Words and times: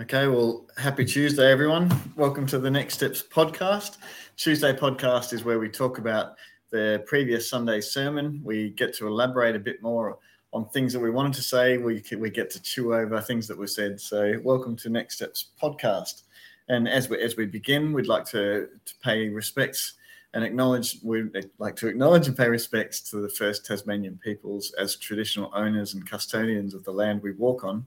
Okay, 0.00 0.28
well, 0.28 0.66
happy 0.78 1.04
Tuesday, 1.04 1.52
everyone. 1.52 1.92
Welcome 2.16 2.46
to 2.46 2.58
the 2.58 2.70
Next 2.70 2.94
Steps 2.94 3.22
podcast. 3.22 3.98
Tuesday 4.38 4.72
podcast 4.72 5.34
is 5.34 5.44
where 5.44 5.58
we 5.58 5.68
talk 5.68 5.98
about 5.98 6.36
the 6.70 7.04
previous 7.06 7.50
Sunday's 7.50 7.90
sermon. 7.90 8.40
We 8.42 8.70
get 8.70 8.94
to 8.94 9.06
elaborate 9.06 9.56
a 9.56 9.58
bit 9.58 9.82
more 9.82 10.16
on 10.54 10.66
things 10.70 10.94
that 10.94 11.00
we 11.00 11.10
wanted 11.10 11.34
to 11.34 11.42
say. 11.42 11.76
We 11.76 12.02
we 12.16 12.30
get 12.30 12.48
to 12.52 12.62
chew 12.62 12.94
over 12.94 13.20
things 13.20 13.46
that 13.48 13.58
were 13.58 13.66
said. 13.66 14.00
So, 14.00 14.40
welcome 14.42 14.74
to 14.76 14.88
Next 14.88 15.16
Steps 15.16 15.50
podcast. 15.62 16.22
And 16.70 16.88
as 16.88 17.10
we 17.10 17.20
as 17.20 17.36
we 17.36 17.44
begin, 17.44 17.92
we'd 17.92 18.06
like 18.06 18.24
to, 18.26 18.68
to 18.82 18.94
pay 19.04 19.28
respects 19.28 19.98
and 20.32 20.42
acknowledge 20.42 20.96
we'd 21.02 21.50
like 21.58 21.76
to 21.76 21.88
acknowledge 21.88 22.26
and 22.26 22.34
pay 22.34 22.48
respects 22.48 23.02
to 23.10 23.18
the 23.20 23.28
first 23.28 23.66
Tasmanian 23.66 24.18
peoples 24.24 24.72
as 24.78 24.96
traditional 24.96 25.52
owners 25.54 25.92
and 25.92 26.08
custodians 26.08 26.72
of 26.72 26.84
the 26.84 26.90
land 26.90 27.20
we 27.20 27.32
walk 27.32 27.64
on. 27.64 27.84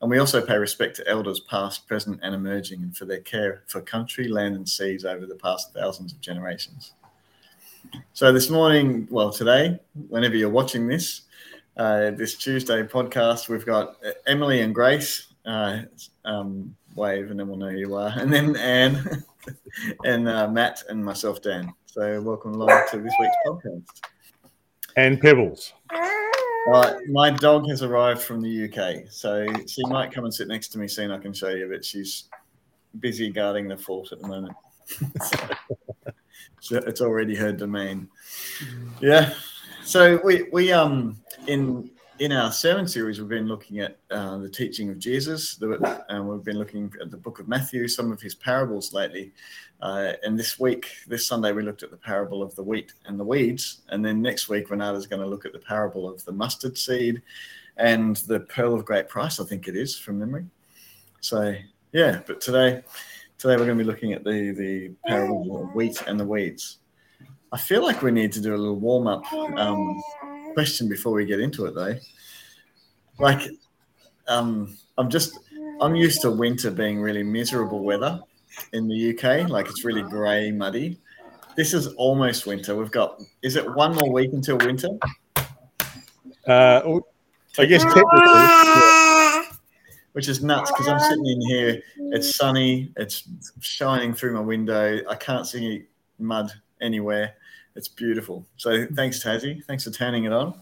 And 0.00 0.10
we 0.10 0.18
also 0.18 0.44
pay 0.44 0.58
respect 0.58 0.96
to 0.96 1.08
elders 1.08 1.40
past, 1.40 1.86
present, 1.86 2.20
and 2.22 2.34
emerging, 2.34 2.82
and 2.82 2.96
for 2.96 3.06
their 3.06 3.20
care 3.20 3.62
for 3.66 3.80
country, 3.80 4.28
land, 4.28 4.54
and 4.54 4.68
seas 4.68 5.04
over 5.04 5.26
the 5.26 5.36
past 5.36 5.72
thousands 5.72 6.12
of 6.12 6.20
generations. 6.20 6.92
So, 8.12 8.32
this 8.32 8.50
morning, 8.50 9.08
well, 9.10 9.30
today, 9.30 9.78
whenever 10.08 10.36
you're 10.36 10.50
watching 10.50 10.86
this, 10.86 11.22
uh, 11.76 12.10
this 12.10 12.34
Tuesday 12.34 12.82
podcast, 12.82 13.48
we've 13.48 13.64
got 13.64 13.96
Emily 14.26 14.60
and 14.60 14.74
Grace. 14.74 15.28
Uh, 15.46 15.82
um, 16.24 16.74
wave, 16.96 17.30
and 17.30 17.38
then 17.38 17.48
we'll 17.48 17.58
know 17.58 17.70
who 17.70 17.76
you 17.76 17.94
are. 17.94 18.12
And 18.16 18.32
then 18.32 18.56
Anne 18.56 19.24
and 20.04 20.28
uh, 20.28 20.48
Matt 20.48 20.82
and 20.88 21.04
myself, 21.04 21.40
Dan. 21.40 21.72
So, 21.86 22.20
welcome 22.20 22.54
along 22.54 22.82
to 22.90 22.98
this 22.98 23.14
week's 23.20 23.36
podcast. 23.46 24.00
And 24.96 25.20
Pebbles. 25.20 25.72
Uh, 26.72 26.94
my 27.08 27.30
dog 27.30 27.68
has 27.68 27.82
arrived 27.82 28.22
from 28.22 28.40
the 28.40 28.64
UK, 28.64 29.10
so 29.10 29.46
she 29.66 29.82
might 29.86 30.12
come 30.12 30.24
and 30.24 30.34
sit 30.34 30.48
next 30.48 30.68
to 30.68 30.78
me 30.78 30.88
soon. 30.88 31.10
I 31.10 31.18
can 31.18 31.32
show 31.32 31.50
you, 31.50 31.68
but 31.70 31.84
she's 31.84 32.24
busy 32.98 33.30
guarding 33.30 33.68
the 33.68 33.76
fort 33.76 34.10
at 34.12 34.20
the 34.20 34.28
moment. 34.28 34.52
so 36.60 36.78
it's 36.78 37.00
already 37.00 37.36
her 37.36 37.52
domain. 37.52 38.08
Yeah. 39.00 39.32
So 39.84 40.20
we 40.24 40.48
we 40.52 40.72
um 40.72 41.16
in 41.46 41.90
in 42.18 42.32
our 42.32 42.50
sermon 42.50 42.88
series 42.88 43.18
we've 43.18 43.28
been 43.28 43.46
looking 43.46 43.80
at 43.80 43.98
uh, 44.10 44.38
the 44.38 44.48
teaching 44.48 44.88
of 44.90 44.98
Jesus, 44.98 45.60
and 46.08 46.28
we've 46.28 46.44
been 46.44 46.58
looking 46.58 46.92
at 47.00 47.10
the 47.10 47.16
book 47.16 47.40
of 47.40 47.48
Matthew, 47.48 47.88
some 47.88 48.10
of 48.10 48.20
his 48.20 48.34
parables 48.34 48.92
lately. 48.92 49.32
Uh, 49.80 50.12
and 50.22 50.38
this 50.38 50.58
week, 50.58 50.88
this 51.06 51.26
Sunday, 51.26 51.52
we 51.52 51.62
looked 51.62 51.82
at 51.82 51.90
the 51.90 51.96
parable 51.96 52.42
of 52.42 52.54
the 52.54 52.62
wheat 52.62 52.94
and 53.04 53.20
the 53.20 53.24
weeds. 53.24 53.82
And 53.90 54.04
then 54.04 54.22
next 54.22 54.48
week, 54.48 54.70
Renata's 54.70 55.06
going 55.06 55.20
to 55.20 55.28
look 55.28 55.44
at 55.44 55.52
the 55.52 55.58
parable 55.58 56.08
of 56.08 56.24
the 56.24 56.32
mustard 56.32 56.78
seed 56.78 57.20
and 57.76 58.16
the 58.16 58.40
pearl 58.40 58.74
of 58.74 58.86
great 58.86 59.08
price, 59.08 59.38
I 59.38 59.44
think 59.44 59.68
it 59.68 59.76
is 59.76 59.98
from 59.98 60.18
memory. 60.18 60.46
So, 61.20 61.54
yeah, 61.92 62.22
but 62.26 62.40
today, 62.40 62.82
today 63.36 63.56
we're 63.56 63.66
going 63.66 63.78
to 63.78 63.84
be 63.84 63.90
looking 63.90 64.14
at 64.14 64.24
the, 64.24 64.52
the 64.52 64.92
parable 65.06 65.64
of 65.64 65.74
wheat 65.74 66.02
and 66.06 66.18
the 66.18 66.24
weeds. 66.24 66.78
I 67.52 67.58
feel 67.58 67.82
like 67.82 68.02
we 68.02 68.10
need 68.10 68.32
to 68.32 68.40
do 68.40 68.54
a 68.54 68.56
little 68.56 68.76
warm 68.76 69.06
up 69.06 69.30
um, 69.32 70.02
question 70.56 70.88
before 70.88 71.12
we 71.12 71.26
get 71.26 71.38
into 71.38 71.66
it, 71.66 71.74
though. 71.74 71.94
Like, 73.18 73.42
um, 74.26 74.74
I'm 74.96 75.10
just, 75.10 75.38
I'm 75.82 75.94
used 75.94 76.22
to 76.22 76.30
winter 76.30 76.70
being 76.70 76.98
really 76.98 77.22
miserable 77.22 77.84
weather 77.84 78.18
in 78.72 78.88
the 78.88 79.10
UK. 79.10 79.50
Like 79.50 79.66
it's 79.68 79.84
really 79.84 80.00
grey, 80.00 80.50
muddy. 80.50 80.98
This 81.56 81.74
is 81.74 81.88
almost 81.98 82.46
winter. 82.46 82.74
We've 82.74 82.90
got 82.90 83.20
is 83.42 83.56
it 83.56 83.74
one 83.74 83.94
more 83.96 84.10
week 84.10 84.32
until 84.32 84.56
winter? 84.56 84.88
Uh, 86.46 87.00
I 87.58 87.66
guess 87.66 87.82
technically, 87.82 89.58
which 90.12 90.26
is 90.26 90.42
nuts 90.42 90.70
because 90.70 90.88
I'm 90.88 91.00
sitting 91.00 91.26
in 91.26 91.40
here. 91.42 91.82
It's 92.14 92.34
sunny. 92.34 92.92
It's 92.96 93.28
shining 93.60 94.14
through 94.14 94.32
my 94.32 94.40
window. 94.40 95.00
I 95.06 95.16
can't 95.16 95.46
see 95.46 95.84
mud 96.18 96.50
anywhere. 96.80 97.34
It's 97.76 97.88
beautiful. 97.88 98.46
So 98.56 98.86
thanks, 98.94 99.22
Tassie. 99.22 99.62
Thanks 99.64 99.84
for 99.84 99.90
turning 99.90 100.24
it 100.24 100.32
on. 100.32 100.60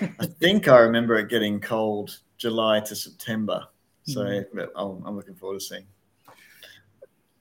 I 0.00 0.26
think 0.40 0.66
I 0.66 0.78
remember 0.78 1.16
it 1.16 1.28
getting 1.28 1.60
cold 1.60 2.18
July 2.38 2.80
to 2.80 2.96
September. 2.96 3.66
So 4.04 4.22
mm-hmm. 4.22 5.06
I'm 5.06 5.16
looking 5.16 5.34
forward 5.34 5.60
to 5.60 5.64
seeing. 5.64 5.86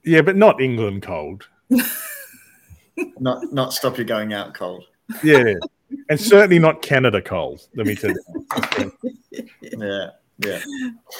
Yeah, 0.04 0.22
but 0.22 0.36
not 0.36 0.62
England 0.62 1.04
cold. 1.04 1.48
not 3.20 3.52
not 3.54 3.74
stop 3.74 3.98
you 3.98 4.04
going 4.04 4.34
out 4.34 4.54
cold. 4.54 4.84
Yeah, 5.24 5.54
and 6.10 6.20
certainly 6.20 6.60
not 6.60 6.82
Canada 6.82 7.22
cold. 7.22 7.68
Let 7.76 7.88
me 7.88 7.96
tell 7.96 8.12
you. 8.12 8.92
yeah, 9.62 10.10
yeah, 10.40 10.62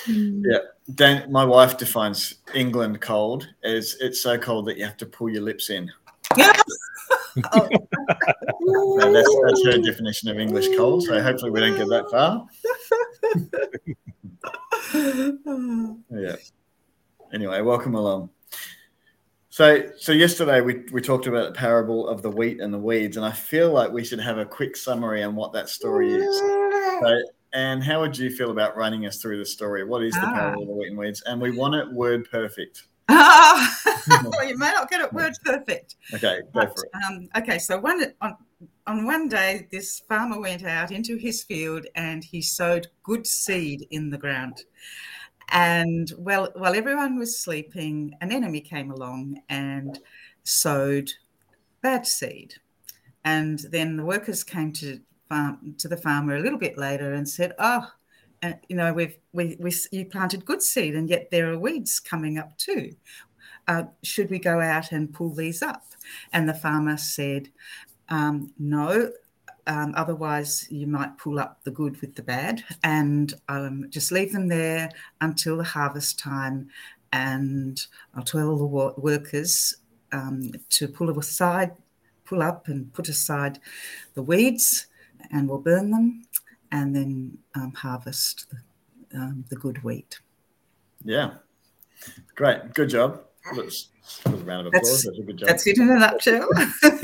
yeah. 0.08 0.58
Dan, 0.96 1.32
my 1.32 1.46
wife 1.46 1.78
defines 1.78 2.36
England 2.54 3.02
cold 3.02 3.48
as 3.64 3.96
it's 4.00 4.22
so 4.22 4.38
cold 4.38 4.66
that 4.66 4.78
you 4.78 4.86
have 4.86 4.98
to 4.98 5.06
pull 5.06 5.30
your 5.30 5.44
lips 5.44 5.70
in. 5.70 5.90
Yeah. 6.38 6.54
oh. 7.54 7.70
no, 8.62 9.14
that's, 9.14 9.36
that's 9.46 9.66
her 9.66 9.82
definition 9.82 10.30
of 10.30 10.40
English 10.40 10.68
cold. 10.78 11.04
So 11.04 11.22
hopefully 11.22 11.52
we 11.52 11.60
don't 11.60 11.78
get 11.78 11.88
that 11.90 12.10
far. 12.12 12.46
yeah. 16.12 16.36
Anyway, 17.34 17.62
welcome 17.62 17.96
along. 17.96 18.30
So, 19.50 19.90
so 19.98 20.12
yesterday 20.12 20.62
we, 20.62 20.84
we 20.92 21.02
talked 21.02 21.26
about 21.26 21.54
the 21.54 21.60
parable 21.60 22.08
of 22.08 22.22
the 22.22 22.30
wheat 22.30 22.62
and 22.62 22.72
the 22.72 22.78
weeds, 22.78 23.18
and 23.18 23.26
I 23.26 23.32
feel 23.32 23.72
like 23.72 23.92
we 23.92 24.04
should 24.04 24.20
have 24.20 24.38
a 24.38 24.46
quick 24.46 24.78
summary 24.78 25.24
on 25.24 25.36
what 25.36 25.52
that 25.54 25.68
story 25.68 26.14
is. 26.14 26.38
So, 26.38 27.22
and 27.54 27.84
how 27.84 28.02
would 28.02 28.16
you 28.16 28.30
feel 28.30 28.52
about 28.52 28.78
running 28.78 29.08
us 29.08 29.20
through 29.20 29.40
the 29.40 29.46
story? 29.46 29.84
What 29.84 30.04
is 30.04 30.14
the 30.14 30.26
ah. 30.26 30.34
parable 30.34 30.62
of 30.62 30.68
the 30.68 30.74
wheat 30.76 30.90
and 30.90 30.98
weeds? 30.98 31.24
And 31.26 31.42
we 31.42 31.58
want 31.58 31.74
it 31.74 31.92
word 31.92 32.30
perfect. 32.30 32.84
Ah, 33.10 33.80
well, 34.26 34.48
you 34.48 34.58
may 34.58 34.72
not 34.72 34.90
get 34.90 35.02
it 35.02 35.14
word 35.14 35.34
perfect. 35.44 35.96
Okay, 36.14 36.42
go 36.42 36.50
but, 36.54 36.76
for 36.76 36.86
it. 36.86 36.92
Um, 37.08 37.30
okay, 37.38 37.58
so 37.60 37.80
one 37.80 38.14
on 38.22 38.36
on 38.88 39.06
one 39.06 39.28
day, 39.28 39.68
this 39.72 40.02
farmer 40.08 40.40
went 40.40 40.64
out 40.64 40.92
into 40.92 41.18
his 41.18 41.44
field 41.44 41.86
and 41.96 42.24
he 42.24 42.42
sowed 42.42 42.88
good 43.04 43.28
seed 43.28 43.86
in 43.92 44.10
the 44.10 44.18
ground. 44.18 44.64
And 45.50 46.12
well, 46.18 46.52
while 46.56 46.76
everyone 46.76 47.18
was 47.18 47.40
sleeping, 47.40 48.16
an 48.22 48.32
enemy 48.32 48.62
came 48.62 48.92
along 48.92 49.42
and 49.50 50.00
sowed 50.44 51.12
bad 51.82 52.08
seed. 52.08 52.56
And 53.24 53.60
then 53.72 53.98
the 53.98 54.06
workers 54.06 54.44
came 54.44 54.72
to 54.74 55.00
farm, 55.30 55.76
to 55.78 55.88
the 55.88 55.98
farmer 55.98 56.36
a 56.36 56.42
little 56.42 56.60
bit 56.60 56.78
later 56.78 57.14
and 57.14 57.28
said, 57.28 57.54
"Oh, 57.60 57.92
uh, 58.44 58.54
you 58.70 58.76
know, 58.76 58.94
we've 58.94 59.18
we, 59.34 59.58
we 59.60 59.74
you 59.92 60.06
planted 60.06 60.46
good 60.46 60.62
seed, 60.62 60.96
and 60.96 61.10
yet 61.10 61.30
there 61.32 61.52
are 61.52 61.58
weeds 61.58 62.00
coming 62.00 62.38
up 62.38 62.58
too. 62.58 62.96
Uh, 63.68 63.84
should 64.04 64.30
we 64.30 64.40
go 64.40 64.62
out 64.62 64.92
and 64.92 65.14
pull 65.14 65.34
these 65.34 65.62
up?" 65.62 65.84
And 66.34 66.48
the 66.48 66.54
farmer 66.54 66.98
said, 66.98 67.50
um, 68.10 68.54
"No, 68.58 69.12
um, 69.68 69.94
otherwise, 69.98 70.66
you 70.72 70.88
might 70.88 71.18
pull 71.18 71.40
up 71.40 71.64
the 71.64 71.72
good 71.72 72.00
with 72.00 72.16
the 72.16 72.24
bad 72.24 72.64
and 72.84 73.34
um, 73.50 73.88
just 73.90 74.14
leave 74.14 74.32
them 74.32 74.48
there 74.48 74.90
until 75.20 75.58
the 75.58 75.64
harvest 75.64 76.18
time. 76.18 76.70
And 77.12 77.80
I'll 78.16 78.24
tell 78.24 78.58
the 78.58 78.66
workers 78.66 79.76
um, 80.14 80.52
to 80.70 80.88
pull 80.88 81.10
aside, 81.20 81.72
pull 82.24 82.42
up 82.42 82.70
and 82.70 82.92
put 82.94 83.10
aside 83.10 83.60
the 84.14 84.22
weeds, 84.22 84.88
and 85.32 85.50
we'll 85.50 85.60
burn 85.60 85.92
them 85.92 86.24
and 86.72 86.96
then 86.96 87.38
um, 87.56 87.74
harvest 87.74 88.48
the, 88.50 89.18
um, 89.18 89.46
the 89.50 89.56
good 89.56 89.84
wheat. 89.84 90.20
Yeah, 91.04 91.36
great, 92.36 92.74
good 92.74 92.90
job. 92.90 93.22
Let's 93.56 93.90
a 94.26 94.30
round 94.30 94.68
of 94.68 94.74
applause. 94.74 95.04
That's, 95.04 95.06
that's, 95.06 95.20
a 95.20 95.22
good 95.22 95.38
job. 95.38 95.48
That's 95.48 95.68
it 95.68 95.78
in 95.78 95.90
a 95.90 96.00
nutshell. 96.00 96.48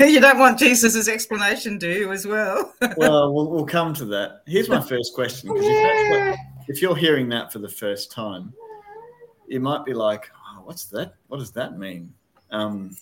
you 0.00 0.20
don't 0.20 0.38
want 0.38 0.58
Jesus's 0.58 1.08
explanation, 1.08 1.78
do 1.78 1.88
you, 1.88 2.12
as 2.12 2.26
well? 2.26 2.72
well, 2.96 3.32
well, 3.32 3.50
we'll 3.50 3.66
come 3.66 3.94
to 3.94 4.04
that. 4.06 4.42
Here's 4.46 4.68
my 4.68 4.80
first 4.80 5.14
question. 5.14 5.52
Because 5.52 5.66
if, 5.68 6.38
if, 6.68 6.82
you're 6.82 6.96
hearing 6.96 7.28
that 7.30 7.52
for 7.52 7.58
the 7.58 7.68
first 7.68 8.10
time, 8.10 8.52
you 9.46 9.60
might 9.60 9.84
be 9.84 9.94
like, 9.94 10.30
oh, 10.34 10.62
what's 10.64 10.86
that? 10.86 11.14
What 11.28 11.38
does 11.38 11.52
that 11.52 11.78
mean? 11.78 12.12
Um, 12.50 12.96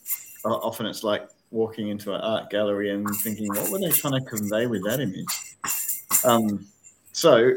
often 0.44 0.86
it's 0.86 1.04
like 1.04 1.28
walking 1.50 1.88
into 1.88 2.14
an 2.14 2.20
art 2.20 2.50
gallery 2.50 2.90
and 2.90 3.08
thinking, 3.22 3.48
what 3.48 3.70
were 3.70 3.78
they 3.78 3.90
trying 3.90 4.14
to 4.14 4.28
convey 4.28 4.66
with 4.66 4.84
that 4.84 5.00
image? 5.00 5.26
Um, 6.24 6.66
so 7.12 7.52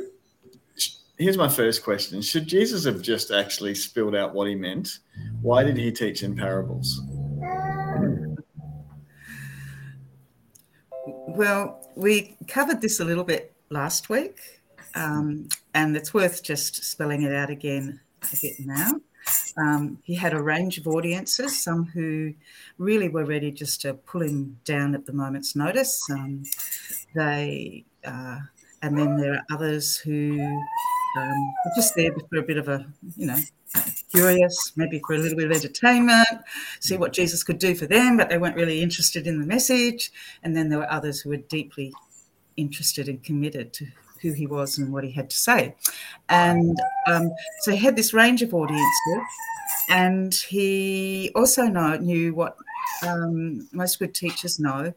here's 1.17 1.37
my 1.37 1.47
first 1.47 1.83
question 1.83 2.21
Should 2.21 2.47
Jesus 2.47 2.85
have 2.85 3.01
just 3.01 3.31
actually 3.31 3.75
spilled 3.75 4.15
out 4.15 4.33
what 4.33 4.47
he 4.47 4.55
meant? 4.55 4.99
Why 5.41 5.63
did 5.63 5.77
he 5.77 5.91
teach 5.91 6.23
in 6.23 6.35
parables? 6.35 7.01
Well, 11.07 11.91
we 11.95 12.37
covered 12.47 12.81
this 12.81 12.99
a 12.99 13.05
little 13.05 13.23
bit 13.23 13.53
last 13.69 14.09
week, 14.09 14.39
um, 14.95 15.49
and 15.73 15.95
it's 15.95 16.13
worth 16.13 16.43
just 16.43 16.83
spelling 16.83 17.23
it 17.23 17.33
out 17.33 17.49
again 17.49 17.99
a 18.21 18.37
bit 18.41 18.53
now. 18.59 18.91
Um, 19.57 19.99
he 20.03 20.15
had 20.15 20.33
a 20.33 20.41
range 20.41 20.77
of 20.77 20.87
audiences, 20.87 21.61
some 21.61 21.85
who 21.85 22.33
really 22.77 23.09
were 23.09 23.25
ready 23.25 23.51
just 23.51 23.81
to 23.81 23.93
pull 23.93 24.21
him 24.21 24.59
down 24.65 24.93
at 24.93 25.05
the 25.05 25.13
moment's 25.13 25.55
notice. 25.55 26.01
Um, 26.11 26.43
they, 27.13 27.85
uh, 28.03 28.39
and 28.85 28.95
then 28.95 29.17
there 29.17 29.33
are 29.33 29.45
others 29.49 29.97
who 29.97 30.39
um, 31.17 31.53
were 31.65 31.71
just 31.75 31.95
there 31.95 32.11
for 32.29 32.37
a 32.37 32.43
bit 32.43 32.57
of 32.57 32.67
a, 32.67 32.85
you 33.17 33.25
know, 33.25 33.37
curious, 34.13 34.73
maybe 34.75 35.01
for 35.07 35.15
a 35.15 35.17
little 35.17 35.35
bit 35.35 35.49
of 35.49 35.57
entertainment, 35.57 36.27
see 36.79 36.95
what 36.95 37.11
Jesus 37.11 37.43
could 37.43 37.57
do 37.57 37.73
for 37.73 37.87
them, 37.87 38.15
but 38.15 38.29
they 38.29 38.37
weren't 38.37 38.55
really 38.55 38.83
interested 38.83 39.25
in 39.25 39.41
the 39.41 39.47
message. 39.47 40.11
And 40.43 40.55
then 40.55 40.69
there 40.69 40.77
were 40.77 40.91
others 40.91 41.19
who 41.19 41.31
were 41.31 41.37
deeply 41.37 41.93
interested 42.57 43.09
and 43.09 43.23
committed 43.23 43.73
to 43.73 43.87
who 44.21 44.33
he 44.33 44.45
was 44.45 44.77
and 44.77 44.93
what 44.93 45.03
he 45.03 45.11
had 45.11 45.31
to 45.31 45.35
say. 45.35 45.75
And 46.29 46.77
um, 47.07 47.31
so 47.61 47.71
he 47.71 47.77
had 47.77 47.95
this 47.95 48.13
range 48.13 48.43
of 48.43 48.53
audiences, 48.53 49.23
and 49.89 50.31
he 50.31 51.31
also 51.33 51.63
know, 51.63 51.97
knew 51.97 52.35
what 52.35 52.55
um, 53.01 53.67
most 53.71 53.97
good 53.97 54.13
teachers 54.13 54.59
know 54.59 54.93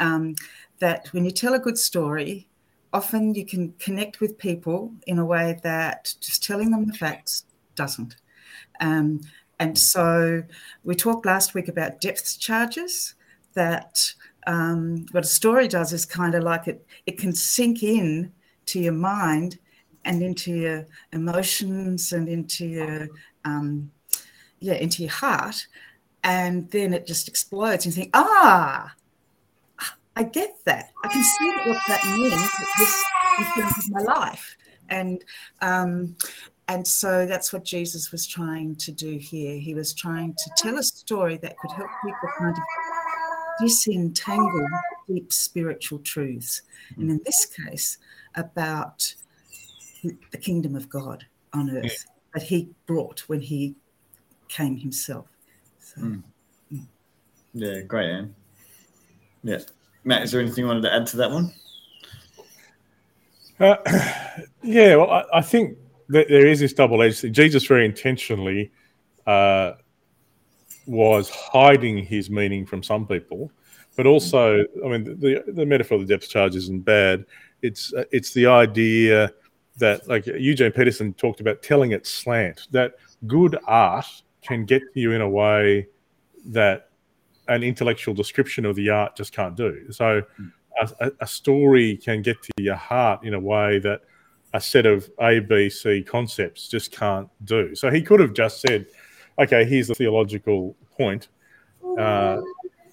um, 0.00 0.34
that 0.80 1.08
when 1.14 1.24
you 1.24 1.30
tell 1.30 1.54
a 1.54 1.58
good 1.58 1.78
story, 1.78 2.46
often 2.92 3.34
you 3.34 3.46
can 3.46 3.72
connect 3.78 4.20
with 4.20 4.38
people 4.38 4.92
in 5.06 5.18
a 5.18 5.24
way 5.24 5.58
that 5.62 6.14
just 6.20 6.44
telling 6.44 6.70
them 6.70 6.86
the 6.86 6.92
facts 6.92 7.44
doesn't. 7.74 8.16
Um, 8.80 9.20
and 9.58 9.78
so 9.78 10.42
we 10.84 10.94
talked 10.94 11.24
last 11.24 11.54
week 11.54 11.68
about 11.68 12.00
depth 12.00 12.38
charges 12.38 13.14
that 13.54 14.12
um, 14.46 15.06
what 15.12 15.24
a 15.24 15.28
story 15.28 15.68
does 15.68 15.92
is 15.92 16.04
kind 16.04 16.34
of 16.34 16.42
like 16.42 16.66
it, 16.66 16.84
it 17.06 17.18
can 17.18 17.32
sink 17.32 17.82
in 17.82 18.32
to 18.66 18.80
your 18.80 18.92
mind 18.92 19.58
and 20.04 20.22
into 20.22 20.52
your 20.52 20.86
emotions 21.12 22.12
and 22.12 22.28
into 22.28 22.66
your, 22.66 23.08
um, 23.44 23.90
yeah, 24.58 24.74
into 24.74 25.02
your 25.02 25.12
heart. 25.12 25.66
And 26.24 26.70
then 26.70 26.92
it 26.92 27.06
just 27.06 27.28
explodes 27.28 27.84
and 27.84 27.94
you 27.94 28.02
think, 28.02 28.10
ah, 28.14 28.92
I 30.16 30.24
get 30.24 30.56
that. 30.66 30.92
I 31.04 31.08
can 31.08 31.24
see 31.24 31.70
what 31.70 31.80
that 31.88 32.04
means. 32.16 32.50
This 32.78 33.04
influences 33.38 33.90
my 33.90 34.00
life. 34.02 34.56
And 34.88 35.24
um, 35.60 36.16
and 36.68 36.86
so 36.86 37.26
that's 37.26 37.52
what 37.52 37.64
Jesus 37.64 38.12
was 38.12 38.26
trying 38.26 38.76
to 38.76 38.92
do 38.92 39.16
here. 39.18 39.58
He 39.58 39.74
was 39.74 39.94
trying 39.94 40.34
to 40.34 40.50
tell 40.56 40.78
a 40.78 40.82
story 40.82 41.38
that 41.38 41.56
could 41.58 41.72
help 41.72 41.88
people 42.04 42.28
kind 42.38 42.56
of 42.56 42.62
disentangle 43.60 44.68
deep 45.08 45.32
spiritual 45.32 45.98
truths. 46.00 46.62
And 46.96 47.10
in 47.10 47.20
this 47.24 47.46
case, 47.46 47.98
about 48.36 49.14
the 50.02 50.38
kingdom 50.38 50.74
of 50.74 50.88
God 50.88 51.26
on 51.52 51.70
earth 51.70 52.06
that 52.34 52.42
he 52.44 52.70
brought 52.86 53.20
when 53.28 53.40
he 53.40 53.74
came 54.48 54.76
himself. 54.76 55.26
So, 55.80 56.00
mm. 56.00 56.22
Yeah, 57.54 57.80
great, 57.80 58.10
Anne. 58.10 58.34
Yeah. 59.42 59.58
Matt, 60.04 60.22
is 60.22 60.32
there 60.32 60.40
anything 60.40 60.64
you 60.64 60.68
wanted 60.68 60.82
to 60.82 60.92
add 60.92 61.06
to 61.08 61.16
that 61.18 61.30
one? 61.30 61.52
Uh, 63.60 63.76
yeah, 64.62 64.96
well, 64.96 65.10
I, 65.10 65.24
I 65.34 65.42
think 65.42 65.78
that 66.08 66.28
there 66.28 66.46
is 66.46 66.60
this 66.60 66.72
double 66.72 67.02
edge. 67.02 67.20
Jesus 67.20 67.64
very 67.66 67.84
intentionally 67.84 68.72
uh, 69.26 69.72
was 70.86 71.30
hiding 71.30 71.98
his 71.98 72.28
meaning 72.30 72.66
from 72.66 72.82
some 72.82 73.06
people, 73.06 73.52
but 73.96 74.06
also, 74.06 74.64
I 74.84 74.88
mean, 74.88 75.04
the, 75.20 75.44
the 75.46 75.64
metaphor 75.64 75.96
of 75.96 76.06
the 76.06 76.14
depth 76.14 76.28
charge 76.28 76.56
isn't 76.56 76.80
bad. 76.80 77.24
It's 77.62 77.94
uh, 77.94 78.04
it's 78.10 78.32
the 78.32 78.46
idea 78.46 79.32
that, 79.78 80.08
like 80.08 80.26
Eugene 80.26 80.72
Peterson 80.72 81.14
talked 81.14 81.40
about, 81.40 81.62
telling 81.62 81.92
it 81.92 82.06
slant. 82.06 82.66
That 82.72 82.94
good 83.26 83.56
art 83.66 84.06
can 84.42 84.64
get 84.64 84.82
to 84.94 85.00
you 85.00 85.12
in 85.12 85.20
a 85.20 85.28
way 85.28 85.86
that 86.46 86.88
an 87.48 87.62
intellectual 87.62 88.14
description 88.14 88.64
of 88.64 88.76
the 88.76 88.90
art 88.90 89.16
just 89.16 89.32
can't 89.32 89.56
do. 89.56 89.90
So 89.90 90.22
a, 90.80 91.12
a, 91.20 91.26
story 91.26 91.96
can 91.96 92.22
get 92.22 92.40
to 92.42 92.50
your 92.58 92.76
heart 92.76 93.24
in 93.24 93.34
a 93.34 93.40
way 93.40 93.78
that 93.80 94.02
a 94.54 94.60
set 94.60 94.86
of 94.86 95.10
A, 95.20 95.40
B, 95.40 95.68
C 95.68 96.02
concepts 96.02 96.68
just 96.68 96.92
can't 96.92 97.28
do. 97.44 97.74
So 97.74 97.90
he 97.90 98.02
could 98.02 98.20
have 98.20 98.32
just 98.32 98.60
said, 98.60 98.86
okay, 99.38 99.64
here's 99.64 99.88
the 99.88 99.94
theological 99.94 100.76
point. 100.96 101.28
Uh, 101.98 102.40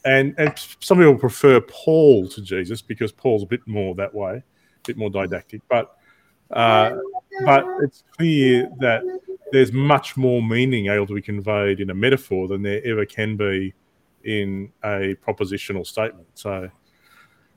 and, 0.05 0.33
and 0.37 0.53
some 0.79 0.97
people 0.97 1.17
prefer 1.17 1.61
Paul 1.61 2.27
to 2.29 2.41
Jesus 2.41 2.81
because 2.81 3.11
Paul's 3.11 3.43
a 3.43 3.47
bit 3.47 3.61
more 3.67 3.93
that 3.95 4.13
way, 4.13 4.37
a 4.37 4.43
bit 4.87 4.97
more 4.97 5.09
didactic. 5.09 5.61
But 5.69 5.95
uh, 6.51 6.95
but 7.45 7.63
it's 7.83 8.03
clear 8.17 8.69
that 8.79 9.03
there's 9.51 9.71
much 9.71 10.17
more 10.17 10.41
meaning 10.41 10.87
able 10.87 11.05
to 11.07 11.13
be 11.13 11.21
conveyed 11.21 11.79
in 11.79 11.89
a 11.89 11.93
metaphor 11.93 12.47
than 12.47 12.63
there 12.63 12.81
ever 12.85 13.05
can 13.05 13.37
be 13.37 13.73
in 14.23 14.71
a 14.83 15.15
propositional 15.25 15.85
statement. 15.85 16.27
So, 16.33 16.69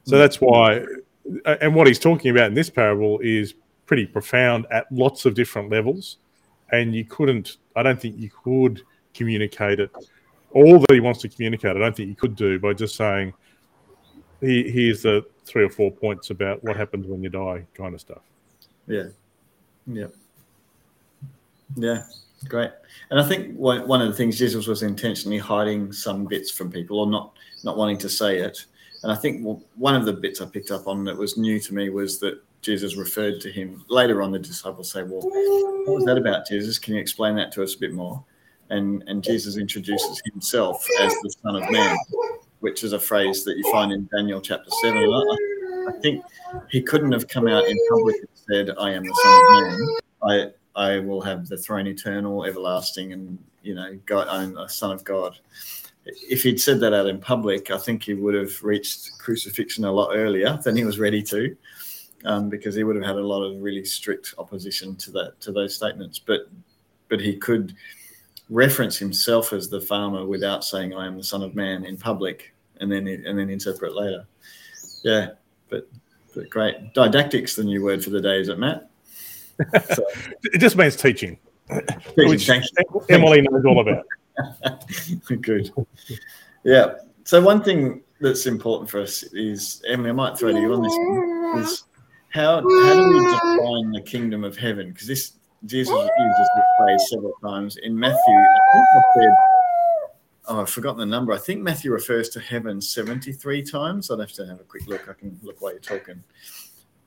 so 0.05 0.17
mm. 0.17 0.19
that's 0.19 0.41
why, 0.41 0.85
and 1.61 1.75
what 1.75 1.87
he's 1.87 1.99
talking 1.99 2.31
about 2.31 2.47
in 2.47 2.55
this 2.55 2.71
parable 2.71 3.19
is 3.21 3.55
pretty 3.87 4.07
profound 4.07 4.67
at 4.71 4.87
lots 4.91 5.25
of 5.25 5.35
different 5.35 5.71
levels, 5.71 6.19
and 6.73 6.95
you 6.95 7.05
couldn't. 7.05 7.59
I 7.77 7.83
don't 7.83 8.01
think 8.01 8.19
you 8.19 8.31
could 8.45 8.83
communicate 9.15 9.81
it 9.81 9.91
all 10.55 10.79
that 10.79 10.93
he 10.93 11.01
wants 11.01 11.21
to 11.21 11.29
communicate. 11.29 11.77
I 11.77 11.79
don't 11.79 11.97
think 11.97 12.09
you 12.09 12.15
could 12.15 12.37
do 12.37 12.59
by 12.59 12.73
just 12.75 12.95
saying, 12.95 13.33
he, 14.41 14.71
"Here's 14.71 15.03
the 15.03 15.25
three 15.45 15.65
or 15.65 15.71
four 15.71 15.91
points 15.91 16.31
about 16.31 16.63
what 16.63 16.77
happens 16.77 17.07
when 17.07 17.23
you 17.23 17.29
die," 17.29 17.67
kind 17.75 17.95
of 17.95 18.01
stuff. 18.01 18.23
Yeah, 18.87 19.09
yeah, 19.87 20.09
yeah. 21.77 22.03
Great. 22.49 22.71
And 23.11 23.21
I 23.21 23.23
think 23.23 23.57
one, 23.57 24.01
of 24.01 24.09
the 24.09 24.15
things 24.15 24.39
Jesus 24.39 24.67
was 24.67 24.83
intentionally 24.83 25.39
hiding 25.39 25.93
some 25.93 26.25
bits 26.25 26.51
from 26.51 26.71
people 26.71 27.01
or 27.01 27.07
not 27.07 27.35
not 27.65 27.77
wanting 27.77 27.99
to 27.99 28.09
say 28.09 28.39
it. 28.39 28.67
And 29.03 29.13
I 29.13 29.15
think 29.15 29.45
one 29.77 29.95
of 29.95 30.05
the 30.05 30.13
bits 30.13 30.41
I 30.41 30.47
picked 30.47 30.71
up 30.71 30.87
on 30.87 31.05
that 31.05 31.17
was 31.17 31.37
new 31.37 31.61
to 31.61 31.75
me 31.75 31.91
was 31.91 32.19
that 32.21 32.43
Jesus 32.61 32.97
referred 32.97 33.41
to 33.41 33.51
him 33.51 33.85
later 33.89 34.23
on. 34.23 34.31
The 34.31 34.39
disciples 34.39 34.91
say, 34.91 35.03
"Well, 35.03 35.23
what 35.23 35.95
was 35.97 36.05
that 36.05 36.17
about, 36.17 36.47
Jesus? 36.47 36.79
Can 36.79 36.95
you 36.95 37.01
explain 37.01 37.35
that 37.37 37.53
to 37.53 37.63
us 37.63 37.75
a 37.75 37.79
bit 37.79 37.93
more?" 37.93 38.25
And 38.71 39.05
and 39.09 39.23
Jesus 39.23 39.57
introduces 39.57 40.23
himself 40.33 40.87
as 41.01 41.13
the 41.23 41.35
Son 41.43 41.57
of 41.57 41.71
Man, 41.71 41.97
which 42.61 42.85
is 42.85 42.93
a 42.93 42.99
phrase 42.99 43.45
that 43.45 43.57
you 43.57 43.71
find 43.73 43.93
in 43.93 44.09
Daniel 44.15 44.41
chapter 44.41 44.71
seven. 44.83 45.03
I, 45.03 45.37
I 45.89 46.01
think 46.01 46.25
he 46.71 46.81
couldn't 46.81 47.13
have 47.13 47.27
come 47.29 47.49
out 47.49 47.67
in 47.67 47.77
public 47.91 48.17
and 48.17 48.29
said, 48.35 48.71
"I 48.79 48.93
am 48.93 49.05
the 49.05 49.15
Son 49.23 49.43
of 49.43 49.81
Man." 49.81 49.99
I 50.23 50.62
I 50.75 50.99
will 50.99 51.21
have 51.21 51.49
the 51.49 51.57
throne 51.57 51.87
eternal, 51.87 52.45
everlasting, 52.45 53.13
and 53.13 53.39
you 53.63 53.75
know, 53.75 53.99
God, 54.07 54.29
I'm 54.29 54.57
a 54.59 54.69
son 54.69 54.93
of 54.93 55.05
God. 55.05 55.39
If 56.05 56.43
he'd 56.43 56.61
said 56.61 56.81
that 56.81 56.93
out 56.93 57.07
in 57.07 57.21
public, 57.21 57.71
I 57.71 57.79
think 57.79 58.03
he 58.03 58.15
would 58.15 58.35
have 58.35 58.63
reached 58.63 59.19
crucifixion 59.19 59.85
a 59.85 59.93
lot 59.93 60.11
earlier 60.15 60.59
than 60.65 60.77
he 60.77 60.85
was 60.85 60.99
ready 60.99 61.23
to, 61.25 61.57
um, 62.25 62.49
because 62.49 62.75
he 62.75 62.83
would 62.83 62.97
have 62.97 63.05
had 63.05 63.17
a 63.17 63.27
lot 63.27 63.43
of 63.43 63.63
really 63.63 63.85
strict 63.85 64.35
opposition 64.39 64.97
to 64.97 65.11
that 65.13 65.41
to 65.41 65.53
those 65.53 65.75
statements. 65.75 66.19
But 66.19 66.49
but 67.09 67.21
he 67.21 67.37
could 67.37 67.75
reference 68.51 68.97
himself 68.97 69.53
as 69.53 69.69
the 69.69 69.81
farmer 69.81 70.27
without 70.27 70.65
saying 70.65 70.95
"I 70.95 71.07
am 71.07 71.17
the 71.17 71.25
Son 71.25 71.43
of 71.43 71.55
Man" 71.55 71.85
in 71.85 71.97
public, 71.97 72.53
and 72.81 72.91
then 72.91 73.07
and 73.07 73.39
then 73.39 73.51
interpret 73.51 73.95
later. 73.95 74.27
Yeah, 75.05 75.31
but 75.69 75.89
but 76.35 76.51
great. 76.51 76.95
Didactic's 76.95 77.55
the 77.55 77.65
new 77.65 77.83
word 77.85 78.03
for 78.03 78.11
the 78.11 78.21
day, 78.21 78.41
is 78.41 78.49
it, 78.49 78.59
Matt? 78.59 78.89
So. 79.95 80.05
it 80.45 80.59
just 80.59 80.77
means 80.77 80.97
teaching, 80.97 81.39
teaching 81.69 82.29
which 82.29 82.51
Emily 83.09 83.43
knows 83.43 83.65
all 83.65 83.81
about. 83.81 84.05
Good. 85.43 85.73
Yeah. 86.65 86.95
So 87.25 87.41
one 87.41 87.63
thing 87.63 88.03
that's 88.21 88.47
important 88.47 88.91
for 88.91 89.01
us 89.01 89.23
is 89.33 89.83
Emily. 89.89 90.11
I 90.11 90.13
might 90.13 90.39
throw 90.39 90.53
to 90.53 90.61
you 90.61 90.73
on 90.73 90.83
this 90.83 90.93
one. 90.97 91.63
Is 91.63 91.85
how 92.31 92.57
how 92.57 92.95
do 92.95 93.09
we 93.13 93.21
define 93.21 93.93
the 93.93 94.03
kingdom 94.05 94.45
of 94.45 94.57
heaven? 94.57 94.91
Because 94.93 95.07
this 95.07 95.33
Jesus 95.65 95.93
uses 95.93 96.49
this 96.57 96.65
phrase 96.79 97.11
several 97.11 97.35
times 97.43 97.77
in 97.77 97.97
Matthew. 97.97 98.19
I 98.35 98.61
think 98.73 98.85
I 98.95 99.03
said, 99.15 99.35
oh, 100.49 100.61
I've 100.63 100.71
forgotten 100.71 100.99
the 100.99 101.07
number. 101.07 101.33
I 101.33 101.39
think 101.39 101.61
Matthew 101.61 101.93
refers 101.93 102.29
to 102.31 102.41
heaven 102.41 102.81
73 102.81 103.63
times. 103.63 104.11
I'd 104.11 104.19
have 104.19 104.33
to 104.33 104.47
have 104.47 104.59
a 104.59 104.65
quick 104.65 104.87
look. 104.89 105.09
I 105.09 105.13
can 105.13 105.39
look 105.43 105.61
while 105.61 105.73
you're 105.73 105.81
talking 105.81 106.25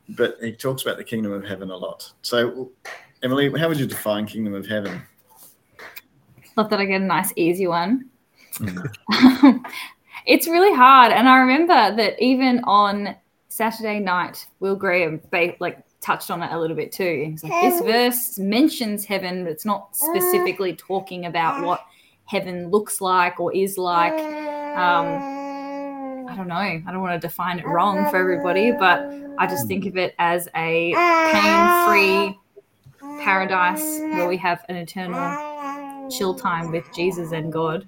but 0.10 0.38
he 0.42 0.52
talks 0.52 0.84
about 0.84 0.98
the 0.98 1.04
kingdom 1.04 1.32
of 1.32 1.44
heaven 1.44 1.70
a 1.70 1.78
lot. 1.78 2.12
So, 2.22 2.72
Emily, 3.24 3.52
how 3.60 3.68
would 3.68 3.80
you 3.80 3.88
define 3.88 4.26
kingdom 4.26 4.54
of 4.54 4.68
heaven? 4.68 5.02
Love 6.56 6.70
that 6.70 6.80
I 6.80 6.86
get 6.86 7.02
a 7.02 7.06
nice, 7.06 7.34
easy 7.36 7.68
one. 7.68 8.10
Mm. 8.54 9.66
it's 10.26 10.48
really 10.48 10.76
hard, 10.76 11.12
and 11.12 11.28
I 11.28 11.38
remember 11.38 11.96
that 11.96 12.22
even 12.22 12.62
on 12.64 13.16
Saturday 13.50 14.00
night, 14.00 14.46
Will 14.60 14.76
Graham 14.76 15.22
like 15.60 15.84
touched 16.02 16.30
on 16.30 16.44
it 16.44 16.52
a 16.52 16.60
little 16.60 16.76
bit 16.76 16.92
too. 16.92 17.30
He's 17.32 17.44
like, 17.44 17.64
this 17.64 17.82
verse 17.82 18.38
mentions 18.38 19.06
heaven, 19.06 19.44
but 19.44 19.52
it's 19.52 19.66
not 19.66 19.96
specifically 19.96 20.76
talking 20.76 21.26
about 21.26 21.64
what 21.66 21.82
heaven 22.26 22.70
looks 22.70 23.02
like 23.02 23.40
or 23.40 23.54
is 23.54 23.78
like. 23.78 24.14
Um, 24.78 25.45
I 26.27 26.34
mm. 26.34 26.38
don't 26.38 26.48
know. 26.48 26.55
I 26.55 26.84
don't 26.88 27.01
want 27.01 27.20
to 27.20 27.27
define 27.27 27.60
it 27.60 27.67
wrong 27.67 28.10
for 28.10 28.17
everybody, 28.17 28.72
but 28.72 29.12
I 29.38 29.48
just 29.48 29.65
mm. 29.65 29.67
think 29.67 29.86
of 29.86 29.98
it 29.98 30.15
as 30.17 30.48
a 30.55 30.94
pain 30.94 31.86
free 31.88 32.39
mm. 33.01 33.24
paradise 33.24 33.82
where 33.82 34.27
we 34.27 34.38
have 34.38 34.65
an 34.70 34.75
eternal 34.75 36.10
chill 36.10 36.34
time 36.34 36.72
with 36.72 36.86
Jesus 36.96 37.32
and 37.32 37.51
God. 37.51 37.88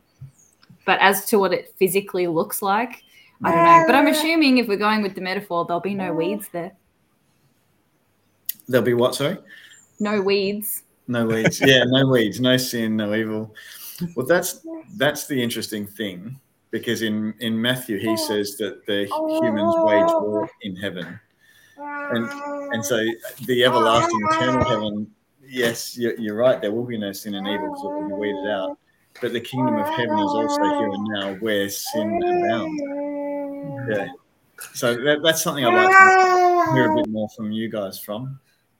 But 0.85 0.99
as 0.99 1.25
to 1.27 1.39
what 1.39 1.53
it 1.53 1.73
physically 1.77 2.27
looks 2.27 2.61
like, 2.61 3.03
I 3.43 3.51
don't 3.51 3.63
know. 3.63 3.83
But 3.85 3.95
I'm 3.95 4.07
assuming 4.07 4.57
if 4.57 4.67
we're 4.67 4.77
going 4.77 5.01
with 5.01 5.15
the 5.15 5.21
metaphor, 5.21 5.65
there'll 5.65 5.81
be 5.81 5.93
no 5.93 6.13
weeds 6.13 6.47
there. 6.51 6.73
There'll 8.67 8.85
be 8.85 8.93
what, 8.93 9.15
sorry? 9.15 9.37
no 9.99 10.21
weeds. 10.21 10.83
No 11.07 11.25
weeds. 11.25 11.61
Yeah, 11.61 11.83
no 11.85 12.07
weeds, 12.07 12.39
no 12.39 12.57
sin, 12.57 12.97
no 12.97 13.13
evil. 13.13 13.55
Well, 14.15 14.25
that's 14.25 14.65
that's 14.95 15.25
the 15.25 15.41
interesting 15.41 15.87
thing 15.87 16.39
because 16.71 17.01
in 17.01 17.33
in 17.39 17.59
Matthew 17.59 17.97
he 17.99 18.09
oh. 18.09 18.15
says 18.15 18.57
that 18.57 18.85
the 18.85 19.07
oh. 19.11 19.41
humans 19.41 19.75
wage 19.77 20.09
war 20.21 20.49
in 20.61 20.75
heaven, 20.75 21.19
and 21.77 22.29
and 22.73 22.85
so 22.85 22.97
the 23.45 23.63
everlasting 23.63 24.19
eternal 24.31 24.65
heaven. 24.65 25.11
Yes, 25.49 25.97
you're, 25.97 26.19
you're 26.19 26.35
right. 26.35 26.61
There 26.61 26.73
will 26.73 26.85
be 26.85 26.97
no 26.97 27.13
sin 27.13 27.35
and 27.35 27.47
evil 27.47 27.69
because 27.69 27.83
it 27.83 27.87
will 27.87 28.07
be 28.09 28.13
weeded 28.15 28.51
out. 28.51 28.77
But 29.21 29.31
the 29.31 29.39
kingdom 29.39 29.75
of 29.75 29.87
heaven 29.87 30.19
is 30.19 30.25
also 30.25 30.61
here 30.61 30.89
and 30.89 31.03
now, 31.05 31.33
where 31.35 31.69
sin 31.69 32.21
abounds. 32.21 32.81
Yeah. 33.89 34.07
So 34.73 34.95
that, 34.95 35.19
that's 35.23 35.41
something 35.41 35.65
I'd 35.65 35.73
like 35.73 35.89
to 35.89 36.73
hear 36.73 36.91
a 36.91 36.95
bit 36.95 37.07
more 37.07 37.29
from 37.29 37.51
you 37.51 37.69
guys 37.69 37.99
from. 37.99 38.39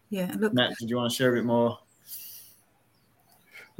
Yeah, 0.09 0.33
look, 0.37 0.53
Matt, 0.53 0.73
did 0.79 0.89
you 0.89 0.97
want 0.97 1.11
to 1.11 1.15
share 1.15 1.31
a 1.31 1.35
bit 1.35 1.45
more? 1.45 1.77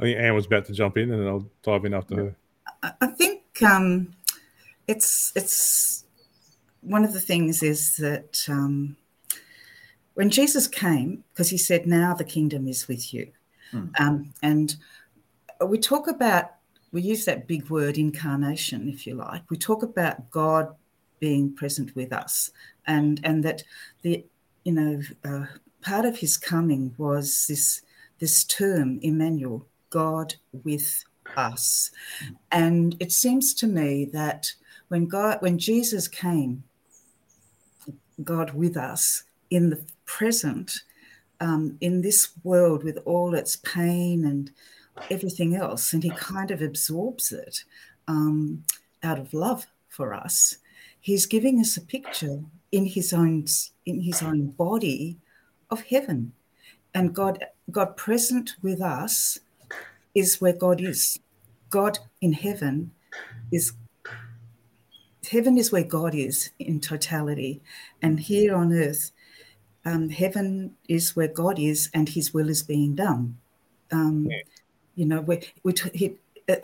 I 0.00 0.04
think 0.04 0.18
Anne 0.18 0.34
was 0.34 0.46
about 0.46 0.64
to 0.66 0.72
jump 0.72 0.96
in, 0.96 1.10
and 1.10 1.20
then 1.20 1.28
I'll 1.28 1.50
dive 1.62 1.84
in 1.84 1.94
after 1.94 2.16
her. 2.16 2.36
I 2.82 2.92
I 3.00 3.06
think 3.08 3.37
um, 3.62 4.14
it's 4.86 5.32
it's 5.34 6.04
one 6.80 7.04
of 7.04 7.12
the 7.12 7.20
things 7.20 7.62
is 7.62 7.96
that 7.96 8.44
um, 8.48 8.96
when 10.14 10.30
Jesus 10.30 10.66
came, 10.66 11.24
because 11.32 11.50
he 11.50 11.58
said, 11.58 11.86
"Now 11.86 12.14
the 12.14 12.24
kingdom 12.24 12.66
is 12.68 12.88
with 12.88 13.12
you," 13.12 13.28
Hmm. 13.70 13.86
um, 13.98 14.34
and 14.42 14.76
we 15.66 15.78
talk 15.78 16.08
about 16.08 16.52
we 16.92 17.02
use 17.02 17.24
that 17.26 17.46
big 17.46 17.68
word 17.68 17.98
incarnation, 17.98 18.88
if 18.88 19.06
you 19.06 19.14
like. 19.14 19.50
We 19.50 19.58
talk 19.58 19.82
about 19.82 20.30
God 20.30 20.74
being 21.20 21.54
present 21.54 21.94
with 21.94 22.12
us, 22.12 22.50
and 22.86 23.20
and 23.24 23.44
that 23.44 23.62
the 24.02 24.24
you 24.64 24.72
know 24.72 25.00
uh, 25.24 25.46
part 25.82 26.04
of 26.04 26.18
his 26.18 26.36
coming 26.36 26.94
was 26.98 27.46
this 27.48 27.82
this 28.18 28.44
term 28.44 28.98
Emmanuel, 29.02 29.66
God 29.90 30.34
with 30.64 31.04
us. 31.36 31.90
And 32.52 32.96
it 33.00 33.12
seems 33.12 33.54
to 33.54 33.66
me 33.66 34.06
that 34.12 34.52
when 34.88 35.06
God, 35.06 35.38
when 35.40 35.58
Jesus 35.58 36.08
came, 36.08 36.64
God 38.24 38.54
with 38.54 38.76
us 38.76 39.24
in 39.50 39.70
the 39.70 39.80
present, 40.06 40.72
um, 41.40 41.76
in 41.80 42.02
this 42.02 42.30
world 42.42 42.82
with 42.82 42.98
all 43.04 43.34
its 43.34 43.56
pain 43.56 44.24
and 44.24 44.50
everything 45.10 45.54
else, 45.54 45.92
and 45.92 46.02
He 46.02 46.10
kind 46.10 46.50
of 46.50 46.62
absorbs 46.62 47.32
it 47.32 47.64
um, 48.08 48.64
out 49.02 49.18
of 49.18 49.32
love 49.32 49.66
for 49.88 50.14
us. 50.14 50.58
He's 51.00 51.26
giving 51.26 51.60
us 51.60 51.76
a 51.76 51.82
picture 51.82 52.40
in 52.72 52.86
His 52.86 53.12
own 53.12 53.44
in 53.86 54.00
His 54.00 54.22
own 54.22 54.48
body 54.48 55.16
of 55.70 55.82
heaven, 55.82 56.32
and 56.94 57.14
God, 57.14 57.44
God 57.70 57.96
present 57.96 58.56
with 58.62 58.80
us 58.80 59.38
is 60.18 60.40
where 60.40 60.52
God 60.52 60.80
is. 60.80 61.18
God 61.70 61.98
in 62.20 62.32
heaven 62.32 62.92
is 63.52 63.72
heaven 65.30 65.58
is 65.58 65.70
where 65.72 65.84
God 65.84 66.14
is 66.14 66.50
in 66.58 66.80
totality, 66.80 67.60
and 68.02 68.20
here 68.20 68.54
on 68.54 68.72
earth, 68.72 69.12
um, 69.84 70.08
heaven 70.08 70.74
is 70.88 71.14
where 71.16 71.28
God 71.28 71.58
is, 71.58 71.90
and 71.92 72.08
His 72.08 72.32
will 72.34 72.48
is 72.48 72.62
being 72.62 72.94
done. 72.94 73.36
Um, 73.92 74.28
You 74.94 75.06
know, 75.06 75.20
we 75.20 75.40
we 75.62 75.72
t- 75.72 75.90
he, 75.94 76.06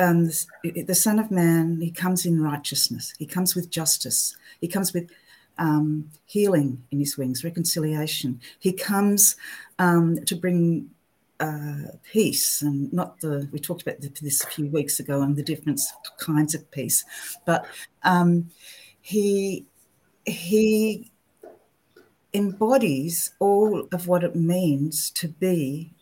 um, 0.01 0.31
the 0.63 0.95
Son 0.95 1.19
of 1.19 1.31
Man, 1.31 1.81
He 1.81 1.91
comes 1.91 2.27
in 2.27 2.43
righteousness. 2.43 3.15
He 3.19 3.27
comes 3.27 3.55
with 3.55 3.71
justice. 3.71 4.37
He 4.61 4.69
comes 4.69 4.93
with 4.93 5.11
um, 5.59 6.11
healing 6.27 6.83
in 6.91 6.99
His 6.99 7.17
wings, 7.19 7.45
reconciliation. 7.45 8.41
He 8.59 8.73
comes 8.73 9.37
um, 9.79 10.25
to 10.25 10.35
bring 10.35 10.91
uh, 11.41 11.88
peace 12.12 12.62
and 12.62 12.93
not 12.93 13.21
the 13.21 13.49
we 13.53 13.59
talked 13.59 13.83
about 13.83 14.00
this 14.00 14.45
a 14.45 14.47
few 14.47 14.67
weeks 14.69 15.00
ago 15.00 15.21
and 15.23 15.37
the 15.37 15.43
different 15.43 15.81
kinds 16.19 16.55
of 16.55 16.71
peace 16.71 17.05
but 17.45 17.67
um, 18.05 18.50
he 19.00 19.67
he 20.26 21.11
embodies 22.33 23.33
all 23.38 23.87
of 23.93 24.07
what 24.09 24.25
it 24.25 24.35
means 24.35 25.11
to 25.11 25.29
be 25.29 25.93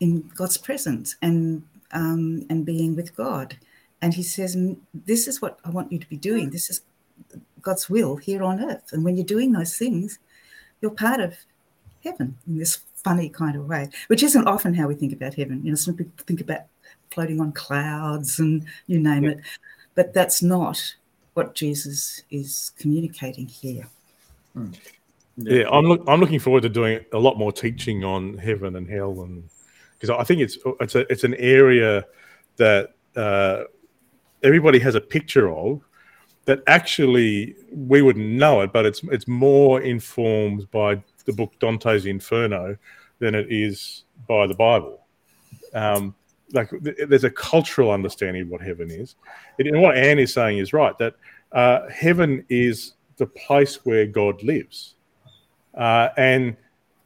in 0.00 0.30
God's 0.34 0.56
presence 0.56 1.16
and 1.22 1.62
um, 1.92 2.46
and 2.50 2.66
being 2.66 2.96
with 2.96 3.16
God. 3.16 3.56
And 4.02 4.12
he 4.12 4.22
says 4.22 4.56
this 4.92 5.26
is 5.26 5.40
what 5.40 5.58
I 5.64 5.70
want 5.70 5.90
you 5.90 5.98
to 5.98 6.08
be 6.08 6.16
doing. 6.16 6.50
This 6.50 6.70
is 6.70 6.82
God's 7.62 7.88
will 7.88 8.16
here 8.16 8.42
on 8.42 8.62
earth. 8.62 8.92
And 8.92 9.04
when 9.04 9.16
you're 9.16 9.24
doing 9.24 9.52
those 9.52 9.76
things 9.76 10.18
you're 10.80 10.90
part 10.90 11.20
of 11.20 11.34
heaven 12.04 12.36
in 12.46 12.58
this 12.58 12.78
funny 13.06 13.28
kind 13.28 13.54
of 13.54 13.68
way, 13.68 13.88
which 14.08 14.24
isn't 14.24 14.48
often 14.48 14.74
how 14.74 14.88
we 14.88 14.94
think 14.96 15.12
about 15.12 15.32
heaven. 15.34 15.60
You 15.62 15.70
know, 15.70 15.76
some 15.76 15.94
people 15.94 16.24
think 16.26 16.40
about 16.40 16.62
floating 17.12 17.40
on 17.40 17.52
clouds 17.52 18.40
and 18.40 18.64
you 18.88 18.98
name 18.98 19.22
Yeah. 19.24 19.30
it, 19.30 19.40
but 19.94 20.12
that's 20.12 20.42
not 20.42 20.82
what 21.34 21.54
Jesus 21.54 22.22
is 22.30 22.72
communicating 22.76 23.46
here. 23.46 23.86
Yeah, 25.36 25.68
I'm 25.70 25.84
look, 25.84 26.02
I'm 26.08 26.18
looking 26.18 26.40
forward 26.40 26.62
to 26.62 26.68
doing 26.68 27.04
a 27.12 27.18
lot 27.18 27.38
more 27.38 27.52
teaching 27.52 28.02
on 28.02 28.38
heaven 28.38 28.74
and 28.74 28.88
hell, 28.88 29.22
and 29.22 29.44
because 29.94 30.10
I 30.10 30.24
think 30.24 30.40
it's 30.40 30.58
it's 30.80 30.94
a 30.94 31.12
it's 31.12 31.24
an 31.24 31.34
area 31.34 32.04
that 32.56 32.94
uh, 33.14 33.64
everybody 34.42 34.78
has 34.80 34.94
a 34.94 35.00
picture 35.00 35.48
of 35.50 35.82
that 36.46 36.60
actually 36.66 37.54
we 37.70 38.00
wouldn't 38.02 38.30
know 38.42 38.62
it, 38.62 38.72
but 38.72 38.86
it's 38.86 39.02
it's 39.16 39.28
more 39.28 39.82
informed 39.82 40.68
by 40.70 41.02
the 41.26 41.32
book 41.32 41.52
Dante's 41.60 42.06
Inferno 42.06 42.76
than 43.18 43.34
it 43.34 43.46
is 43.50 44.04
by 44.28 44.46
the 44.46 44.54
Bible. 44.54 45.00
Um, 45.74 46.14
like 46.52 46.70
th- 46.70 46.96
there's 47.08 47.24
a 47.24 47.30
cultural 47.30 47.90
understanding 47.90 48.42
of 48.42 48.48
what 48.48 48.60
heaven 48.60 48.90
is, 48.90 49.16
and 49.58 49.82
what 49.82 49.96
Anne 49.96 50.18
is 50.18 50.32
saying 50.32 50.58
is 50.58 50.72
right 50.72 50.96
that 50.98 51.14
uh, 51.52 51.88
heaven 51.88 52.44
is 52.48 52.94
the 53.16 53.26
place 53.26 53.84
where 53.84 54.06
God 54.06 54.42
lives 54.42 54.96
uh, 55.76 56.08
and 56.16 56.56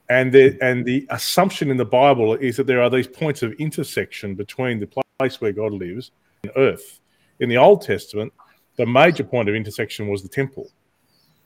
and 0.09 0.33
the 0.33 0.57
and 0.61 0.85
the 0.85 1.07
assumption 1.11 1.71
in 1.71 1.77
the 1.77 1.85
Bible 1.85 2.35
is 2.35 2.57
that 2.57 2.67
there 2.67 2.83
are 2.83 2.91
these 2.91 3.07
points 3.07 3.43
of 3.43 3.53
intersection 3.55 4.35
between 4.35 4.81
the 4.81 4.89
place 5.19 5.41
where 5.41 5.53
God 5.53 5.73
lives 5.73 6.11
and 6.43 6.53
earth. 6.57 7.00
In 7.41 7.49
the 7.49 7.57
Old 7.57 7.83
Testament, 7.83 8.33
the 8.77 8.87
major 8.87 9.25
point 9.25 9.49
of 9.49 9.55
intersection 9.55 10.09
was 10.09 10.23
the 10.23 10.29
temple, 10.29 10.69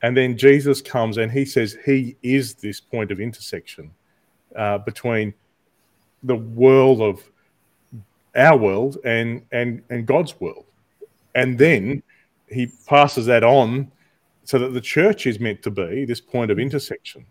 and 0.03 0.17
then 0.17 0.37
Jesus 0.37 0.81
comes 0.81 1.19
and 1.19 1.31
he 1.31 1.45
says 1.45 1.77
he 1.85 2.17
is 2.23 2.55
this 2.55 2.81
point 2.81 3.11
of 3.11 3.21
intersection 3.21 3.91
uh, 4.57 4.79
between 4.79 5.35
the 6.23 6.37
world 6.37 7.01
of 7.01 7.23
our 8.37 8.57
world 8.57 8.99
and 9.05 9.43
and 9.53 9.83
and 9.91 10.07
God's 10.07 10.41
world, 10.41 10.67
and 11.35 11.59
then 11.59 12.03
he 12.49 12.69
passes 12.87 13.27
that 13.27 13.45
on 13.45 13.91
so 14.45 14.59
that 14.59 14.75
the 14.75 14.81
church 14.81 15.27
is 15.27 15.41
meant 15.41 15.63
to 15.63 15.71
be 15.71 16.05
this 16.05 16.21
point 16.21 16.51
of 16.51 16.59
intersection. 16.59 17.25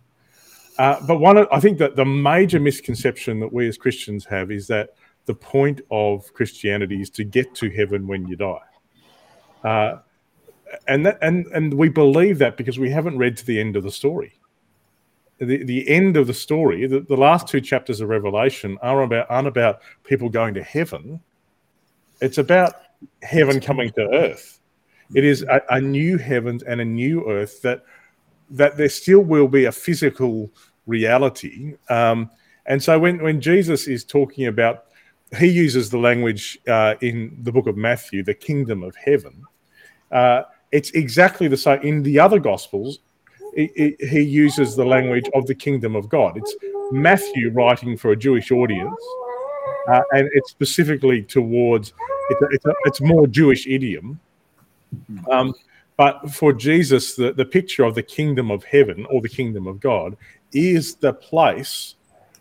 Uh, 0.80 1.00
but 1.06 1.20
one, 1.20 1.38
I 1.52 1.60
think 1.60 1.78
that 1.78 1.96
the 1.96 2.06
major 2.06 2.60
misconception 2.60 3.40
that 3.40 3.54
we 3.54 3.68
as 3.68 3.78
Christians 3.78 4.26
have 4.26 4.50
is 4.52 4.66
that 4.68 4.96
the 5.26 5.36
point 5.36 5.82
of 5.92 6.34
Christianity 6.34 7.02
is 7.02 7.10
to 7.12 7.24
get 7.24 7.54
to 7.56 7.70
heaven 7.70 8.08
when 8.08 8.28
you 8.28 8.36
die, 8.36 8.58
uh, 9.64 10.00
and 10.88 11.06
that, 11.06 11.18
and 11.22 11.46
and 11.48 11.74
we 11.74 11.90
believe 11.90 12.40
that 12.40 12.58
because 12.58 12.80
we 12.80 12.90
haven't 12.90 13.18
read 13.18 13.38
to 13.38 13.46
the 13.46 13.60
end 13.60 13.76
of 13.76 13.84
the 13.84 13.92
story. 13.92 14.40
The, 15.40 15.64
the 15.64 15.90
end 15.90 16.16
of 16.16 16.28
the 16.28 16.34
story, 16.34 16.86
the, 16.88 17.02
the 17.02 17.18
last 17.18 17.48
two 17.48 17.60
chapters 17.60 18.00
of 18.00 18.08
Revelation 18.10 18.78
are 18.82 19.02
about 19.02 19.28
aren't 19.30 19.48
about 19.48 19.82
people 20.04 20.30
going 20.30 20.54
to 20.54 20.64
heaven. 20.64 21.20
It's 22.22 22.38
about 22.38 22.76
heaven 23.24 23.60
coming 23.60 23.92
to 23.94 24.08
earth. 24.14 24.60
It 25.14 25.26
is 25.26 25.44
a, 25.44 25.62
a 25.70 25.82
new 25.82 26.18
heavens 26.18 26.64
and 26.64 26.80
a 26.80 26.86
new 26.86 27.30
earth 27.30 27.62
that 27.62 27.84
that 28.52 28.78
there 28.78 28.90
still 28.90 29.22
will 29.22 29.48
be 29.48 29.66
a 29.66 29.72
physical 29.72 30.52
reality. 30.86 31.76
Um, 31.90 32.30
and 32.66 32.82
so 32.82 32.98
when 33.00 33.22
when 33.22 33.42
Jesus 33.42 33.88
is 33.88 34.04
talking 34.04 34.48
about, 34.48 34.86
he 35.38 35.48
uses 35.48 35.90
the 35.90 35.98
language 35.98 36.58
uh, 36.68 36.96
in 37.02 37.38
the 37.42 37.52
book 37.52 37.68
of 37.68 37.76
Matthew, 37.76 38.24
the 38.24 38.34
kingdom 38.34 38.84
of 38.84 38.96
heaven. 38.96 39.44
Uh, 40.12 40.44
it's 40.74 40.90
exactly 40.92 41.48
the 41.48 41.56
same 41.56 41.80
in 41.82 42.04
the 42.04 42.20
other 42.20 42.40
gospels. 42.40 43.00
He, 43.56 43.70
he- 43.76 44.08
he 44.08 44.22
uses 44.22 44.76
the 44.76 44.84
language 44.86 45.30
of 45.36 45.46
the 45.46 45.54
kingdom 45.56 45.96
of 45.96 46.10
God. 46.10 46.36
It's 46.36 46.56
Matthew 46.92 47.52
writing 47.52 47.96
for 47.96 48.12
a 48.12 48.16
Jewish 48.16 48.52
audience, 48.52 49.00
uh, 49.90 50.02
and 50.14 50.28
it's 50.34 50.50
specifically 50.52 51.22
towards 51.22 51.94
it's 52.32 52.42
a, 52.42 52.46
it's, 52.52 52.66
a, 52.66 52.74
it's 52.86 53.02
more 53.02 53.28
Jewish 53.28 53.68
idiom. 53.68 54.20
Um, 55.32 55.54
but 55.98 56.32
for 56.32 56.52
Jesus, 56.54 57.16
the, 57.16 57.34
the 57.34 57.46
picture 57.46 57.84
of 57.84 57.94
the 57.94 58.02
kingdom 58.02 58.50
of 58.50 58.64
heaven 58.64 59.06
or 59.12 59.22
the 59.22 59.30
kingdom 59.30 59.68
of 59.68 59.80
God 59.80 60.18
is 60.54 60.96
the 60.96 61.14
place 61.14 61.96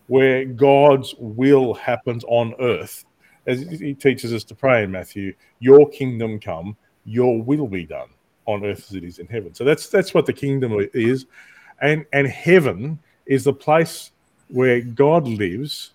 where 0.06 0.46
God's 0.46 1.14
will 1.18 1.74
happens 1.74 2.24
on 2.28 2.54
earth. 2.60 3.04
As 3.46 3.60
he 3.60 3.92
teaches 3.92 4.32
us 4.32 4.44
to 4.44 4.54
pray 4.54 4.84
in 4.84 4.90
Matthew, 4.90 5.34
your 5.58 5.88
kingdom 5.90 6.40
come, 6.40 6.76
your 7.04 7.42
will 7.42 7.66
be 7.66 7.84
done 7.84 8.08
on 8.46 8.64
earth 8.64 8.86
as 8.90 8.94
it 8.94 9.04
is 9.04 9.18
in 9.18 9.26
heaven. 9.26 9.54
So 9.54 9.64
that's 9.64 9.88
that's 9.88 10.14
what 10.14 10.26
the 10.26 10.32
kingdom 10.32 10.74
is. 10.94 11.26
And 11.80 12.04
and 12.12 12.26
heaven 12.26 12.98
is 13.26 13.44
the 13.44 13.52
place 13.52 14.10
where 14.48 14.80
God 14.80 15.26
lives, 15.26 15.92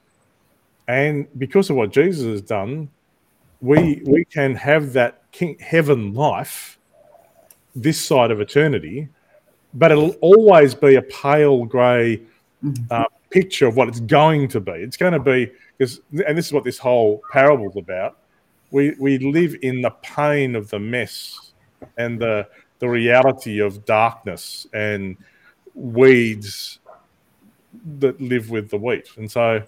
and 0.88 1.28
because 1.38 1.70
of 1.70 1.76
what 1.76 1.92
Jesus 1.92 2.26
has 2.26 2.42
done, 2.42 2.90
we 3.62 4.02
we 4.06 4.26
can 4.26 4.56
have 4.56 4.94
that 4.94 5.24
king, 5.32 5.58
heaven 5.60 6.14
life 6.14 6.78
this 7.76 8.04
side 8.04 8.32
of 8.32 8.42
eternity, 8.42 9.08
but 9.76 9.92
it'll 9.92 10.16
always 10.22 10.74
be 10.74 10.96
a 10.96 11.02
pale 11.04 11.64
grey 11.66 12.20
uh, 12.90 13.06
picture 13.30 13.68
of 13.68 13.76
what 13.76 13.88
it's 13.88 14.00
going 14.00 14.48
to 14.48 14.60
be. 14.60 14.72
It's 14.72 14.98
going 14.98 15.14
to 15.14 15.20
be 15.20 15.52
because, 15.78 16.02
and 16.26 16.38
this 16.38 16.48
is 16.48 16.54
what 16.54 16.64
this 16.64 16.80
whole 16.80 17.22
parable's 17.32 17.76
about. 17.76 18.18
We 18.72 18.96
we 19.00 19.18
live 19.20 19.56
in 19.62 19.82
the 19.82 19.92
pain 20.02 20.56
of 20.56 20.70
the 20.70 20.80
mess 20.80 21.47
and 21.98 22.20
the 22.20 22.48
the 22.80 22.88
reality 22.88 23.60
of 23.60 23.86
darkness 23.86 24.68
and 24.74 25.18
weeds 25.74 26.80
that 28.00 28.20
live 28.22 28.50
with 28.50 28.70
the 28.70 28.78
wheat. 28.78 29.10
And 29.18 29.30
so 29.30 29.62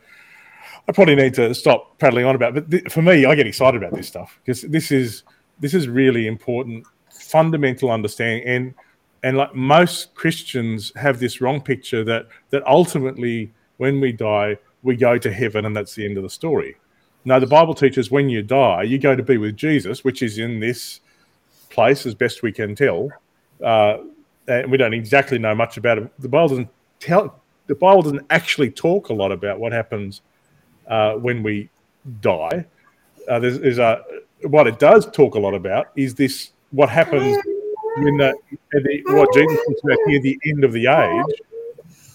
I 0.87 0.91
probably 0.91 1.15
need 1.15 1.33
to 1.35 1.53
stop 1.53 1.97
prattling 1.99 2.25
on 2.25 2.35
about. 2.35 2.53
But 2.53 2.69
th- 2.69 2.91
for 2.91 3.01
me, 3.01 3.25
I 3.25 3.35
get 3.35 3.47
excited 3.47 3.81
about 3.81 3.95
this 3.95 4.07
stuff 4.07 4.39
because 4.43 4.61
this 4.61 4.91
is 4.91 5.23
this 5.59 5.73
is 5.73 5.87
really 5.87 6.27
important, 6.27 6.85
fundamental 7.11 7.91
understanding. 7.91 8.47
And 8.47 8.73
and 9.23 9.37
like 9.37 9.53
most 9.53 10.15
Christians 10.15 10.91
have 10.95 11.19
this 11.19 11.41
wrong 11.41 11.61
picture 11.61 12.03
that 12.05 12.27
that 12.49 12.65
ultimately, 12.67 13.51
when 13.77 13.99
we 13.99 14.11
die, 14.11 14.57
we 14.83 14.95
go 14.95 15.17
to 15.17 15.31
heaven 15.31 15.65
and 15.65 15.75
that's 15.75 15.95
the 15.95 16.05
end 16.05 16.17
of 16.17 16.23
the 16.23 16.29
story. 16.29 16.75
No, 17.25 17.39
the 17.39 17.47
Bible 17.47 17.73
teaches 17.73 18.09
when 18.09 18.29
you 18.29 18.41
die, 18.41 18.83
you 18.83 18.97
go 18.97 19.15
to 19.15 19.23
be 19.23 19.37
with 19.37 19.57
Jesus, 19.57 20.03
which 20.03 20.23
is 20.23 20.37
in 20.37 20.59
this 20.59 21.01
place 21.79 22.05
as 22.05 22.13
best 22.13 22.43
we 22.43 22.51
can 22.51 22.75
tell. 22.75 23.09
Uh, 23.63 23.99
and 24.49 24.69
we 24.69 24.77
don't 24.77 24.93
exactly 24.93 25.39
know 25.39 25.55
much 25.55 25.77
about 25.77 25.97
it. 25.97 26.11
The 26.19 26.27
Bible 26.27 26.49
doesn't 26.49 26.69
tell. 26.99 27.39
The 27.67 27.75
Bible 27.75 28.01
doesn't 28.01 28.25
actually 28.29 28.69
talk 28.71 29.09
a 29.09 29.13
lot 29.13 29.31
about 29.31 29.59
what 29.61 29.71
happens 29.71 30.21
uh, 30.87 31.13
when 31.13 31.41
we 31.41 31.69
die. 32.19 32.65
Uh, 33.29 33.39
there's, 33.39 33.59
there's, 33.59 33.77
a 33.77 34.03
what 34.41 34.67
it 34.67 34.77
does 34.79 35.09
talk 35.11 35.35
a 35.35 35.39
lot 35.39 35.53
about 35.53 35.87
is 35.95 36.15
this: 36.15 36.51
what 36.71 36.89
happens 36.89 37.37
when 37.99 38.17
the, 38.17 38.33
the 38.73 39.01
what 39.05 39.33
Jesus 39.33 39.57
talks 39.65 39.81
about 39.85 39.99
here, 40.07 40.19
the 40.19 40.37
end 40.47 40.63
of 40.65 40.73
the 40.73 40.87
age, 40.87 41.35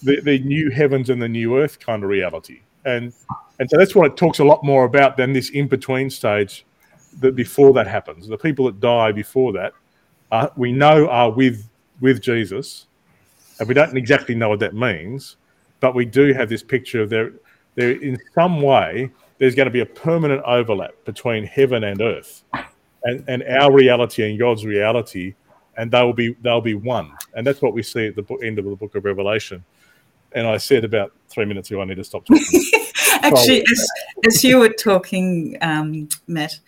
the, 0.03 0.21
the 0.21 0.39
new 0.41 0.71
heavens 0.71 1.09
and 1.09 1.23
the 1.23 1.29
new 1.29 1.59
earth 1.59 1.79
kind 1.79 2.03
of 2.03 2.11
reality, 2.11 2.61
and 2.85 3.15
and 3.59 3.71
so 3.71 3.79
that's 3.79 3.95
what 3.95 4.07
it 4.11 4.17
talks 4.19 4.41
a 4.41 4.45
lot 4.45 4.63
more 4.63 4.85
about 4.85 5.17
than 5.17 5.33
this 5.33 5.49
in 5.51 5.69
between 5.69 6.11
stage 6.11 6.67
that 7.21 7.37
before 7.37 7.73
that 7.75 7.87
happens. 7.87 8.27
The 8.27 8.39
people 8.39 8.67
that 8.67 8.81
die 8.81 9.13
before 9.13 9.53
that, 9.53 9.73
uh, 10.33 10.49
we 10.57 10.73
know 10.73 11.09
are 11.09 11.31
with 11.31 11.69
with 12.01 12.21
Jesus, 12.21 12.87
and 13.59 13.69
we 13.69 13.75
don't 13.75 13.97
exactly 13.97 14.35
know 14.35 14.49
what 14.49 14.61
that 14.61 14.75
means, 14.75 15.37
but 15.81 15.95
we 15.95 16.05
do 16.05 16.33
have 16.33 16.49
this 16.49 16.63
picture 16.63 17.03
of 17.03 17.11
there. 17.11 17.33
There, 17.77 17.91
in 17.91 18.17
some 18.35 18.63
way, 18.63 19.11
there's 19.39 19.55
going 19.55 19.67
to 19.67 19.73
be 19.73 19.81
a 19.81 19.87
permanent 19.87 20.43
overlap 20.45 20.93
between 21.05 21.45
heaven 21.45 21.85
and 21.85 22.01
earth, 22.01 22.45
and, 23.03 23.25
and 23.27 23.43
our 23.45 23.73
reality 23.73 24.29
and 24.29 24.39
God's 24.39 24.65
reality, 24.65 25.35
and 25.77 25.91
they'll 25.91 26.13
be 26.13 26.35
they'll 26.43 26.61
be 26.61 26.75
one. 26.75 27.13
And 27.35 27.47
that's 27.47 27.61
what 27.61 27.75
we 27.75 27.83
see 27.83 28.07
at 28.07 28.17
the 28.17 28.25
end 28.43 28.59
of 28.59 28.65
the 28.65 28.77
book 28.77 28.95
of 28.95 29.05
Revelation. 29.05 29.65
And 30.33 30.49
I 30.49 30.57
said 30.57 30.85
about 30.85 31.13
three 31.29 31.45
minutes 31.45 31.71
ago, 31.71 31.81
I 31.81 31.85
need 31.85 31.97
to 31.97 32.05
stop 32.05 32.25
talking. 32.25 32.45
Actually, 33.23 33.61
as, 33.61 33.89
as 34.27 34.45
you 34.45 34.59
were 34.59 34.69
talking, 34.69 35.57
um, 35.63 36.09
Matt, 36.27 36.59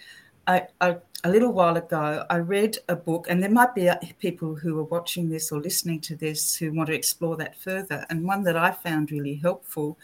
I, 0.47 0.67
I, 0.81 0.97
a 1.25 1.31
little 1.31 1.53
while 1.53 1.77
ago, 1.77 2.25
I 2.31 2.37
read 2.37 2.79
a 2.89 2.95
book, 2.95 3.27
and 3.29 3.43
there 3.43 3.51
might 3.51 3.75
be 3.75 3.91
people 4.21 4.55
who 4.55 4.79
are 4.79 4.85
watching 4.85 5.29
this 5.29 5.51
or 5.51 5.61
listening 5.61 6.01
to 6.03 6.17
this 6.17 6.55
who 6.57 6.73
want 6.73 6.89
to 6.89 6.95
explore 6.95 7.37
that 7.37 7.57
further. 7.57 8.07
And 8.11 8.25
one 8.25 8.45
that 8.45 8.57
I 8.57 8.71
found 8.71 9.11
really 9.11 9.35
helpful 9.35 9.99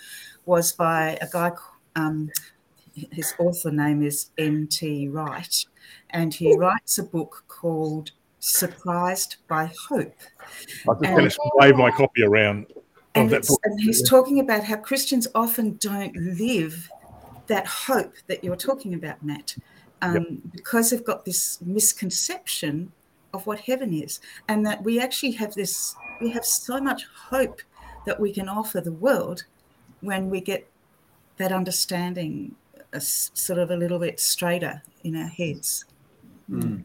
was 0.44 0.72
by 0.72 1.18
a 1.20 1.28
guy, 1.32 1.52
um, 1.94 2.30
his 2.94 3.34
author 3.38 3.70
name 3.70 4.02
is 4.02 4.30
N.T. 4.36 5.08
Wright, 5.08 5.64
and 6.10 6.34
he 6.34 6.56
writes 6.56 6.98
a 6.98 7.04
book 7.04 7.44
called 7.46 8.10
Surprised 8.40 9.36
by 9.48 9.70
Hope. 9.88 10.16
I 10.88 10.94
just 10.94 11.04
and, 11.04 11.30
to 11.30 11.50
wave 11.54 11.76
my 11.76 11.90
copy 11.92 12.24
around. 12.24 12.66
And, 13.14 13.32
and 13.32 13.80
he's 13.80 14.08
talking 14.08 14.40
about 14.40 14.64
how 14.64 14.76
Christians 14.76 15.28
often 15.34 15.76
don't 15.76 16.16
live 16.16 16.90
that 17.46 17.66
hope 17.66 18.14
that 18.26 18.42
you're 18.42 18.56
talking 18.56 18.94
about, 18.94 19.22
Matt 19.22 19.54
um, 20.02 20.14
yep. 20.14 20.24
because 20.52 20.90
they've 20.90 21.04
got 21.04 21.24
this 21.24 21.60
misconception 21.62 22.92
of 23.32 23.46
what 23.46 23.60
heaven 23.60 23.94
is, 23.94 24.20
and 24.48 24.66
that 24.66 24.82
we 24.84 25.00
actually 25.00 25.32
have 25.32 25.54
this, 25.54 25.94
we 26.20 26.30
have 26.30 26.44
so 26.44 26.80
much 26.80 27.06
hope 27.30 27.62
that 28.04 28.20
we 28.20 28.32
can 28.32 28.48
offer 28.48 28.80
the 28.80 28.92
world 28.92 29.44
when 30.00 30.28
we 30.28 30.40
get 30.40 30.68
that 31.38 31.52
understanding 31.52 32.54
a, 32.92 33.00
sort 33.00 33.58
of 33.58 33.70
a 33.70 33.76
little 33.76 33.98
bit 33.98 34.20
straighter 34.20 34.82
in 35.04 35.16
our 35.16 35.28
heads. 35.28 35.86
Mm. 36.50 36.84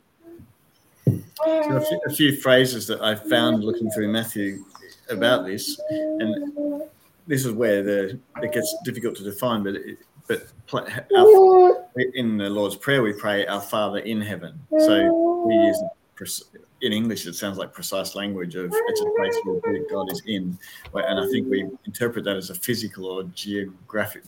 So 1.05 1.77
a, 1.77 1.81
few, 1.81 2.01
a 2.05 2.09
few 2.13 2.35
phrases 2.37 2.87
that 2.87 3.01
I 3.01 3.15
found 3.15 3.63
looking 3.63 3.89
through 3.91 4.09
Matthew 4.09 4.63
about 5.09 5.45
this, 5.45 5.79
and 5.89 6.83
this 7.27 7.45
is 7.45 7.51
where 7.53 7.83
the 7.83 8.19
it 8.41 8.51
gets 8.53 8.75
difficult 8.83 9.15
to 9.17 9.23
define, 9.23 9.63
but 9.63 9.75
it, 9.75 9.99
but 10.27 10.47
our, 11.15 11.87
in 12.13 12.37
the 12.37 12.49
Lord's 12.49 12.75
Prayer, 12.75 13.01
we 13.01 13.13
pray, 13.13 13.45
Our 13.47 13.61
Father 13.61 13.99
in 13.99 14.21
heaven. 14.21 14.59
So 14.77 15.43
we 15.45 15.53
use 15.53 15.81
in 16.81 16.93
English, 16.93 17.25
it 17.25 17.33
sounds 17.33 17.57
like 17.57 17.73
precise 17.73 18.15
language 18.15 18.55
of 18.55 18.71
it's 18.73 19.01
a 19.01 19.11
place 19.17 19.35
where 19.43 19.79
God 19.89 20.11
is 20.11 20.21
in. 20.27 20.57
And 20.93 21.19
I 21.19 21.27
think 21.27 21.49
we 21.49 21.65
interpret 21.85 22.25
that 22.25 22.35
as 22.35 22.49
a 22.49 22.55
physical 22.55 23.05
or 23.05 23.23
geographic 23.23 24.23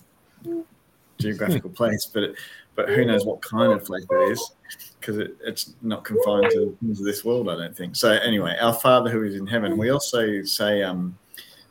geographical 1.19 1.69
place, 1.69 2.09
but 2.12 2.23
it, 2.23 2.35
but 2.75 2.89
who 2.89 3.03
knows 3.03 3.25
what 3.25 3.41
kind 3.41 3.73
of 3.73 3.83
place 3.85 4.05
it 4.09 4.31
is 4.31 4.51
because 4.99 5.17
it, 5.17 5.35
it's 5.43 5.75
not 5.81 6.05
confined 6.05 6.49
to 6.51 6.77
things 6.79 6.99
of 6.99 7.05
this 7.05 7.25
world, 7.25 7.49
I 7.49 7.57
don't 7.57 7.75
think. 7.75 7.95
So 7.95 8.12
anyway, 8.12 8.57
our 8.62 8.73
Father 8.73 9.09
who 9.09 9.23
is 9.23 9.35
in 9.35 9.45
heaven. 9.45 9.77
We 9.77 9.89
also 9.89 10.43
say 10.43 10.81
um, 10.81 11.17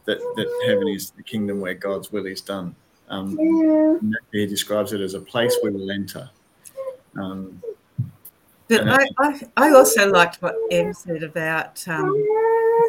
that 0.05 0.19
that 0.19 0.65
heaven 0.67 0.89
is 0.89 1.11
the 1.13 1.23
kingdom 1.23 1.61
where 1.61 1.75
God's 1.75 2.13
will 2.13 2.27
is 2.27 2.43
done. 2.43 2.77
Um, 3.11 4.13
he 4.33 4.47
describes 4.47 4.93
it 4.93 5.01
as 5.01 5.15
a 5.15 5.21
place 5.21 5.57
where 5.63 5.73
we 5.73 5.81
will 5.81 5.91
enter. 5.91 6.29
Um, 7.17 7.63
but 8.69 8.87
I, 8.87 9.09
I, 9.19 9.41
I, 9.57 9.71
also 9.71 10.11
liked 10.11 10.43
what 10.43 10.55
Em 10.71 10.93
said 10.93 11.23
about 11.23 11.87
um, 11.89 12.11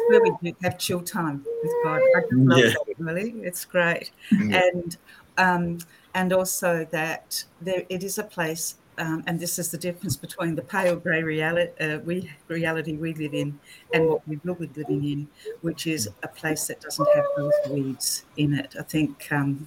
where 0.08 0.20
we 0.22 0.30
do 0.42 0.54
have 0.62 0.78
chill 0.78 1.00
time 1.00 1.44
with 1.62 1.72
God. 1.82 2.02
I 2.16 2.20
just 2.20 2.32
love 2.34 2.58
yeah. 2.58 2.68
that, 2.68 2.94
really. 2.98 3.30
It's 3.42 3.64
great. 3.64 4.10
Yeah. 4.30 4.60
And 4.62 4.96
um, 5.38 5.78
and 6.14 6.32
also 6.32 6.86
that 6.90 7.42
there 7.62 7.84
it 7.88 8.02
is 8.02 8.18
a 8.18 8.24
place, 8.24 8.74
um, 8.98 9.24
and 9.26 9.40
this 9.40 9.58
is 9.58 9.70
the 9.70 9.78
difference 9.78 10.16
between 10.16 10.54
the 10.54 10.62
pale 10.62 10.96
grey 10.96 11.22
reality, 11.22 11.72
uh, 11.82 11.98
we, 12.00 12.30
reality 12.48 12.96
we 12.96 13.14
live 13.14 13.32
in 13.32 13.58
and 13.94 14.06
what 14.06 14.26
we 14.28 14.38
will 14.44 14.54
be 14.54 14.68
living 14.76 15.04
in, 15.04 15.28
which 15.62 15.86
is 15.86 16.10
a 16.22 16.28
place 16.28 16.66
that 16.66 16.80
doesn't 16.82 17.08
have 17.14 17.24
those 17.38 17.54
weeds 17.70 18.24
in 18.36 18.52
it. 18.52 18.74
I 18.78 18.82
think 18.82 19.28
um, 19.30 19.66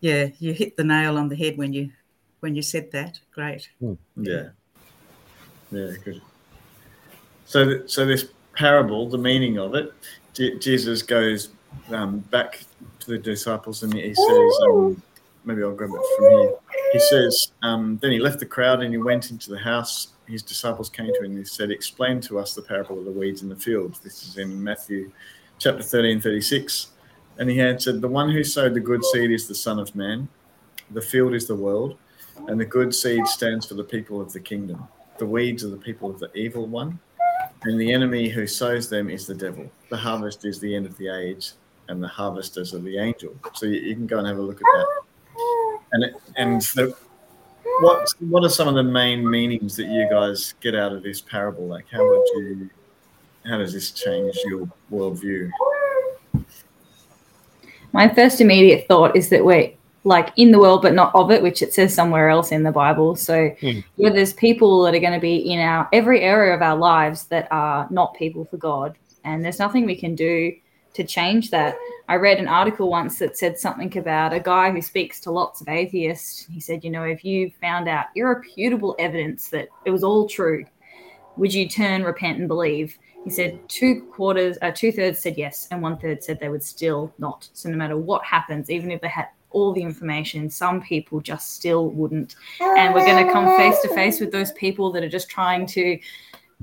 yeah, 0.00 0.28
you 0.38 0.52
hit 0.52 0.76
the 0.76 0.84
nail 0.84 1.18
on 1.18 1.28
the 1.28 1.36
head 1.36 1.56
when 1.56 1.72
you 1.72 1.90
when 2.40 2.54
you 2.54 2.62
said 2.62 2.90
that. 2.92 3.18
Great. 3.34 3.68
Hmm. 3.80 3.94
Yeah. 4.16 4.48
Yeah, 5.70 5.92
good. 6.04 6.22
So, 7.44 7.86
so 7.86 8.04
this 8.04 8.26
parable, 8.54 9.08
the 9.08 9.18
meaning 9.18 9.58
of 9.58 9.74
it, 9.74 9.92
Jesus 10.34 11.02
goes 11.02 11.50
um, 11.90 12.18
back 12.18 12.60
to 13.00 13.10
the 13.10 13.18
disciples 13.18 13.82
and 13.82 13.92
he 13.94 14.14
says, 14.14 14.58
um, 14.68 15.02
maybe 15.44 15.62
I'll 15.62 15.74
grab 15.74 15.90
it 15.90 16.16
from 16.16 16.30
here. 16.30 16.54
He 16.92 17.00
says, 17.00 17.52
um, 17.62 17.98
then 18.02 18.12
he 18.12 18.18
left 18.18 18.38
the 18.38 18.46
crowd 18.46 18.82
and 18.82 18.92
he 18.92 18.98
went 18.98 19.30
into 19.30 19.50
the 19.50 19.58
house. 19.58 20.08
His 20.26 20.42
disciples 20.42 20.90
came 20.90 21.06
to 21.06 21.18
him 21.20 21.26
and 21.26 21.38
he 21.38 21.44
said, 21.44 21.70
Explain 21.70 22.20
to 22.22 22.38
us 22.38 22.54
the 22.54 22.62
parable 22.62 22.98
of 22.98 23.04
the 23.04 23.12
weeds 23.12 23.42
in 23.42 23.48
the 23.48 23.56
field. 23.56 23.98
This 24.02 24.26
is 24.26 24.38
in 24.38 24.62
Matthew 24.62 25.12
chapter 25.58 25.82
13, 25.82 26.20
36. 26.20 26.88
And 27.38 27.50
he 27.50 27.60
answered, 27.60 28.00
The 28.00 28.08
one 28.08 28.30
who 28.30 28.42
sowed 28.42 28.74
the 28.74 28.80
good 28.80 29.04
seed 29.04 29.30
is 29.30 29.46
the 29.46 29.54
Son 29.54 29.78
of 29.78 29.94
Man, 29.94 30.28
the 30.90 31.02
field 31.02 31.34
is 31.34 31.46
the 31.46 31.54
world, 31.54 31.98
and 32.48 32.60
the 32.60 32.64
good 32.64 32.94
seed 32.94 33.26
stands 33.26 33.66
for 33.66 33.74
the 33.74 33.84
people 33.84 34.20
of 34.20 34.32
the 34.32 34.40
kingdom. 34.40 34.86
The 35.18 35.26
weeds 35.26 35.64
are 35.64 35.70
the 35.70 35.76
people 35.76 36.10
of 36.10 36.18
the 36.18 36.32
evil 36.34 36.66
one, 36.66 36.98
and 37.62 37.80
the 37.80 37.92
enemy 37.92 38.28
who 38.28 38.46
sows 38.46 38.88
them 38.88 39.10
is 39.10 39.26
the 39.26 39.34
devil. 39.34 39.70
The 39.90 39.96
harvest 39.96 40.44
is 40.44 40.60
the 40.60 40.74
end 40.74 40.86
of 40.86 40.96
the 40.96 41.08
age, 41.08 41.52
and 41.88 42.02
the 42.02 42.08
harvesters 42.08 42.74
are 42.74 42.78
the 42.78 42.98
angel. 42.98 43.34
So 43.54 43.66
you, 43.66 43.80
you 43.80 43.94
can 43.94 44.06
go 44.06 44.18
and 44.18 44.26
have 44.26 44.38
a 44.38 44.42
look 44.42 44.56
at 44.56 44.62
that. 44.62 44.86
And 45.92 46.04
and 46.36 46.62
the, 46.62 46.96
what 47.80 48.08
what 48.20 48.44
are 48.44 48.48
some 48.48 48.68
of 48.68 48.74
the 48.74 48.82
main 48.82 49.28
meanings 49.28 49.76
that 49.76 49.86
you 49.86 50.08
guys 50.10 50.54
get 50.60 50.74
out 50.74 50.92
of 50.92 51.02
this 51.02 51.20
parable? 51.20 51.66
Like, 51.66 51.86
how 51.90 52.06
would 52.06 52.26
you, 52.36 52.70
how 53.44 53.58
does 53.58 53.72
this 53.72 53.90
change 53.90 54.36
your 54.46 54.68
worldview? 54.90 55.50
My 57.96 58.08
first 58.14 58.40
immediate 58.40 58.86
thought 58.86 59.16
is 59.16 59.28
that 59.30 59.44
we're 59.44 59.72
like 60.04 60.32
in 60.36 60.52
the 60.52 60.58
world 60.58 60.82
but 60.82 60.94
not 60.94 61.14
of 61.14 61.30
it 61.30 61.42
which 61.42 61.62
it 61.62 61.72
says 61.72 61.92
somewhere 61.92 62.28
else 62.28 62.52
in 62.52 62.62
the 62.62 62.70
bible 62.70 63.16
so 63.16 63.50
mm. 63.60 63.84
yeah 63.96 64.10
there's 64.10 64.32
people 64.34 64.82
that 64.82 64.94
are 64.94 65.00
going 65.00 65.12
to 65.12 65.18
be 65.18 65.36
in 65.36 65.58
our 65.58 65.88
every 65.92 66.20
area 66.20 66.54
of 66.54 66.62
our 66.62 66.76
lives 66.76 67.24
that 67.24 67.48
are 67.50 67.88
not 67.90 68.14
people 68.14 68.44
for 68.44 68.56
god 68.56 68.96
and 69.24 69.44
there's 69.44 69.58
nothing 69.58 69.84
we 69.84 69.96
can 69.96 70.14
do 70.14 70.52
to 70.96 71.04
change 71.04 71.50
that. 71.50 71.76
I 72.08 72.14
read 72.14 72.38
an 72.38 72.48
article 72.48 72.90
once 72.90 73.18
that 73.18 73.36
said 73.36 73.58
something 73.58 73.96
about 73.98 74.32
a 74.32 74.40
guy 74.40 74.70
who 74.70 74.80
speaks 74.80 75.20
to 75.20 75.30
lots 75.30 75.60
of 75.60 75.68
atheists. 75.68 76.46
He 76.46 76.58
said, 76.58 76.82
you 76.82 76.90
know, 76.90 77.04
if 77.04 77.24
you 77.24 77.52
found 77.60 77.86
out 77.86 78.06
irrefutable 78.16 78.96
evidence 78.98 79.48
that 79.50 79.68
it 79.84 79.90
was 79.90 80.02
all 80.02 80.26
true, 80.28 80.64
would 81.36 81.52
you 81.52 81.68
turn, 81.68 82.02
repent, 82.02 82.38
and 82.38 82.48
believe? 82.48 82.98
He 83.26 83.30
said 83.32 83.58
two 83.68 84.02
quarters, 84.12 84.56
uh, 84.62 84.70
two 84.70 84.92
thirds 84.92 85.18
said 85.18 85.36
yes, 85.36 85.66
and 85.72 85.82
one 85.82 85.98
third 85.98 86.22
said 86.22 86.38
they 86.38 86.48
would 86.48 86.62
still 86.62 87.12
not. 87.18 87.48
So 87.54 87.68
no 87.68 87.76
matter 87.76 87.96
what 87.96 88.24
happens, 88.24 88.70
even 88.70 88.92
if 88.92 89.00
they 89.00 89.08
had 89.08 89.26
all 89.50 89.72
the 89.72 89.82
information, 89.82 90.48
some 90.48 90.80
people 90.80 91.20
just 91.20 91.54
still 91.54 91.88
wouldn't. 91.88 92.36
And 92.60 92.94
we're 92.94 93.04
going 93.04 93.26
to 93.26 93.32
come 93.32 93.56
face 93.56 93.80
to 93.82 93.88
face 93.96 94.20
with 94.20 94.30
those 94.30 94.52
people 94.52 94.92
that 94.92 95.02
are 95.02 95.08
just 95.08 95.28
trying 95.28 95.66
to 95.66 95.98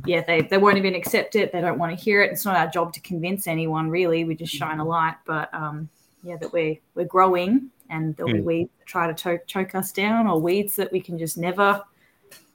yeah, 0.06 0.24
they, 0.26 0.42
they 0.42 0.58
won't 0.58 0.78
even 0.78 0.96
accept 0.96 1.36
it. 1.36 1.52
They 1.52 1.60
don't 1.60 1.78
want 1.78 1.98
to 1.98 2.02
hear 2.02 2.24
it. 2.24 2.32
It's 2.32 2.46
not 2.46 2.56
our 2.56 2.68
job 2.68 2.94
to 2.94 3.02
convince 3.02 3.46
anyone, 3.46 3.90
really. 3.90 4.24
We 4.24 4.36
just 4.36 4.56
shine 4.56 4.80
a 4.80 4.86
light. 4.86 5.16
But 5.26 5.54
um, 5.54 5.90
yeah, 6.24 6.38
that 6.38 6.54
we're 6.54 6.78
we're 6.96 7.06
growing, 7.06 7.70
and 7.90 8.16
there'll 8.16 8.32
mm. 8.32 8.36
be 8.36 8.40
hmm. 8.40 8.46
weeds 8.46 8.72
that 8.80 8.88
try 8.88 9.08
to 9.08 9.14
choke, 9.14 9.46
choke 9.48 9.76
us 9.76 9.92
down, 9.92 10.28
or 10.28 10.40
weeds 10.40 10.78
that 10.78 10.92
we 10.94 11.02
can 11.02 11.20
just 11.20 11.38
never 11.38 11.84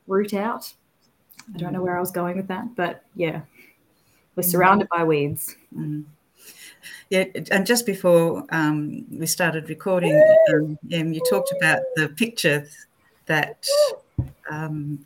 root 0.07 0.33
out. 0.33 0.73
I 1.55 1.59
don't 1.59 1.73
know 1.75 1.83
where 1.83 1.97
I 1.97 2.01
was 2.01 2.11
going 2.11 2.37
with 2.37 2.49
that, 2.49 2.75
but 2.75 3.05
yeah, 3.15 3.43
we're 4.39 4.45
hmm. 4.45 4.51
surrounded 4.51 4.89
by 4.89 5.03
weeds. 5.05 5.57
Mm. 5.77 6.05
Yeah, 7.11 7.25
and 7.51 7.67
just 7.67 7.87
before 7.87 8.45
um, 8.51 9.05
we 9.11 9.27
started 9.27 9.69
recording, 9.69 10.15
um, 10.53 10.79
you 11.13 11.21
talked 11.29 11.53
about 11.61 11.81
the 11.97 12.09
picture 12.11 12.67
that 13.27 13.67
um, 14.49 15.05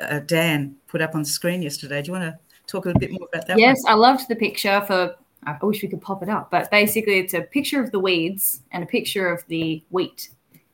uh, 0.00 0.20
Dan 0.20 0.76
put 0.86 1.00
up 1.00 1.14
on 1.14 1.22
the 1.22 1.28
screen 1.28 1.60
yesterday. 1.62 2.02
Do 2.02 2.08
you 2.08 2.12
want 2.12 2.24
to 2.24 2.38
talk 2.66 2.84
a 2.84 2.88
little 2.88 3.00
bit 3.00 3.10
more 3.10 3.28
about 3.32 3.46
that? 3.48 3.58
Yes, 3.58 3.78
one? 3.82 3.92
I 3.92 3.96
loved 3.96 4.28
the 4.28 4.36
picture 4.36 4.82
for. 4.86 5.16
I 5.44 5.56
wish 5.62 5.82
we 5.82 5.88
could 5.88 6.02
pop 6.02 6.22
it 6.22 6.28
up, 6.28 6.50
but 6.50 6.70
basically, 6.70 7.18
it's 7.18 7.34
a 7.34 7.42
picture 7.42 7.82
of 7.82 7.90
the 7.90 7.98
weeds 7.98 8.60
and 8.72 8.84
a 8.84 8.86
picture 8.86 9.28
of 9.28 9.42
the 9.48 9.82
wheat. 9.90 10.30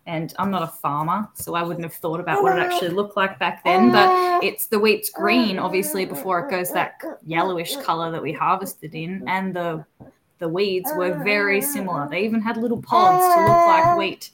And 0.07 0.35
I'm 0.39 0.51
not 0.51 0.63
a 0.63 0.67
farmer, 0.67 1.29
so 1.35 1.55
I 1.55 1.63
wouldn't 1.63 1.85
have 1.85 1.95
thought 1.95 2.21
about 2.21 2.43
what 2.43 2.59
it 2.59 2.61
actually 2.61 2.89
looked 2.99 3.17
like 3.17 3.39
back 3.39 3.65
then. 3.65 3.91
But 3.91 4.45
it's 4.45 4.67
the 4.67 4.79
wheat's 4.79 5.09
green, 5.09 5.59
obviously, 5.59 6.05
before 6.05 6.47
it 6.47 6.51
goes 6.51 6.71
that 6.73 7.01
yellowish 7.25 7.77
color 7.77 8.11
that 8.11 8.23
we 8.23 8.33
harvested 8.33 8.95
in, 8.95 9.27
and 9.27 9.55
the 9.55 9.85
the 10.39 10.49
weeds 10.49 10.91
were 10.97 11.15
very 11.25 11.63
similar. 11.63 12.09
They 12.09 12.25
even 12.25 12.43
had 12.43 12.57
little 12.57 12.83
pods 12.83 13.23
to 13.35 13.41
look 13.41 13.67
like 13.67 13.97
wheat. 13.97 14.31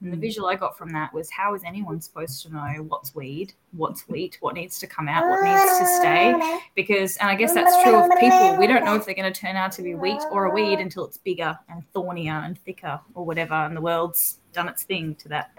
And 0.00 0.12
the 0.12 0.16
mm. 0.16 0.20
visual 0.20 0.48
I 0.48 0.54
got 0.54 0.78
from 0.78 0.90
that 0.90 1.12
was 1.12 1.30
how 1.30 1.54
is 1.54 1.62
anyone 1.64 2.00
supposed 2.00 2.42
to 2.42 2.52
know 2.52 2.84
what's 2.88 3.14
weed, 3.14 3.52
what's 3.72 4.08
wheat, 4.08 4.38
what 4.40 4.54
needs 4.54 4.78
to 4.78 4.86
come 4.86 5.08
out, 5.08 5.28
what 5.28 5.42
needs 5.42 5.78
to 5.78 5.86
stay? 5.86 6.60
Because, 6.76 7.16
and 7.16 7.28
I 7.28 7.34
guess 7.34 7.52
that's 7.52 7.82
true 7.82 7.96
of 7.96 8.10
people. 8.20 8.56
We 8.56 8.66
don't 8.66 8.84
know 8.84 8.94
if 8.94 9.04
they're 9.04 9.14
going 9.14 9.32
to 9.32 9.40
turn 9.40 9.56
out 9.56 9.72
to 9.72 9.82
be 9.82 9.94
wheat 9.94 10.20
or 10.30 10.44
a 10.46 10.50
weed 10.50 10.78
until 10.78 11.04
it's 11.04 11.16
bigger 11.18 11.58
and 11.68 11.82
thornier 11.92 12.42
and 12.44 12.56
thicker 12.58 13.00
or 13.14 13.24
whatever. 13.26 13.54
And 13.54 13.76
the 13.76 13.80
world's 13.80 14.38
done 14.52 14.68
its 14.68 14.84
thing 14.84 15.16
to 15.16 15.28
that. 15.30 15.50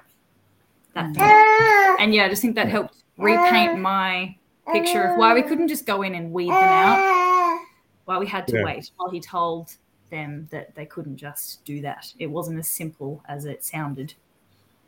that 0.93 1.13
thing. 1.13 1.97
And 1.99 2.13
yeah, 2.13 2.25
I 2.25 2.29
just 2.29 2.41
think 2.41 2.55
that 2.55 2.69
helped 2.69 3.03
repaint 3.17 3.79
my 3.79 4.35
picture 4.71 5.03
of 5.03 5.17
why 5.17 5.33
we 5.33 5.41
couldn't 5.41 5.67
just 5.67 5.85
go 5.85 6.01
in 6.03 6.15
and 6.15 6.31
weed 6.31 6.49
them 6.49 6.63
out, 6.63 7.59
why 8.05 8.17
we 8.17 8.27
had 8.27 8.47
to 8.47 8.57
yeah. 8.57 8.63
wait 8.63 8.91
while 8.97 9.09
he 9.09 9.19
told 9.19 9.75
them 10.09 10.47
that 10.51 10.73
they 10.75 10.85
couldn't 10.85 11.17
just 11.17 11.63
do 11.65 11.81
that. 11.81 12.11
It 12.19 12.27
wasn't 12.27 12.59
as 12.59 12.67
simple 12.67 13.23
as 13.27 13.45
it 13.45 13.63
sounded. 13.63 14.13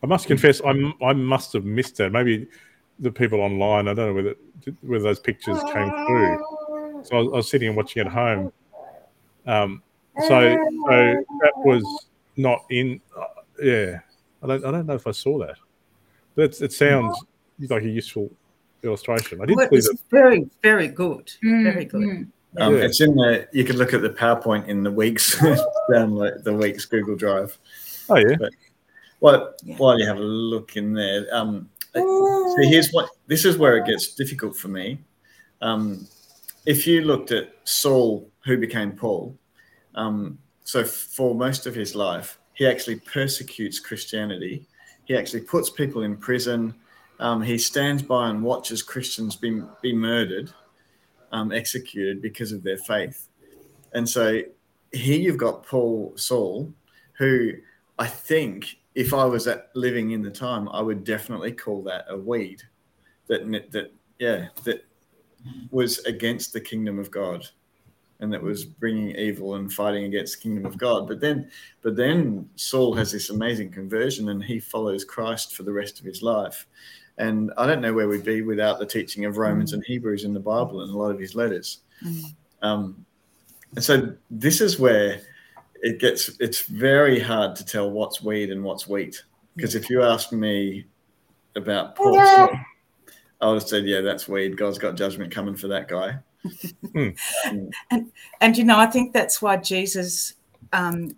I 0.04 0.08
must 0.08 0.28
confess, 0.28 0.62
I, 0.62 0.72
I 1.04 1.14
must 1.14 1.54
have 1.54 1.66
missed 1.66 1.98
that. 1.98 2.12
Maybe 2.12 2.48
the 3.00 3.12
people 3.12 3.40
online, 3.40 3.88
I 3.88 3.94
don't 3.94 4.08
know 4.08 4.14
whether 4.14 4.36
whether 4.82 5.04
those 5.04 5.20
pictures 5.20 5.60
came 5.74 5.90
through. 6.08 6.46
So 7.04 7.18
I 7.18 7.20
was, 7.20 7.28
I 7.28 7.36
was 7.38 7.50
sitting 7.50 7.68
and 7.68 7.78
watching 7.78 8.06
at 8.06 8.12
home. 8.12 8.52
Um, 9.48 9.82
so 10.28 10.28
so 10.28 11.24
that 11.42 11.54
was 11.58 11.84
not 12.38 12.64
in. 12.70 13.02
Uh, 13.18 13.26
yeah, 13.62 14.00
I 14.44 14.48
don't 14.48 14.66
I 14.66 14.72
don't 14.72 14.86
know 14.86 14.96
if 14.96 15.08
I 15.08 15.12
saw 15.12 15.40
that. 15.40 15.58
But 16.36 16.60
it 16.62 16.72
sounds 16.72 17.18
like 17.70 17.84
a 17.84 17.90
useful 17.90 18.32
illustration. 18.84 19.42
I 19.42 19.46
did. 19.46 19.58
Well, 19.58 19.68
it's 19.72 19.90
that. 19.90 20.00
very 20.10 20.48
very 20.62 20.88
good. 20.88 21.32
Mm, 21.44 21.64
very 21.64 21.86
good. 21.86 22.02
Mm. 22.02 22.28
Um, 22.58 22.76
yeah. 22.76 22.84
It's 22.84 23.02
in 23.02 23.16
the. 23.16 23.48
You 23.52 23.64
could 23.64 23.76
look 23.76 23.94
at 23.94 24.02
the 24.02 24.10
PowerPoint 24.10 24.68
in 24.68 24.84
the 24.84 24.92
weeks 24.92 25.40
down 25.92 26.16
like 26.16 26.44
the 26.44 26.54
weeks 26.54 26.86
Google 26.86 27.16
Drive. 27.16 27.58
Oh 28.10 28.18
yeah. 28.18 28.36
But, 28.38 28.52
well, 29.22 29.54
yeah. 29.64 29.76
while 29.78 29.98
you 29.98 30.06
have 30.06 30.18
a 30.18 30.22
look 30.22 30.76
in 30.76 30.94
there, 30.94 31.26
um, 31.32 31.70
so 31.94 32.56
here's 32.60 32.92
what 32.92 33.10
this 33.28 33.46
is 33.46 33.58
where 33.58 33.78
it 33.78 33.86
gets 33.86 34.14
difficult 34.14 34.56
for 34.56 34.68
me. 34.68 35.00
Um, 35.62 36.08
if 36.66 36.86
you 36.86 37.02
looked 37.02 37.32
at 37.32 37.54
Saul, 37.64 38.30
who 38.46 38.58
became 38.58 38.92
Paul, 38.92 39.38
um, 39.96 40.38
so 40.64 40.84
for 40.84 41.36
most 41.36 41.66
of 41.66 41.76
his 41.76 41.96
life, 41.96 42.40
he 42.54 42.66
actually 42.66 43.00
persecutes 43.00 43.80
Christianity. 43.80 44.68
He 45.06 45.16
actually 45.16 45.42
puts 45.42 45.70
people 45.70 46.04
in 46.04 46.18
prison. 46.18 46.74
Um, 47.20 47.42
he 47.42 47.58
stands 47.58 48.02
by 48.02 48.30
and 48.30 48.44
watches 48.44 48.82
Christians 48.82 49.36
be, 49.36 49.62
be 49.82 49.94
murdered, 49.94 50.52
um, 51.32 51.52
executed 51.52 52.22
because 52.22 52.52
of 52.52 52.64
their 52.64 52.78
faith. 52.78 53.28
And 53.94 54.08
so 54.08 54.42
here 54.92 55.20
you've 55.20 55.38
got 55.38 55.66
Paul 55.66 56.14
Saul, 56.16 56.74
who 57.14 57.54
I 58.00 58.08
think 58.08 58.78
if 58.96 59.14
I 59.14 59.26
was 59.26 59.48
at, 59.48 59.70
living 59.76 60.12
in 60.12 60.22
the 60.22 60.32
time, 60.32 60.68
I 60.70 60.82
would 60.82 61.04
definitely 61.04 61.54
call 61.54 61.84
that 61.84 62.06
a 62.10 62.18
weed. 62.18 62.62
That 63.28 63.50
that 63.72 63.94
yeah 64.20 64.48
that 64.64 64.86
was 65.70 66.00
against 66.00 66.54
the 66.54 66.62
kingdom 66.62 67.00
of 67.00 67.10
God, 67.10 67.48
and 68.20 68.32
that 68.34 68.42
was 68.42 68.66
bringing 68.66 69.16
evil 69.16 69.56
and 69.56 69.72
fighting 69.72 70.06
against 70.06 70.38
the 70.38 70.44
kingdom 70.44 70.66
of 70.66 70.78
God. 70.78 71.08
But 71.08 71.22
then, 71.22 71.50
but 71.82 71.96
then 71.96 72.50
Saul 72.56 72.94
has 72.96 73.12
this 73.12 73.30
amazing 73.30 73.72
conversion, 73.72 74.30
and 74.30 74.44
he 74.44 74.60
follows 74.60 75.06
Christ 75.06 75.56
for 75.56 75.64
the 75.64 75.74
rest 75.74 76.00
of 76.00 76.06
his 76.06 76.22
life. 76.22 76.68
And 77.18 77.52
I 77.58 77.68
don't 77.68 77.82
know 77.82 77.94
where 77.94 78.08
we'd 78.08 78.24
be 78.24 78.42
without 78.42 78.80
the 78.80 78.86
teaching 78.86 79.26
of 79.26 79.38
Romans 79.38 79.72
mm. 79.72 79.76
and 79.76 79.84
Hebrews 79.86 80.24
in 80.24 80.34
the 80.34 80.40
Bible 80.40 80.82
and 80.82 80.94
a 80.94 80.98
lot 80.98 81.12
of 81.12 81.20
his 81.20 81.36
letters. 81.36 81.80
Mm. 82.04 82.36
Um, 82.62 83.06
and 83.76 83.84
so 83.84 84.14
this 84.30 84.60
is 84.60 84.80
where 84.80 85.22
it 85.82 86.00
gets 86.00 86.30
it's 86.40 86.62
very 86.62 87.20
hard 87.20 87.56
to 87.56 87.66
tell 87.66 87.92
what's 87.92 88.22
weed 88.22 88.52
and 88.52 88.64
what's 88.64 88.88
wheat. 88.88 89.24
Because 89.56 89.76
if 89.76 89.90
you 89.90 90.04
ask 90.04 90.32
me 90.32 90.86
about 91.56 91.96
Paul, 91.96 92.18
I 92.20 93.48
would 93.48 93.56
have 93.56 93.68
said, 93.68 93.86
yeah, 93.86 94.02
that's 94.02 94.28
weed. 94.28 94.56
God's 94.56 94.78
got 94.78 94.96
judgment 94.96 95.32
coming 95.34 95.56
for 95.56 95.68
that 95.68 95.88
guy. 95.88 96.20
Hmm. 96.94 97.10
and, 97.92 98.12
and 98.42 98.58
you 98.58 98.64
know, 98.64 98.78
I 98.78 98.88
think 98.88 99.14
that's 99.14 99.44
why 99.44 99.58
Jesus 99.58 100.34
um, 100.74 101.16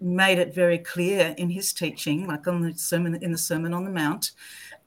made 0.00 0.38
it 0.38 0.54
very 0.54 0.78
clear 0.78 1.34
in 1.36 1.50
his 1.50 1.72
teaching, 1.74 2.26
like 2.26 2.48
on 2.48 2.62
the 2.62 2.74
sermon 2.74 3.16
in 3.22 3.30
the 3.30 3.38
Sermon 3.38 3.74
on 3.74 3.84
the 3.84 3.90
Mount, 3.90 4.32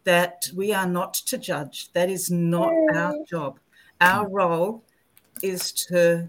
that 0.03 0.49
we 0.55 0.73
are 0.73 0.87
not 0.87 1.13
to 1.13 1.37
judge. 1.37 1.91
That 1.93 2.09
is 2.09 2.31
not 2.31 2.73
our 2.93 3.13
job. 3.27 3.59
Our 4.01 4.27
role 4.27 4.83
is 5.43 5.71
to 5.89 6.27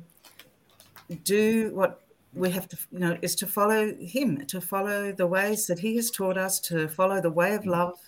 do 1.24 1.70
what 1.74 2.02
we 2.38 2.50
have 2.50 2.68
to, 2.68 2.78
you 2.92 2.98
know, 3.00 3.18
is 3.22 3.34
to 3.36 3.46
follow 3.46 3.94
him, 4.00 4.46
to 4.46 4.60
follow 4.60 5.12
the 5.12 5.26
ways 5.26 5.66
that 5.66 5.78
he 5.78 5.96
has 5.96 6.10
taught 6.10 6.38
us, 6.38 6.60
to 6.60 6.88
follow 6.88 7.20
the 7.20 7.30
way 7.30 7.54
of 7.54 7.66
love 7.66 7.98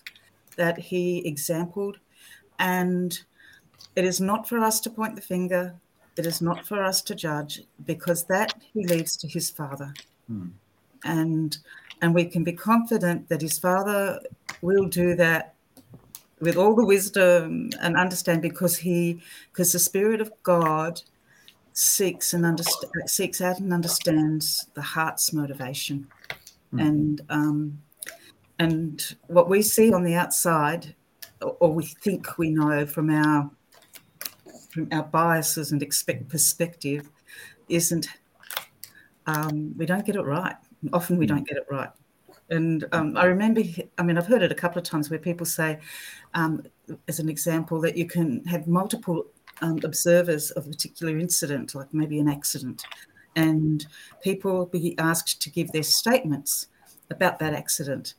that 0.56 0.78
he 0.78 1.26
exampled. 1.26 1.98
And 2.58 3.18
it 3.96 4.04
is 4.04 4.20
not 4.20 4.48
for 4.48 4.58
us 4.58 4.80
to 4.80 4.90
point 4.90 5.16
the 5.16 5.22
finger. 5.22 5.74
It 6.16 6.26
is 6.26 6.40
not 6.40 6.66
for 6.66 6.82
us 6.82 7.02
to 7.02 7.14
judge 7.14 7.62
because 7.86 8.24
that 8.24 8.54
he 8.72 8.86
leaves 8.86 9.16
to 9.18 9.28
his 9.28 9.50
father. 9.50 9.92
Hmm. 10.26 10.48
And 11.04 11.56
and 12.02 12.14
we 12.14 12.24
can 12.24 12.44
be 12.44 12.52
confident 12.52 13.28
that 13.28 13.42
his 13.42 13.58
father 13.58 14.20
will 14.62 14.86
do 14.86 15.14
that 15.16 15.54
with 16.40 16.56
all 16.56 16.74
the 16.74 16.84
wisdom 16.84 17.70
and 17.80 17.96
understand 17.96 18.42
because 18.42 18.76
he 18.76 19.20
because 19.52 19.72
the 19.72 19.78
spirit 19.78 20.20
of 20.20 20.32
God 20.42 21.02
seeks 21.72 22.34
and 22.34 22.44
underst- 22.44 23.08
seeks 23.08 23.40
out 23.40 23.60
and 23.60 23.72
understands 23.72 24.66
the 24.74 24.82
heart's 24.82 25.32
motivation, 25.32 26.06
mm. 26.74 26.80
and 26.80 27.20
um, 27.28 27.80
and 28.58 29.16
what 29.26 29.48
we 29.48 29.62
see 29.62 29.92
on 29.92 30.04
the 30.04 30.14
outside, 30.14 30.94
or, 31.42 31.56
or 31.60 31.72
we 31.72 31.86
think 31.86 32.38
we 32.38 32.50
know 32.50 32.86
from 32.86 33.10
our 33.10 33.50
from 34.70 34.88
our 34.92 35.04
biases 35.04 35.72
and 35.72 35.82
expect 35.82 36.28
perspective, 36.28 37.08
isn't. 37.68 38.08
Um, 39.26 39.76
we 39.76 39.86
don't 39.86 40.04
get 40.04 40.16
it 40.16 40.22
right. 40.22 40.56
Often 40.92 41.18
we 41.18 41.26
don't 41.26 41.46
get 41.46 41.56
it 41.56 41.66
right. 41.70 41.90
And 42.50 42.84
um, 42.92 43.16
I 43.16 43.24
remember, 43.26 43.62
I 43.96 44.02
mean, 44.02 44.18
I've 44.18 44.26
heard 44.26 44.42
it 44.42 44.50
a 44.50 44.56
couple 44.56 44.78
of 44.78 44.84
times 44.84 45.08
where 45.08 45.20
people 45.20 45.46
say, 45.46 45.78
um, 46.34 46.64
as 47.06 47.20
an 47.20 47.28
example, 47.28 47.80
that 47.82 47.96
you 47.96 48.06
can 48.06 48.44
have 48.44 48.66
multiple 48.66 49.26
um, 49.60 49.80
observers 49.84 50.50
of 50.52 50.66
a 50.66 50.70
particular 50.70 51.18
incident, 51.18 51.74
like 51.74 51.92
maybe 51.92 52.18
an 52.18 52.28
accident, 52.28 52.84
and 53.36 53.86
people 54.22 54.52
will 54.52 54.66
be 54.66 54.98
asked 54.98 55.40
to 55.42 55.50
give 55.50 55.70
their 55.72 55.82
statements 55.82 56.68
about 57.10 57.38
that 57.38 57.54
accident. 57.54 58.14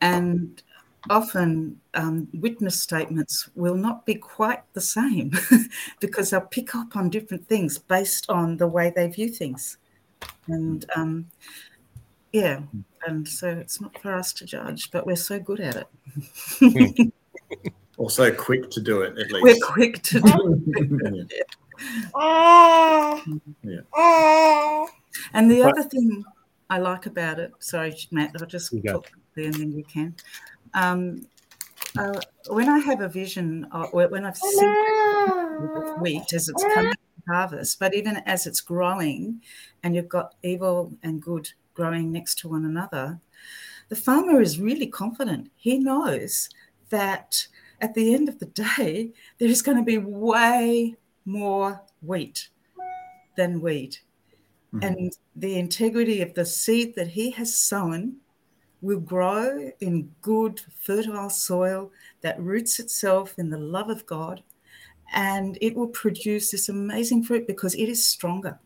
And 0.00 0.62
often 1.10 1.80
um, 1.94 2.28
witness 2.34 2.80
statements 2.80 3.48
will 3.54 3.74
not 3.74 4.06
be 4.06 4.14
quite 4.14 4.62
the 4.72 4.80
same 4.80 5.32
because 6.00 6.30
they'll 6.30 6.40
pick 6.40 6.74
up 6.74 6.96
on 6.96 7.10
different 7.10 7.48
things 7.48 7.78
based 7.78 8.28
on 8.28 8.56
the 8.56 8.66
way 8.66 8.92
they 8.94 9.08
view 9.08 9.28
things. 9.28 9.78
and 10.46 10.86
um, 10.96 11.26
yeah, 12.32 12.60
and 13.06 13.28
so 13.28 13.48
it's 13.48 13.80
not 13.80 13.98
for 14.00 14.14
us 14.14 14.32
to 14.34 14.46
judge, 14.46 14.90
but 14.90 15.06
we're 15.06 15.16
so 15.16 15.38
good 15.38 15.60
at 15.60 15.86
it. 16.60 17.12
or 18.02 18.10
so 18.10 18.32
quick 18.32 18.68
to 18.68 18.80
do 18.80 19.02
it, 19.02 19.16
at 19.16 19.30
least. 19.30 19.44
We're 19.60 19.64
quick 19.64 20.02
to 20.02 20.20
do 20.20 20.60
it. 21.14 21.46
yeah. 23.62 24.86
And 25.32 25.48
the 25.48 25.62
But- 25.62 25.78
other 25.78 25.88
thing 25.88 26.24
I 26.68 26.78
like 26.78 27.06
about 27.06 27.38
it, 27.38 27.52
sorry, 27.60 27.94
Matt, 28.10 28.32
I'll 28.40 28.46
just 28.46 28.72
talk 28.72 29.08
quickly 29.12 29.46
and 29.46 29.54
then 29.54 29.70
you 29.70 29.84
can. 29.84 30.16
Um, 30.74 31.28
uh, 31.96 32.20
when 32.48 32.68
I 32.68 32.80
have 32.80 33.02
a 33.02 33.08
vision, 33.08 33.68
of, 33.70 33.92
when 33.92 34.24
I've 34.26 34.36
seen 34.36 34.74
wheat 36.00 36.32
as 36.32 36.48
it's 36.48 36.64
coming 36.74 36.94
to 36.94 37.32
harvest, 37.32 37.78
but 37.78 37.94
even 37.94 38.16
as 38.26 38.48
it's 38.48 38.60
growing, 38.60 39.40
and 39.84 39.94
you've 39.94 40.08
got 40.08 40.34
evil 40.42 40.92
and 41.04 41.22
good 41.22 41.48
growing 41.74 42.10
next 42.10 42.40
to 42.40 42.48
one 42.48 42.64
another, 42.64 43.20
the 43.90 43.96
farmer 43.96 44.40
is 44.40 44.58
really 44.58 44.88
confident. 44.88 45.52
He 45.54 45.78
knows 45.78 46.48
that 46.88 47.46
at 47.82 47.94
the 47.94 48.14
end 48.14 48.28
of 48.28 48.38
the 48.38 48.46
day, 48.46 49.12
there 49.38 49.48
is 49.48 49.60
going 49.60 49.76
to 49.76 49.82
be 49.82 49.98
way 49.98 50.96
more 51.24 51.82
wheat 52.00 52.48
than 53.36 53.60
weed. 53.60 53.98
Mhm. 54.72 54.84
And 54.84 55.16
the 55.36 55.58
integrity 55.58 56.22
of 56.22 56.32
the 56.34 56.46
seed 56.46 56.94
that 56.94 57.08
he 57.08 57.30
has 57.32 57.54
sown 57.54 58.16
will 58.80 59.00
grow 59.00 59.70
in 59.80 60.14
good, 60.22 60.60
fertile 60.80 61.30
soil 61.30 61.90
that 62.20 62.40
roots 62.40 62.78
itself 62.78 63.38
in 63.38 63.50
the 63.50 63.58
love 63.58 63.90
of 63.90 64.06
God. 64.06 64.42
And 65.12 65.58
it 65.60 65.74
will 65.74 65.88
produce 65.88 66.50
this 66.50 66.68
amazing 66.68 67.24
fruit 67.24 67.46
because 67.46 67.74
it 67.74 67.88
is 67.88 68.06
stronger. 68.06 68.58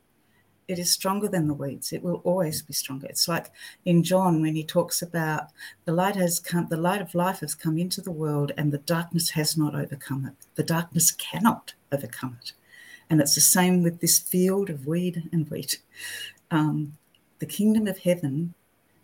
It 0.68 0.79
is 0.79 0.90
stronger 0.90 1.29
than 1.29 1.46
the 1.46 1.55
weeds. 1.55 1.92
It 1.92 2.02
will 2.02 2.20
always 2.24 2.61
be 2.62 2.72
stronger. 2.72 3.07
It's 3.07 3.29
like 3.29 3.52
in 3.85 4.02
John 4.02 4.42
when 4.42 4.57
he 4.57 4.64
talks 4.64 5.00
about 5.00 5.50
the 5.85 5.92
light 5.92 6.16
has 6.16 6.40
come, 6.40 6.66
the 6.68 6.76
light 6.76 7.00
of 7.00 7.14
life 7.14 7.40
has 7.40 7.55
come 7.55 7.79
into 7.79 8.00
the 8.00 8.11
world, 8.11 8.52
and 8.57 8.72
the 8.72 8.79
darkness 8.79 9.31
has 9.31 9.57
not 9.57 9.74
overcome 9.76 10.26
it. 10.26 10.35
The 10.57 10.64
darkness 10.64 11.12
cannot 11.12 11.74
overcome 11.92 12.38
it. 12.42 12.52
And 13.09 13.20
it's 13.20 13.37
the 13.37 13.40
same 13.40 13.83
with 13.83 14.00
this 14.00 14.18
field 14.18 14.68
of 14.68 14.87
weed 14.87 15.29
and 15.33 15.48
wheat. 15.48 15.79
Um, 16.50 16.96
the 17.38 17.46
kingdom 17.46 17.87
of 17.87 17.98
heaven 17.98 18.55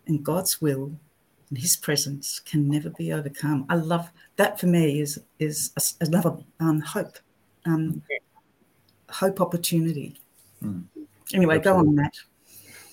and 0.07 0.23
God's 0.23 0.61
will 0.61 0.91
and 1.49 1.57
His 1.57 1.75
presence 1.75 2.39
can 2.39 2.67
never 2.67 2.89
be 2.89 3.13
overcome. 3.13 3.65
I 3.69 3.75
love 3.75 4.09
that. 4.35 4.59
For 4.59 4.67
me, 4.67 4.99
is 4.99 5.19
is 5.39 5.71
a- 5.77 6.05
another 6.05 6.35
um, 6.59 6.79
hope, 6.81 7.17
um, 7.65 8.01
hope 9.09 9.39
opportunity. 9.39 10.19
Mm. 10.63 10.85
Anyway, 11.33 11.59
go 11.59 11.75
on, 11.77 11.95
Matt. 11.95 12.13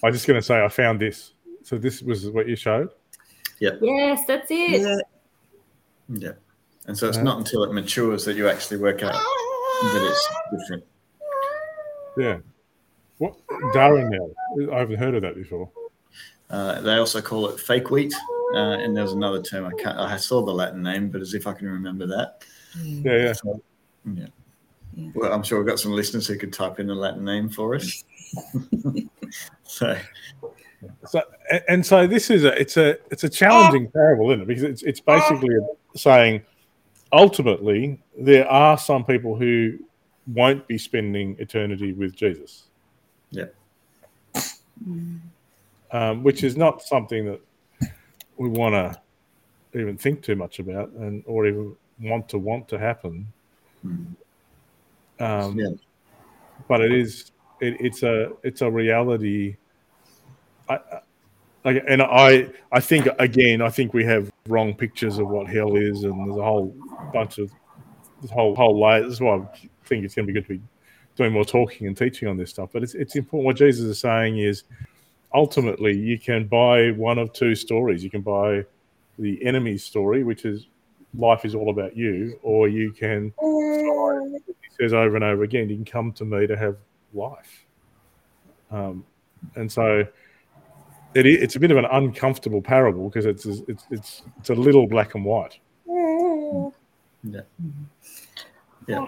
I 0.02 0.06
was 0.08 0.16
just 0.16 0.26
going 0.26 0.38
to 0.38 0.42
say 0.42 0.62
I 0.64 0.68
found 0.68 1.00
this. 1.00 1.32
So 1.62 1.76
this 1.78 2.02
was 2.02 2.28
what 2.30 2.48
you 2.48 2.56
showed. 2.56 2.88
Yep. 3.60 3.78
Yes, 3.82 4.24
that's 4.26 4.50
it. 4.50 4.80
Yeah, 4.80 4.96
Yeah. 6.08 6.32
And 6.86 6.96
so 6.96 7.08
it's 7.08 7.18
Yeah. 7.18 7.24
not 7.24 7.38
until 7.38 7.62
it 7.64 7.72
matures 7.72 8.24
that 8.24 8.34
you 8.36 8.48
actually 8.48 8.78
work 8.78 9.02
out 9.02 9.12
that 9.12 10.08
it's 10.10 10.28
different. 10.58 10.84
Yeah. 12.16 12.38
What 13.18 13.36
darnel 13.74 14.08
now? 14.10 14.72
I 14.74 14.78
haven't 14.78 14.96
heard 14.98 15.14
of 15.14 15.22
that 15.22 15.34
before. 15.34 15.70
Uh, 16.48 16.80
they 16.80 16.94
also 16.94 17.20
call 17.20 17.48
it 17.48 17.60
fake 17.60 17.90
wheat. 17.90 18.14
Uh, 18.54 18.78
and 18.78 18.96
there's 18.96 19.12
another 19.12 19.40
term 19.40 19.64
I 19.66 19.80
can't. 19.80 19.96
I 19.98 20.16
saw 20.16 20.44
the 20.44 20.52
Latin 20.52 20.82
name, 20.82 21.08
but 21.10 21.20
as 21.20 21.34
if 21.34 21.46
I 21.46 21.52
can 21.52 21.68
remember 21.68 22.06
that. 22.08 22.42
Yeah, 22.82 23.16
yeah. 23.16 23.32
So, 23.34 23.62
yeah. 24.12 24.26
Yeah. 24.96 25.10
Well, 25.14 25.32
I'm 25.32 25.44
sure 25.44 25.58
we've 25.58 25.68
got 25.68 25.78
some 25.78 25.92
listeners 25.92 26.26
who 26.26 26.36
could 26.36 26.52
type 26.52 26.80
in 26.80 26.88
the 26.88 26.94
Latin 26.94 27.24
name 27.24 27.48
for 27.48 27.76
us. 27.76 28.04
so, 29.64 29.96
So 31.06 31.22
and- 31.50 31.62
and 31.68 31.86
so 31.86 32.06
this 32.06 32.30
is 32.30 32.44
a 32.44 32.58
it's 32.60 32.76
a 32.76 32.96
it's 33.10 33.24
a 33.24 33.28
challenging 33.28 33.90
parable, 33.90 34.30
isn't 34.30 34.42
it? 34.42 34.46
Because 34.46 34.62
it's 34.62 34.82
it's 34.82 35.00
basically 35.00 35.56
saying 35.96 36.42
ultimately 37.12 38.00
there 38.18 38.48
are 38.48 38.78
some 38.78 39.04
people 39.04 39.34
who 39.36 39.78
won't 40.32 40.66
be 40.68 40.78
spending 40.78 41.36
eternity 41.38 41.92
with 41.92 42.14
Jesus. 42.14 42.64
Yeah. 43.30 43.46
Um, 45.92 46.22
which 46.22 46.44
is 46.44 46.56
not 46.56 46.82
something 46.82 47.24
that 47.26 47.40
we 48.36 48.48
want 48.48 48.74
to 48.74 49.78
even 49.78 49.98
think 49.98 50.22
too 50.22 50.36
much 50.36 50.58
about 50.60 50.90
and 50.92 51.22
or 51.26 51.46
even 51.46 51.76
want 52.00 52.28
to 52.28 52.38
want 52.38 52.68
to 52.68 52.78
happen. 52.78 53.26
mm, 53.84 54.06
Um, 55.18 55.58
yeah. 55.58 55.70
but 56.68 56.80
it 56.80 56.92
is 56.92 57.32
it, 57.60 57.76
it's 57.80 58.02
a 58.02 58.32
it's 58.42 58.62
a 58.62 58.70
reality. 58.70 59.56
I, 60.68 60.74
I 60.74 61.00
like 61.64 61.84
and 61.86 62.00
i 62.00 62.48
i 62.72 62.80
think 62.80 63.06
again 63.18 63.60
i 63.60 63.68
think 63.68 63.92
we 63.92 64.02
have 64.02 64.32
wrong 64.48 64.72
pictures 64.72 65.18
of 65.18 65.28
what 65.28 65.46
hell 65.46 65.76
is 65.76 66.04
and 66.04 66.26
there's 66.26 66.38
a 66.38 66.42
whole 66.42 66.74
bunch 67.12 67.36
of 67.36 67.50
this 68.22 68.30
whole 68.30 68.54
whole 68.54 68.80
layer 68.80 69.02
this 69.02 69.12
is 69.14 69.20
why 69.20 69.36
i 69.36 69.46
think 69.84 70.02
it's 70.02 70.14
going 70.14 70.26
to 70.26 70.32
be 70.32 70.40
good 70.40 70.46
to 70.46 70.54
be 70.54 70.62
doing 71.16 71.32
more 71.32 71.44
talking 71.44 71.86
and 71.86 71.98
teaching 71.98 72.28
on 72.28 72.36
this 72.38 72.48
stuff 72.48 72.70
but 72.72 72.82
it's, 72.82 72.94
it's 72.94 73.14
important. 73.14 73.44
What 73.44 73.56
jesus 73.56 73.84
is 73.84 73.98
saying 73.98 74.38
is 74.38 74.64
ultimately 75.34 75.96
you 75.96 76.18
can 76.18 76.46
buy 76.46 76.90
one 76.92 77.18
of 77.18 77.32
two 77.32 77.54
stories. 77.54 78.02
You 78.02 78.10
can 78.10 78.22
buy 78.22 78.64
the 79.18 79.44
enemy's 79.44 79.84
story 79.84 80.24
which 80.24 80.44
is 80.44 80.66
life 81.14 81.44
is 81.44 81.54
all 81.54 81.70
about 81.70 81.96
you 81.96 82.38
or 82.42 82.68
you 82.68 82.92
can 82.92 83.32
mm. 83.42 84.40
he 84.46 84.74
says 84.80 84.92
over 84.92 85.16
and 85.16 85.24
over 85.24 85.42
again, 85.42 85.68
you 85.68 85.76
can 85.76 85.84
come 85.84 86.12
to 86.12 86.24
me 86.24 86.46
to 86.46 86.56
have 86.56 86.76
life. 87.14 87.66
Um, 88.70 89.04
and 89.56 89.70
so 89.70 90.04
it, 91.14 91.26
it's 91.26 91.56
a 91.56 91.60
bit 91.60 91.70
of 91.70 91.76
an 91.76 91.86
uncomfortable 91.86 92.62
parable 92.62 93.08
because 93.08 93.26
it's, 93.26 93.46
it's 93.46 93.84
it's 93.90 94.22
it's 94.38 94.50
a 94.50 94.54
little 94.54 94.86
black 94.86 95.14
and 95.14 95.24
white. 95.24 95.58
Yeah. 95.86 97.40
Yeah. 98.86 99.06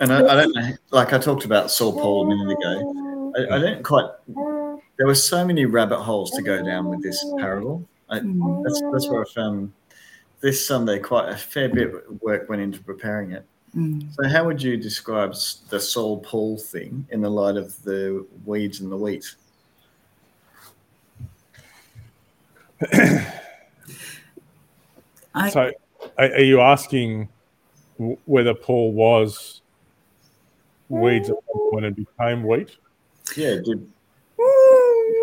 And 0.00 0.12
I, 0.12 0.18
I 0.18 0.34
don't 0.34 0.54
know, 0.54 0.72
like 0.90 1.12
I 1.12 1.18
talked 1.18 1.44
about 1.44 1.70
Saul 1.70 1.92
Paul 1.92 2.24
a 2.24 2.28
minute 2.28 2.58
ago. 2.58 3.32
I, 3.36 3.56
I 3.56 3.58
don't 3.58 3.82
quite, 3.82 4.10
there 4.26 5.06
were 5.06 5.14
so 5.14 5.44
many 5.46 5.64
rabbit 5.64 6.00
holes 6.00 6.30
to 6.32 6.42
go 6.42 6.62
down 6.62 6.88
with 6.88 7.02
this 7.02 7.24
parable. 7.38 7.88
I, 8.10 8.18
that's, 8.18 8.82
that's 8.92 9.08
where 9.08 9.22
I 9.22 9.24
found 9.34 9.72
this 10.40 10.66
Sunday 10.66 10.98
quite 10.98 11.30
a 11.30 11.36
fair 11.36 11.68
bit 11.70 11.94
of 11.94 12.20
work 12.20 12.48
went 12.48 12.60
into 12.60 12.82
preparing 12.82 13.32
it. 13.32 13.46
Mm. 13.76 14.12
So, 14.14 14.28
how 14.28 14.44
would 14.44 14.62
you 14.62 14.76
describe 14.78 15.34
the 15.68 15.78
Saul 15.78 16.20
Paul 16.20 16.56
thing 16.58 17.06
in 17.10 17.20
the 17.20 17.30
light 17.30 17.56
of 17.56 17.82
the 17.82 18.26
weeds 18.44 18.80
and 18.80 18.90
the 18.90 18.96
wheat? 18.96 19.34
I, 25.34 25.50
So 25.50 25.72
are, 26.18 26.24
are 26.24 26.42
you 26.42 26.60
asking 26.60 27.28
whether 28.24 28.54
Paul 28.54 28.92
was 28.92 29.60
weeds 30.88 31.28
at 31.28 31.36
one 31.46 31.70
point 31.70 31.84
and 31.84 31.96
became 31.96 32.44
wheat? 32.44 32.76
Yeah, 33.36 33.56
did 33.56 33.90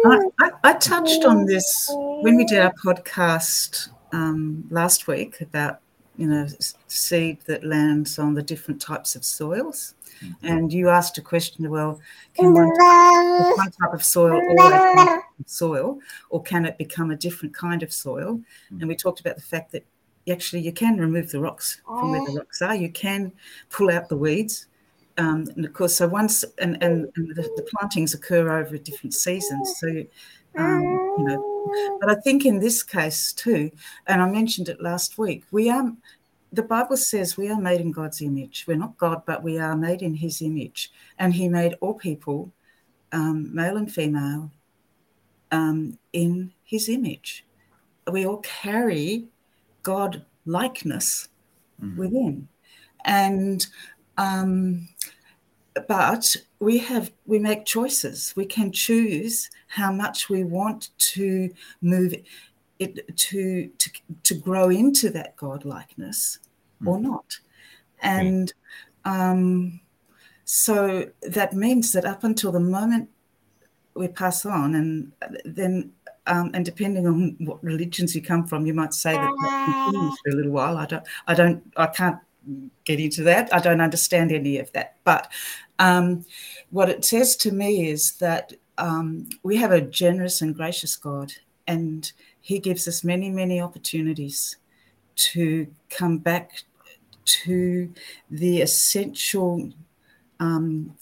I, 0.06 0.20
I, 0.40 0.52
I 0.64 0.74
touched 0.74 1.24
on 1.24 1.46
this 1.46 1.90
when 1.90 2.36
we 2.36 2.46
did 2.46 2.60
our 2.60 2.74
podcast 2.86 3.90
um, 4.12 4.66
last 4.70 5.08
week 5.08 5.40
about 5.42 5.80
you 6.18 6.28
know 6.28 6.48
seed 6.88 7.40
that 7.46 7.64
lands 7.64 8.20
on 8.20 8.34
the 8.34 8.44
different 8.44 8.82
types 8.82 9.16
of 9.16 9.24
soils, 9.26 9.96
and 10.42 10.72
you 10.72 10.90
asked 10.90 11.18
a 11.18 11.22
question. 11.22 11.70
Well, 11.70 12.00
can 12.36 12.54
one, 12.54 12.70
one 12.70 13.72
type 13.72 13.94
of 13.94 14.04
soil 14.04 14.42
always 14.60 15.22
be 15.38 15.44
soil, 15.46 16.00
or 16.30 16.42
can 16.42 16.66
it 16.66 16.78
become 16.78 17.12
a 17.12 17.16
different 17.16 17.54
kind 17.54 17.84
of 17.84 17.92
soil? 17.92 18.40
And 18.70 18.88
we 18.88 18.96
talked 18.96 19.20
about 19.20 19.36
the 19.36 19.42
fact 19.42 19.72
that 19.72 19.86
actually 20.30 20.62
you 20.62 20.72
can 20.72 20.98
remove 20.98 21.32
the 21.32 21.40
rocks 21.40 21.82
from 21.86 22.12
where 22.12 22.26
the 22.26 22.40
rocks 22.40 22.62
are. 22.62 22.76
You 22.76 22.90
can 22.92 23.32
pull 23.70 23.90
out 23.90 24.10
the 24.10 24.18
weeds. 24.18 24.68
Um, 25.18 25.48
and 25.56 25.66
of 25.66 25.74
course, 25.74 25.96
so 25.96 26.08
once 26.08 26.44
and, 26.58 26.82
and, 26.82 27.08
and 27.16 27.36
the, 27.36 27.44
the 27.44 27.68
plantings 27.72 28.16
occur 28.16 28.58
over 28.58 28.78
different 28.78 29.14
seasons. 29.14 29.76
So, 29.78 29.88
um, 30.58 30.82
you 31.18 31.26
know, 31.26 31.53
but 32.00 32.10
I 32.10 32.16
think 32.16 32.46
in 32.46 32.60
this 32.60 32.84
case 32.84 33.34
too, 33.34 33.72
and 34.08 34.22
I 34.22 34.30
mentioned 34.30 34.70
it 34.70 34.82
last 34.82 35.18
week, 35.18 35.44
we 35.52 35.70
are. 35.70 35.92
The 36.52 36.64
Bible 36.64 36.98
says 36.98 37.36
we 37.36 37.50
are 37.50 37.60
made 37.60 37.82
in 37.82 37.92
God's 37.92 38.22
image. 38.22 38.66
We're 38.68 38.78
not 38.78 38.98
God, 38.98 39.24
but 39.26 39.42
we 39.42 39.58
are 39.58 39.76
made 39.76 40.02
in 40.04 40.14
His 40.14 40.42
image, 40.42 40.92
and 41.18 41.34
He 41.34 41.50
made 41.50 41.76
all 41.82 41.96
people, 41.96 42.52
um, 43.12 43.54
male 43.54 43.78
and 43.78 43.92
female, 43.92 44.52
um, 45.52 45.98
in 46.12 46.52
His 46.64 46.90
image. 46.90 47.46
We 48.12 48.26
all 48.26 48.38
carry 48.38 49.26
God 49.82 50.26
likeness 50.46 51.30
Mhm. 51.82 51.98
within, 51.98 52.48
and 53.06 53.66
um, 54.18 54.88
but 55.88 56.36
we 56.64 56.78
have 56.80 57.12
we 57.26 57.40
make 57.40 57.66
choices. 57.66 58.34
We 58.36 58.46
can 58.46 58.72
choose 58.72 59.50
how 59.68 59.92
much 59.92 60.30
we 60.30 60.44
want 60.44 60.90
to 60.98 61.50
move 61.82 62.16
it 62.80 63.18
to 63.18 63.68
to 63.68 63.90
to 64.24 64.34
grow 64.34 64.70
into 64.70 65.10
that 65.12 65.36
God 65.36 65.66
likeness 65.66 66.40
or 66.86 67.00
not, 67.00 67.40
and 68.02 68.54
um, 69.06 69.80
so 70.46 71.10
that 71.22 71.54
means 71.54 71.92
that 71.92 72.06
up 72.06 72.24
until 72.24 72.52
the 72.52 72.60
moment 72.60 73.10
we 73.94 74.08
pass 74.08 74.46
on, 74.46 74.76
and 74.76 75.12
then 75.46 75.92
um, 76.28 76.52
and 76.54 76.64
depending 76.64 77.06
on 77.08 77.36
what 77.40 77.64
religions 77.64 78.16
you 78.16 78.22
come 78.22 78.46
from, 78.48 78.66
you 78.66 78.74
might 78.74 78.94
say 78.94 79.14
that 79.14 79.32
that 79.42 79.84
continues 79.86 80.20
for 80.24 80.30
a 80.30 80.36
little 80.36 80.52
while. 80.52 80.78
I 80.78 80.86
don't, 80.86 81.04
I 81.28 81.34
don't, 81.34 81.74
I 81.76 81.88
can't 81.88 82.18
get 82.86 83.00
into 83.00 83.24
that. 83.24 83.54
I 83.54 83.60
don't 83.60 83.82
understand 83.82 84.32
any 84.32 84.58
of 84.58 84.72
that. 84.74 84.98
But 85.04 85.32
um, 85.84 86.26
what 86.70 86.90
it 86.90 87.04
says 87.04 87.36
to 87.36 87.52
me 87.52 87.90
is 87.90 88.14
that 88.14 88.54
um, 88.78 89.28
we 89.44 89.58
have 89.58 89.72
a 89.72 89.82
generous 89.82 90.42
and 90.42 90.56
gracious 90.56 90.96
God, 90.96 91.34
and 91.68 92.10
He 92.40 92.58
gives 92.58 92.88
us 92.88 93.04
many, 93.04 93.30
many 93.30 93.60
opportunities 93.60 94.56
to 95.16 95.68
come 95.90 96.20
back 96.20 96.64
to 97.26 97.94
the 98.32 98.62
essential 98.62 99.72
um, 100.40 100.96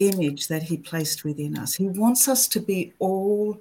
image 0.00 0.48
that 0.48 0.64
He 0.64 0.76
placed 0.76 1.22
within 1.22 1.56
us. 1.56 1.74
He 1.74 1.86
wants 1.86 2.26
us 2.26 2.48
to 2.48 2.60
be 2.60 2.92
all 2.98 3.60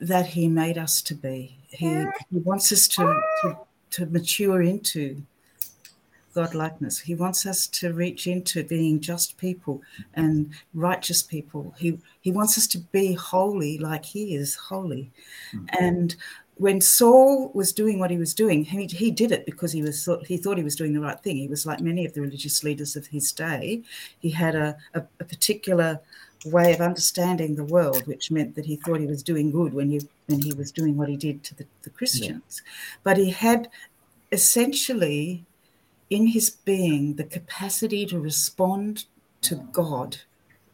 that 0.00 0.26
He 0.26 0.46
made 0.46 0.78
us 0.78 1.02
to 1.02 1.16
be. 1.16 1.58
He, 1.68 1.88
he 2.30 2.38
wants 2.38 2.70
us 2.70 2.86
to, 2.88 3.20
to, 3.42 3.56
to 3.90 4.06
mature 4.06 4.62
into 4.62 5.20
godlikeness. 6.34 7.00
He 7.00 7.14
wants 7.14 7.46
us 7.46 7.66
to 7.68 7.92
reach 7.92 8.26
into 8.26 8.64
being 8.64 9.00
just 9.00 9.36
people 9.38 9.82
and 10.14 10.50
righteous 10.74 11.22
people. 11.22 11.74
He 11.78 11.98
he 12.20 12.32
wants 12.32 12.56
us 12.58 12.66
to 12.68 12.78
be 12.78 13.14
holy 13.14 13.78
like 13.78 14.04
he 14.04 14.34
is 14.34 14.54
holy. 14.54 15.10
Mm-hmm. 15.54 15.66
And 15.80 16.16
when 16.56 16.80
Saul 16.80 17.50
was 17.54 17.72
doing 17.72 17.98
what 17.98 18.10
he 18.10 18.18
was 18.18 18.34
doing, 18.34 18.64
he, 18.64 18.86
he 18.86 19.10
did 19.10 19.32
it 19.32 19.46
because 19.46 19.72
he 19.72 19.82
was 19.82 20.04
thought 20.04 20.26
he 20.26 20.36
thought 20.36 20.58
he 20.58 20.64
was 20.64 20.76
doing 20.76 20.92
the 20.92 21.00
right 21.00 21.18
thing. 21.20 21.36
He 21.36 21.48
was 21.48 21.66
like 21.66 21.80
many 21.80 22.04
of 22.04 22.14
the 22.14 22.20
religious 22.20 22.62
leaders 22.62 22.96
of 22.96 23.06
his 23.06 23.32
day. 23.32 23.82
He 24.20 24.30
had 24.30 24.54
a, 24.54 24.76
a, 24.94 25.02
a 25.20 25.24
particular 25.24 26.00
way 26.44 26.72
of 26.72 26.80
understanding 26.80 27.54
the 27.54 27.64
world, 27.64 28.06
which 28.06 28.30
meant 28.30 28.54
that 28.56 28.66
he 28.66 28.76
thought 28.76 29.00
he 29.00 29.06
was 29.06 29.22
doing 29.22 29.50
good 29.50 29.72
when 29.72 29.90
he 29.90 30.00
when 30.26 30.40
he 30.40 30.52
was 30.52 30.70
doing 30.70 30.96
what 30.96 31.08
he 31.08 31.16
did 31.16 31.42
to 31.44 31.54
the, 31.54 31.66
the 31.82 31.90
Christians. 31.90 32.62
Yeah. 32.64 32.72
But 33.02 33.16
he 33.16 33.30
had 33.30 33.68
essentially 34.30 35.44
in 36.12 36.26
his 36.26 36.50
being 36.50 37.14
the 37.14 37.24
capacity 37.24 38.04
to 38.04 38.20
respond 38.20 39.06
to 39.40 39.54
God 39.72 40.18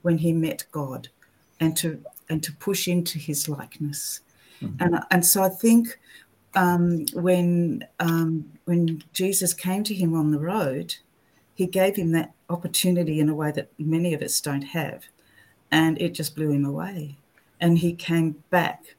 when 0.03 0.19
he 0.19 0.33
met 0.33 0.65
God 0.73 1.09
and 1.61 1.77
to 1.77 2.03
and 2.29 2.43
to 2.43 2.53
push 2.55 2.89
into 2.89 3.19
his 3.19 3.49
likeness. 3.49 4.21
Mm-hmm. 4.61 4.83
And, 4.83 4.99
and 5.13 5.25
so 5.25 5.43
I 5.45 5.49
think 5.49 5.99
um, 6.57 7.07
when 7.13 7.85
um, 8.01 8.51
when 8.65 9.05
Jesus 9.13 9.55
came 9.55 9.85
to 9.85 9.95
him 9.95 10.13
on 10.13 10.33
the 10.33 10.41
road, 10.41 10.97
he 11.55 11.67
gave 11.67 11.95
him 11.95 12.11
that 12.13 12.33
opportunity 12.51 13.21
in 13.21 13.29
a 13.29 13.35
way 13.35 13.53
that 13.53 13.71
many 13.79 14.15
of 14.15 14.23
us 14.23 14.41
don't 14.41 14.63
have. 14.63 15.05
And 15.71 16.01
it 16.03 16.15
just 16.15 16.35
blew 16.35 16.51
him 16.51 16.65
away. 16.65 17.17
And 17.61 17.79
he 17.79 17.93
came 17.93 18.43
back 18.51 18.97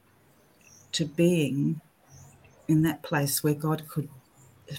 to 0.92 1.04
being 1.04 1.80
in 2.66 2.80
that 2.82 3.02
place 3.02 3.44
where 3.44 3.54
God 3.54 3.82
could 3.88 4.08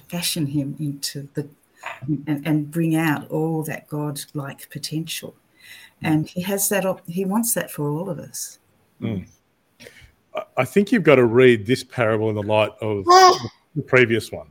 fashion 0.10 0.46
him 0.48 0.76
into 0.80 1.28
the 1.34 1.48
and, 2.02 2.46
and 2.46 2.72
bring 2.72 2.96
out 2.96 3.30
all 3.30 3.64
that 3.64 3.88
God-like 3.88 4.70
potential. 4.70 5.36
And 6.02 6.28
he 6.28 6.42
has 6.42 6.68
that. 6.70 6.86
He 7.08 7.26
wants 7.26 7.54
that 7.54 7.70
for 7.72 7.90
all 7.90 8.10
of 8.10 8.20
us. 8.20 8.60
Mm. 9.02 9.28
I 10.58 10.66
think 10.66 10.92
you've 10.92 11.04
got 11.04 11.16
to 11.16 11.26
read 11.26 11.66
this 11.66 11.84
parable 11.84 12.30
in 12.30 12.36
the 12.36 12.44
light 12.44 12.72
of 12.82 13.06
the 13.76 13.82
previous 13.86 14.32
one, 14.32 14.48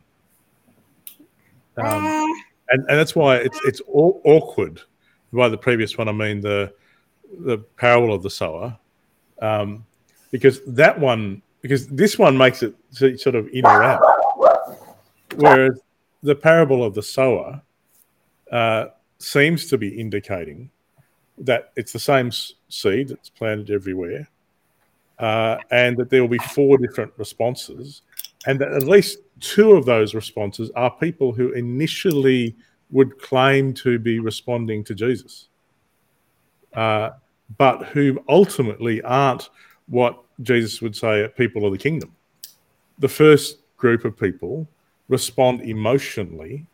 um, 1.76 2.04
and, 2.68 2.86
and 2.88 2.98
that's 2.98 3.16
why 3.16 3.36
it's 3.36 3.58
it's 3.64 3.80
all 3.80 4.20
awkward. 4.24 4.80
By 5.32 5.48
the 5.48 5.58
previous 5.58 5.96
one, 5.96 6.08
I 6.08 6.12
mean 6.12 6.40
the 6.40 6.72
the 7.40 7.58
parable 7.58 8.14
of 8.14 8.22
the 8.22 8.30
sower, 8.30 8.76
um, 9.40 9.84
because 10.30 10.60
that 10.66 10.98
one 10.98 11.42
because 11.62 11.88
this 11.88 12.18
one 12.18 12.36
makes 12.36 12.62
it 12.62 12.74
sort 12.92 13.34
of 13.34 13.48
in 13.48 13.64
or 13.64 13.82
out, 13.82 14.02
whereas 15.36 15.80
the 16.22 16.34
parable 16.34 16.84
of 16.84 16.94
the 16.94 17.02
sower 17.02 17.62
uh, 18.50 18.86
seems 19.18 19.66
to 19.68 19.78
be 19.78 19.88
indicating 19.88 20.70
that 21.38 21.72
it's 21.76 21.92
the 21.92 21.98
same 21.98 22.30
seed 22.68 23.08
that's 23.08 23.30
planted 23.30 23.70
everywhere, 23.70 24.28
uh, 25.18 25.56
and 25.70 25.96
that 25.96 26.10
there 26.10 26.20
will 26.20 26.28
be 26.28 26.38
four 26.38 26.76
different 26.78 27.12
responses, 27.16 28.02
and 28.46 28.60
that 28.60 28.72
at 28.72 28.84
least 28.84 29.18
two 29.40 29.72
of 29.72 29.86
those 29.86 30.14
responses 30.14 30.70
are 30.76 30.90
people 30.90 31.32
who 31.32 31.52
initially 31.52 32.54
would 32.90 33.18
claim 33.20 33.72
to 33.72 33.98
be 33.98 34.18
responding 34.18 34.84
to 34.84 34.94
Jesus, 34.94 35.48
uh, 36.74 37.10
but 37.56 37.86
who 37.86 38.22
ultimately 38.28 39.00
aren't 39.02 39.48
what 39.88 40.22
Jesus 40.42 40.80
would 40.82 40.96
say 40.96 41.20
are 41.20 41.28
people 41.28 41.64
of 41.64 41.72
the 41.72 41.78
kingdom. 41.78 42.14
The 42.98 43.08
first 43.08 43.58
group 43.76 44.04
of 44.04 44.16
people 44.18 44.68
respond 45.10 45.60
emotionally 45.60 46.66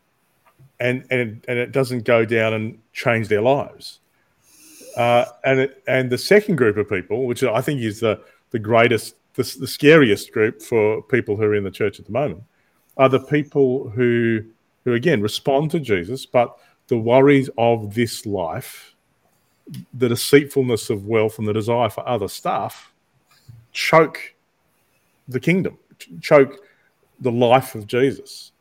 and 0.78 1.04
and 1.10 1.44
and 1.48 1.58
it 1.58 1.72
doesn't 1.72 2.04
go 2.04 2.24
down 2.24 2.52
and 2.54 2.78
change 2.92 3.28
their 3.28 3.40
lives. 3.40 4.00
Uh, 4.96 5.24
and 5.44 5.60
it, 5.60 5.82
and 5.88 6.10
the 6.10 6.18
second 6.18 6.56
group 6.56 6.76
of 6.76 6.88
people, 6.88 7.26
which 7.26 7.42
I 7.42 7.60
think 7.60 7.80
is 7.80 8.00
the 8.00 8.20
the 8.50 8.58
greatest, 8.58 9.16
the, 9.34 9.42
the 9.58 9.66
scariest 9.66 10.32
group 10.32 10.62
for 10.62 11.02
people 11.02 11.36
who 11.36 11.42
are 11.42 11.54
in 11.54 11.64
the 11.64 11.70
church 11.70 11.98
at 11.98 12.06
the 12.06 12.12
moment, 12.12 12.42
are 12.96 13.08
the 13.08 13.20
people 13.20 13.88
who 13.90 14.44
who 14.84 14.92
again 14.92 15.20
respond 15.20 15.70
to 15.72 15.80
Jesus, 15.80 16.26
but 16.26 16.56
the 16.88 16.98
worries 16.98 17.50
of 17.58 17.94
this 17.94 18.24
life, 18.24 18.94
the 19.94 20.08
deceitfulness 20.08 20.90
of 20.90 21.06
wealth, 21.06 21.38
and 21.38 21.48
the 21.48 21.52
desire 21.52 21.90
for 21.90 22.06
other 22.08 22.28
stuff 22.28 22.92
choke 23.72 24.34
the 25.28 25.40
kingdom, 25.40 25.76
choke 26.20 26.60
the 27.20 27.32
life 27.32 27.74
of 27.74 27.86
Jesus, 27.86 28.52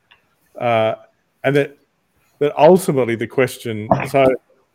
uh, 0.59 0.95
and 1.43 1.55
that 1.55 1.77
that 2.39 2.57
ultimately 2.57 3.15
the 3.15 3.27
question. 3.27 3.89
So 4.09 4.25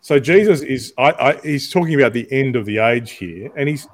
so 0.00 0.18
Jesus 0.18 0.62
is 0.62 0.94
I, 0.98 1.12
I, 1.12 1.40
he's 1.42 1.70
talking 1.70 1.94
about 1.94 2.12
the 2.12 2.30
end 2.32 2.56
of 2.56 2.64
the 2.64 2.78
age 2.78 3.12
here, 3.12 3.50
and 3.56 3.68
he's 3.68 3.88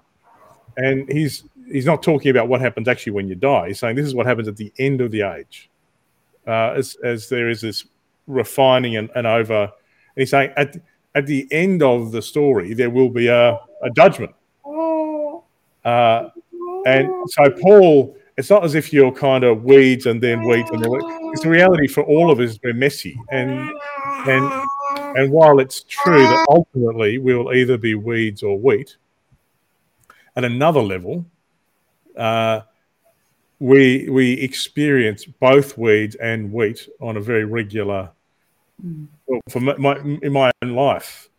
and 0.77 1.11
he's 1.11 1.45
he's 1.71 1.87
not 1.87 2.03
talking 2.03 2.31
about 2.31 2.49
what 2.49 2.61
happens 2.61 2.89
actually 2.89 3.13
when 3.13 3.29
you 3.29 3.35
die. 3.35 3.69
He's 3.69 3.81
saying 3.81 3.97
this 3.97 4.07
is 4.07 4.15
what 4.15 4.27
happens 4.27 4.49
at 4.49 4.57
the 4.57 4.73
end 4.79 5.01
of 5.01 5.11
the 5.11 5.23
age, 5.23 5.71
uh, 6.47 6.75
as 6.77 6.97
as 7.03 7.29
there 7.29 7.49
is 7.49 7.61
this 7.61 7.87
refining 8.27 8.97
and, 8.97 9.11
and 9.15 9.27
over. 9.27 9.63
And 9.63 9.71
he's 10.17 10.31
saying 10.31 10.53
at 10.57 10.77
at 11.15 11.27
the 11.27 11.49
end 11.51 11.83
of 11.83 12.13
the 12.13 12.23
story 12.23 12.75
there 12.75 12.91
will 12.91 13.11
be 13.11 13.27
a, 13.29 13.59
a 13.83 13.91
judgment. 13.95 14.35
Uh, 15.85 16.31
and 16.87 17.09
so 17.31 17.51
Paul 17.63 18.17
it's 18.37 18.51
not 18.51 18.65
as 18.65 18.75
if 18.75 18.93
you're 18.93 19.13
kind 19.13 19.45
of 19.45 19.65
weeds 19.65 20.07
and 20.07 20.23
then 20.23 20.47
weeds 20.47 20.71
and 20.71 20.85
then. 20.85 20.91
It's 21.33 21.43
the 21.43 21.49
reality 21.49 21.87
for 21.87 22.03
all 22.03 22.31
of 22.31 22.39
us. 22.39 22.59
We're 22.63 22.75
messy, 22.75 23.19
and 23.31 23.71
and 24.27 24.65
and 25.17 25.33
while 25.33 25.59
it's 25.59 25.85
true 25.85 26.23
that 26.23 26.47
ultimately 26.49 27.19
we'll 27.19 27.55
either 27.55 27.79
be 27.79 27.95
weeds 27.95 28.43
or 28.43 28.59
wheat, 28.59 28.97
at 30.37 30.45
another 30.45 30.83
level, 30.83 31.25
uh, 32.17 32.61
we 33.59 34.09
we 34.11 34.33
experience 34.35 35.25
both 35.25 35.79
weeds 35.79 36.15
and 36.17 36.53
wheat 36.53 36.89
on 37.01 37.17
a 37.17 37.21
very 37.21 37.47
regular. 37.47 38.11
Mm. 38.85 39.07
Well, 39.27 39.41
for 39.49 39.61
my, 39.61 39.77
my 39.77 39.99
in 40.23 40.33
my 40.33 40.53
own 40.63 40.75
life, 40.75 41.31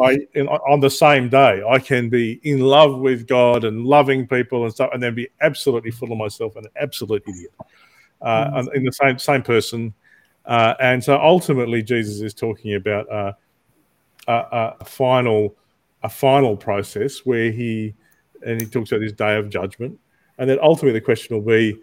I 0.00 0.18
in, 0.34 0.46
on 0.48 0.80
the 0.80 0.90
same 0.90 1.28
day 1.28 1.62
I 1.68 1.78
can 1.78 2.08
be 2.08 2.40
in 2.42 2.60
love 2.60 2.98
with 2.98 3.26
God 3.26 3.64
and 3.64 3.84
loving 3.84 4.26
people 4.26 4.64
and 4.64 4.72
stuff, 4.72 4.90
and 4.92 5.02
then 5.02 5.14
be 5.14 5.28
absolutely 5.40 5.90
full 5.90 6.12
of 6.12 6.18
myself 6.18 6.56
and 6.56 6.66
an 6.66 6.72
absolute 6.76 7.22
idiot. 7.26 7.52
Uh, 8.22 8.50
mm. 8.50 8.74
in 8.74 8.84
the 8.84 8.92
same 8.92 9.18
same 9.18 9.42
person, 9.42 9.94
uh, 10.44 10.74
and 10.80 11.02
so 11.02 11.18
ultimately 11.18 11.82
Jesus 11.82 12.20
is 12.20 12.34
talking 12.34 12.74
about 12.74 13.10
uh, 13.10 13.32
a, 14.28 14.74
a, 14.80 14.84
final 14.84 15.56
a 16.02 16.08
final 16.08 16.56
process 16.56 17.20
where 17.20 17.50
he 17.50 17.94
and 18.44 18.60
he 18.60 18.66
talks 18.66 18.92
about 18.92 19.00
this 19.00 19.12
day 19.12 19.36
of 19.36 19.48
judgment, 19.48 19.98
and 20.38 20.48
then 20.48 20.58
ultimately 20.62 20.98
the 20.98 21.04
question 21.04 21.34
will 21.34 21.42
be 21.42 21.76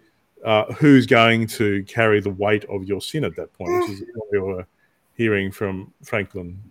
uh, 0.44 0.64
who's 0.74 1.06
going 1.06 1.46
to 1.48 1.82
carry 1.84 2.20
the 2.20 2.30
weight 2.30 2.64
of 2.66 2.84
your 2.84 3.00
sin 3.00 3.24
at 3.24 3.34
that 3.36 3.52
point, 3.52 3.72
which 3.80 3.90
is 3.90 4.04
what 4.14 4.28
we 4.30 4.38
were 4.38 4.66
hearing 5.16 5.50
from 5.50 5.92
Franklin 6.04 6.62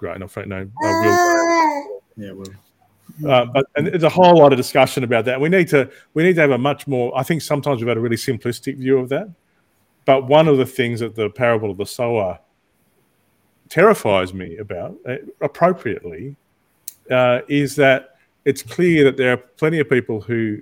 great 0.00 0.16
enough 0.16 0.36
right 0.36 0.48
now. 0.48 0.62
Uh, 0.62 0.66
Will. 0.82 2.02
Yeah, 2.16 2.32
Will. 2.32 2.52
Uh, 3.28 3.44
but 3.44 3.66
and 3.76 3.86
there's 3.86 4.02
a 4.02 4.08
whole 4.08 4.38
lot 4.38 4.52
of 4.52 4.56
discussion 4.56 5.04
about 5.04 5.26
that. 5.26 5.40
We 5.40 5.48
need 5.48 5.68
to 5.68 5.90
we 6.14 6.22
need 6.22 6.34
to 6.36 6.40
have 6.40 6.50
a 6.50 6.58
much 6.58 6.86
more. 6.86 7.16
I 7.16 7.22
think 7.22 7.42
sometimes 7.42 7.80
we've 7.80 7.88
had 7.88 7.98
a 7.98 8.00
really 8.00 8.16
simplistic 8.16 8.78
view 8.78 8.98
of 8.98 9.08
that. 9.10 9.28
But 10.06 10.26
one 10.26 10.48
of 10.48 10.56
the 10.56 10.66
things 10.66 11.00
that 11.00 11.14
the 11.14 11.28
parable 11.28 11.70
of 11.70 11.76
the 11.76 11.86
sower 11.86 12.38
terrifies 13.68 14.32
me 14.32 14.56
about, 14.56 14.96
uh, 15.06 15.16
appropriately, 15.40 16.34
uh, 17.10 17.40
is 17.48 17.76
that 17.76 18.16
it's 18.44 18.62
clear 18.62 19.04
that 19.04 19.16
there 19.16 19.32
are 19.32 19.36
plenty 19.36 19.78
of 19.78 19.88
people 19.88 20.20
who 20.20 20.60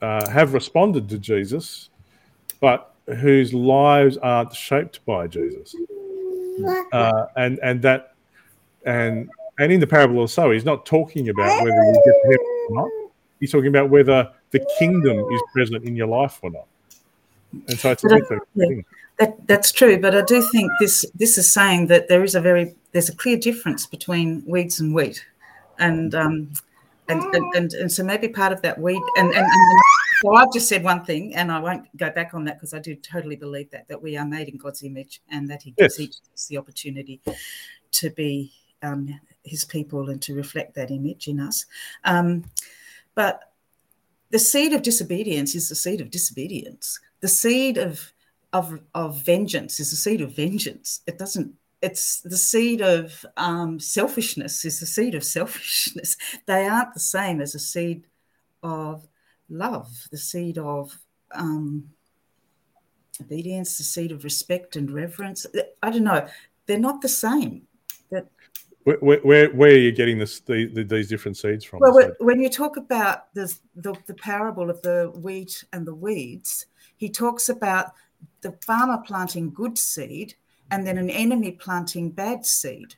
uh, 0.00 0.28
have 0.30 0.54
responded 0.54 1.08
to 1.10 1.18
Jesus, 1.18 1.90
but 2.60 2.94
whose 3.18 3.52
lives 3.52 4.16
aren't 4.16 4.54
shaped 4.54 5.04
by 5.04 5.26
Jesus, 5.26 5.76
uh, 6.92 7.26
and 7.36 7.60
and 7.62 7.82
that 7.82 8.15
and 8.86 9.28
and 9.58 9.72
in 9.72 9.80
the 9.80 9.86
parable 9.86 10.18
also, 10.18 10.50
he's 10.50 10.64
not 10.64 10.86
talking 10.86 11.28
about 11.28 11.62
whether 11.62 11.76
you 11.76 11.92
get 12.04 12.14
to 12.22 12.28
heaven 12.30 12.46
or 12.70 12.82
not. 12.82 12.90
He's 13.40 13.50
talking 13.50 13.68
about 13.68 13.90
whether 13.90 14.30
the 14.50 14.66
kingdom 14.78 15.18
is 15.32 15.42
present 15.52 15.84
in 15.84 15.96
your 15.96 16.06
life 16.06 16.38
or 16.42 16.50
not. 16.50 16.66
And 17.52 17.78
so 17.78 17.90
it's 17.90 18.04
a 18.04 18.08
different 18.08 18.42
thing. 18.56 18.84
That, 19.18 19.46
that's 19.46 19.72
true, 19.72 19.98
but 19.98 20.14
I 20.14 20.22
do 20.22 20.42
think 20.42 20.70
this 20.78 21.04
this 21.14 21.38
is 21.38 21.50
saying 21.50 21.86
that 21.86 22.08
there 22.08 22.22
is 22.22 22.34
a 22.34 22.40
very 22.40 22.74
there's 22.92 23.08
a 23.08 23.16
clear 23.16 23.38
difference 23.38 23.86
between 23.86 24.44
weeds 24.46 24.78
and 24.80 24.94
wheat, 24.94 25.24
and 25.78 26.14
um, 26.14 26.52
and, 27.08 27.22
and 27.22 27.54
and 27.54 27.72
and 27.72 27.92
so 27.92 28.04
maybe 28.04 28.28
part 28.28 28.52
of 28.52 28.60
that 28.60 28.78
weed 28.78 29.02
and 29.16 29.28
and, 29.28 29.46
and 29.46 29.82
so 30.22 30.34
I've 30.34 30.52
just 30.52 30.68
said 30.68 30.84
one 30.84 31.02
thing, 31.04 31.34
and 31.34 31.50
I 31.50 31.58
won't 31.58 31.94
go 31.96 32.10
back 32.10 32.34
on 32.34 32.44
that 32.44 32.56
because 32.56 32.74
I 32.74 32.78
do 32.78 32.94
totally 32.94 33.36
believe 33.36 33.70
that 33.70 33.88
that 33.88 34.02
we 34.02 34.18
are 34.18 34.26
made 34.26 34.48
in 34.48 34.58
God's 34.58 34.82
image, 34.82 35.22
and 35.30 35.48
that 35.48 35.62
He 35.62 35.70
gives 35.70 35.98
Yes. 35.98 36.00
each 36.00 36.16
of 36.16 36.34
us 36.34 36.46
the 36.46 36.58
opportunity 36.58 37.20
to 37.92 38.10
be 38.10 38.52
um, 38.82 39.20
His 39.44 39.64
people 39.64 40.10
and 40.10 40.20
to 40.22 40.34
reflect 40.34 40.74
that 40.74 40.90
image 40.90 41.28
in 41.28 41.40
us. 41.40 41.66
Um, 42.04 42.44
but 43.14 43.52
the 44.30 44.38
seed 44.38 44.72
of 44.72 44.82
disobedience 44.82 45.54
is 45.54 45.68
the 45.68 45.74
seed 45.74 46.00
of 46.00 46.10
disobedience. 46.10 47.00
The 47.20 47.28
seed 47.28 47.78
of 47.78 48.12
of 48.52 48.80
of 48.94 49.24
vengeance 49.24 49.80
is 49.80 49.90
the 49.90 49.96
seed 49.96 50.20
of 50.20 50.34
vengeance. 50.34 51.00
It 51.06 51.18
doesn't. 51.18 51.54
It's 51.82 52.20
the 52.20 52.38
seed 52.38 52.80
of 52.80 53.24
um, 53.36 53.78
selfishness 53.78 54.64
is 54.64 54.80
the 54.80 54.86
seed 54.86 55.14
of 55.14 55.24
selfishness. 55.24 56.16
They 56.46 56.66
aren't 56.66 56.94
the 56.94 57.00
same 57.00 57.40
as 57.40 57.54
a 57.54 57.58
seed 57.58 58.06
of 58.62 59.06
love, 59.48 60.08
the 60.10 60.18
seed 60.18 60.58
of 60.58 60.98
um, 61.32 61.90
obedience, 63.20 63.76
the 63.78 63.84
seed 63.84 64.10
of 64.10 64.24
respect 64.24 64.76
and 64.76 64.90
reverence. 64.90 65.46
I 65.82 65.90
don't 65.90 66.04
know. 66.04 66.26
They're 66.66 66.78
not 66.78 67.02
the 67.02 67.08
same. 67.08 67.66
Where, 68.86 69.18
where, 69.18 69.50
where, 69.50 69.70
are 69.72 69.78
you 69.78 69.90
getting 69.90 70.16
this, 70.16 70.38
the, 70.38 70.66
the, 70.66 70.84
these 70.84 71.08
different 71.08 71.36
seeds 71.36 71.64
from? 71.64 71.80
Well, 71.80 72.12
when- 72.20 72.40
you 72.40 72.48
talk 72.48 72.76
about 72.76 73.34
the, 73.34 73.52
the 73.74 73.96
the 74.06 74.14
parable 74.14 74.70
of 74.70 74.80
the 74.82 75.10
wheat 75.16 75.64
and 75.72 75.84
the 75.84 75.94
weeds, 75.94 76.66
he 76.96 77.08
talks 77.08 77.48
about 77.48 77.94
the 78.42 78.52
farmer 78.64 78.98
planting 79.04 79.50
good 79.52 79.76
seed 79.76 80.34
and 80.70 80.86
then 80.86 80.98
an 80.98 81.10
enemy 81.10 81.50
planting 81.50 82.10
bad 82.10 82.46
seed. 82.46 82.94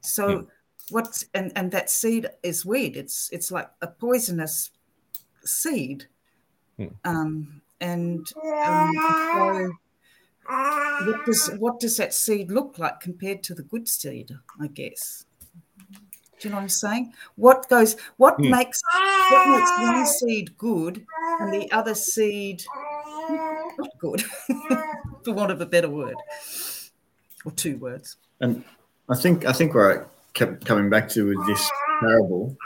So 0.00 0.48
what's 0.90 1.26
and 1.34 1.52
and 1.54 1.70
that 1.70 1.88
seed 1.88 2.28
is 2.42 2.66
weed. 2.66 2.96
It's 2.96 3.30
it's 3.30 3.52
like 3.52 3.70
a 3.80 3.86
poisonous 3.86 4.70
seed. 5.44 6.06
Hmm. 6.76 6.86
Um, 7.04 7.62
and 7.80 8.26
um, 8.64 8.92
so 9.36 9.70
what 10.46 11.24
does 11.26 11.50
what 11.58 11.80
does 11.80 11.96
that 11.96 12.14
seed 12.14 12.50
look 12.50 12.78
like 12.78 13.00
compared 13.00 13.42
to 13.44 13.54
the 13.54 13.62
good 13.62 13.88
seed? 13.88 14.30
I 14.60 14.68
guess. 14.68 15.24
Do 16.40 16.48
you 16.48 16.50
know 16.50 16.56
what 16.56 16.62
I'm 16.62 16.68
saying? 16.68 17.12
What 17.36 17.68
goes? 17.68 17.96
What 18.16 18.34
Hmm. 18.36 18.50
makes 18.50 18.80
what 19.30 19.46
makes 19.46 19.70
one 19.78 20.06
seed 20.06 20.58
good 20.58 21.06
and 21.40 21.52
the 21.52 21.70
other 21.70 21.94
seed 21.94 22.64
not 23.78 23.88
good, 23.98 24.22
for 25.24 25.32
want 25.32 25.52
of 25.52 25.60
a 25.60 25.66
better 25.66 25.88
word, 25.88 26.16
or 27.44 27.52
two 27.52 27.76
words? 27.78 28.16
And 28.40 28.64
I 29.08 29.16
think 29.16 29.44
I 29.44 29.52
think 29.52 29.74
where 29.74 30.02
I 30.02 30.06
kept 30.34 30.64
coming 30.64 30.90
back 30.90 31.08
to 31.10 31.28
with 31.28 31.46
this 31.46 31.70
parable 32.00 32.56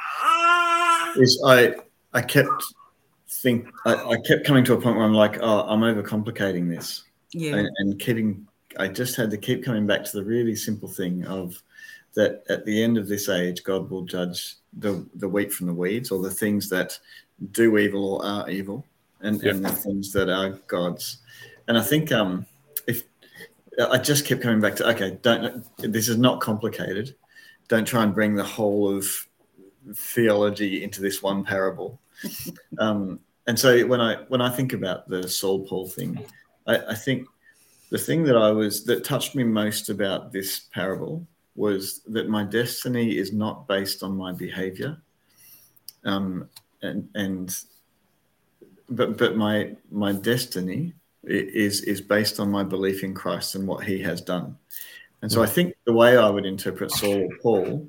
is 1.16 1.42
I 1.46 1.74
I 2.14 2.22
kept 2.22 2.64
think 3.28 3.68
I, 3.84 3.94
I 3.94 4.16
kept 4.26 4.46
coming 4.46 4.64
to 4.64 4.72
a 4.72 4.80
point 4.80 4.96
where 4.96 5.04
I'm 5.04 5.12
like, 5.14 5.38
oh, 5.42 5.66
I'm 5.68 5.80
overcomplicating 5.80 6.68
this, 6.68 7.04
Yeah, 7.32 7.56
and, 7.56 7.70
and 7.78 7.98
keeping. 7.98 8.46
I 8.78 8.88
just 8.88 9.16
had 9.16 9.30
to 9.30 9.38
keep 9.38 9.64
coming 9.64 9.86
back 9.86 10.04
to 10.04 10.16
the 10.16 10.24
really 10.24 10.54
simple 10.54 10.88
thing 10.88 11.24
of 11.26 11.62
that 12.14 12.42
at 12.48 12.64
the 12.64 12.82
end 12.82 12.98
of 12.98 13.08
this 13.08 13.28
age, 13.28 13.62
God 13.62 13.90
will 13.90 14.02
judge 14.02 14.56
the 14.72 15.06
the 15.14 15.28
wheat 15.28 15.52
from 15.52 15.66
the 15.66 15.74
weeds, 15.74 16.10
or 16.10 16.20
the 16.20 16.30
things 16.30 16.68
that 16.70 16.98
do 17.52 17.78
evil 17.78 18.14
or 18.14 18.24
are 18.24 18.50
evil, 18.50 18.84
and, 19.20 19.42
and 19.42 19.64
the 19.64 19.70
things 19.70 20.12
that 20.12 20.28
are 20.28 20.50
God's. 20.66 21.18
And 21.68 21.78
I 21.78 21.82
think 21.82 22.12
um, 22.12 22.46
if 22.86 23.04
I 23.90 23.98
just 23.98 24.24
kept 24.24 24.42
coming 24.42 24.60
back 24.60 24.76
to 24.76 24.88
okay, 24.90 25.18
don't 25.22 25.64
this 25.78 26.08
is 26.08 26.18
not 26.18 26.40
complicated. 26.40 27.14
Don't 27.68 27.86
try 27.86 28.02
and 28.02 28.14
bring 28.14 28.34
the 28.34 28.44
whole 28.44 28.96
of 28.96 29.06
theology 29.94 30.82
into 30.82 31.00
this 31.00 31.22
one 31.22 31.44
parable. 31.44 32.00
um, 32.78 33.20
and 33.46 33.58
so 33.58 33.86
when 33.86 34.00
I 34.00 34.16
when 34.28 34.40
I 34.40 34.50
think 34.50 34.72
about 34.72 35.08
the 35.08 35.28
Saul 35.28 35.66
Paul 35.66 35.88
thing, 35.88 36.24
I, 36.66 36.76
I 36.90 36.94
think 36.94 37.28
the 37.90 37.98
thing 37.98 38.24
that 38.24 38.36
I 38.36 38.50
was 38.50 38.84
that 38.84 39.04
touched 39.04 39.34
me 39.34 39.44
most 39.44 39.88
about 39.88 40.32
this 40.32 40.60
parable 40.72 41.26
was 41.54 42.02
that 42.08 42.28
my 42.28 42.44
destiny 42.44 43.16
is 43.16 43.32
not 43.32 43.66
based 43.66 44.02
on 44.02 44.16
my 44.16 44.32
behavior, 44.32 44.98
um, 46.04 46.48
and 46.82 47.08
and 47.14 47.56
but 48.88 49.16
but 49.16 49.36
my 49.36 49.76
my 49.90 50.12
destiny 50.12 50.92
is 51.24 51.82
is 51.82 52.00
based 52.00 52.38
on 52.38 52.50
my 52.50 52.62
belief 52.62 53.02
in 53.02 53.14
Christ 53.14 53.54
and 53.54 53.66
what 53.66 53.84
He 53.84 54.00
has 54.02 54.20
done. 54.20 54.56
And 55.22 55.32
so 55.32 55.42
I 55.42 55.46
think 55.46 55.74
the 55.86 55.92
way 55.92 56.16
I 56.16 56.28
would 56.28 56.46
interpret 56.46 56.90
Saul 56.92 57.28
Paul 57.42 57.88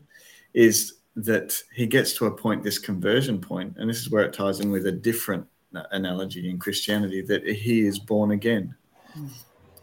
is 0.54 0.94
that 1.18 1.62
he 1.74 1.86
gets 1.86 2.14
to 2.14 2.28
a 2.28 2.32
point, 2.32 2.64
this 2.64 2.80
conversion 2.80 3.42
point, 3.42 3.76
and 3.78 3.90
this 3.90 4.00
is 4.00 4.10
where 4.10 4.24
it 4.24 4.34
ties 4.34 4.60
in 4.60 4.72
with 4.72 4.86
a 4.86 4.92
different 4.92 5.46
analogy 5.92 6.50
in 6.50 6.60
Christianity 6.60 7.22
that 7.22 7.46
he 7.46 7.86
is 7.86 8.00
born 8.00 8.32
again, 8.32 8.76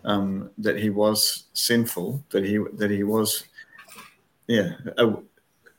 um, 0.05 0.51
that 0.59 0.79
he 0.79 0.91
was 0.91 1.45
sinful, 1.53 2.25
that 2.31 2.45
he 2.45 2.59
that 2.75 2.91
he 2.91 3.03
was, 3.03 3.45
yeah, 4.47 4.73
a, 4.99 5.15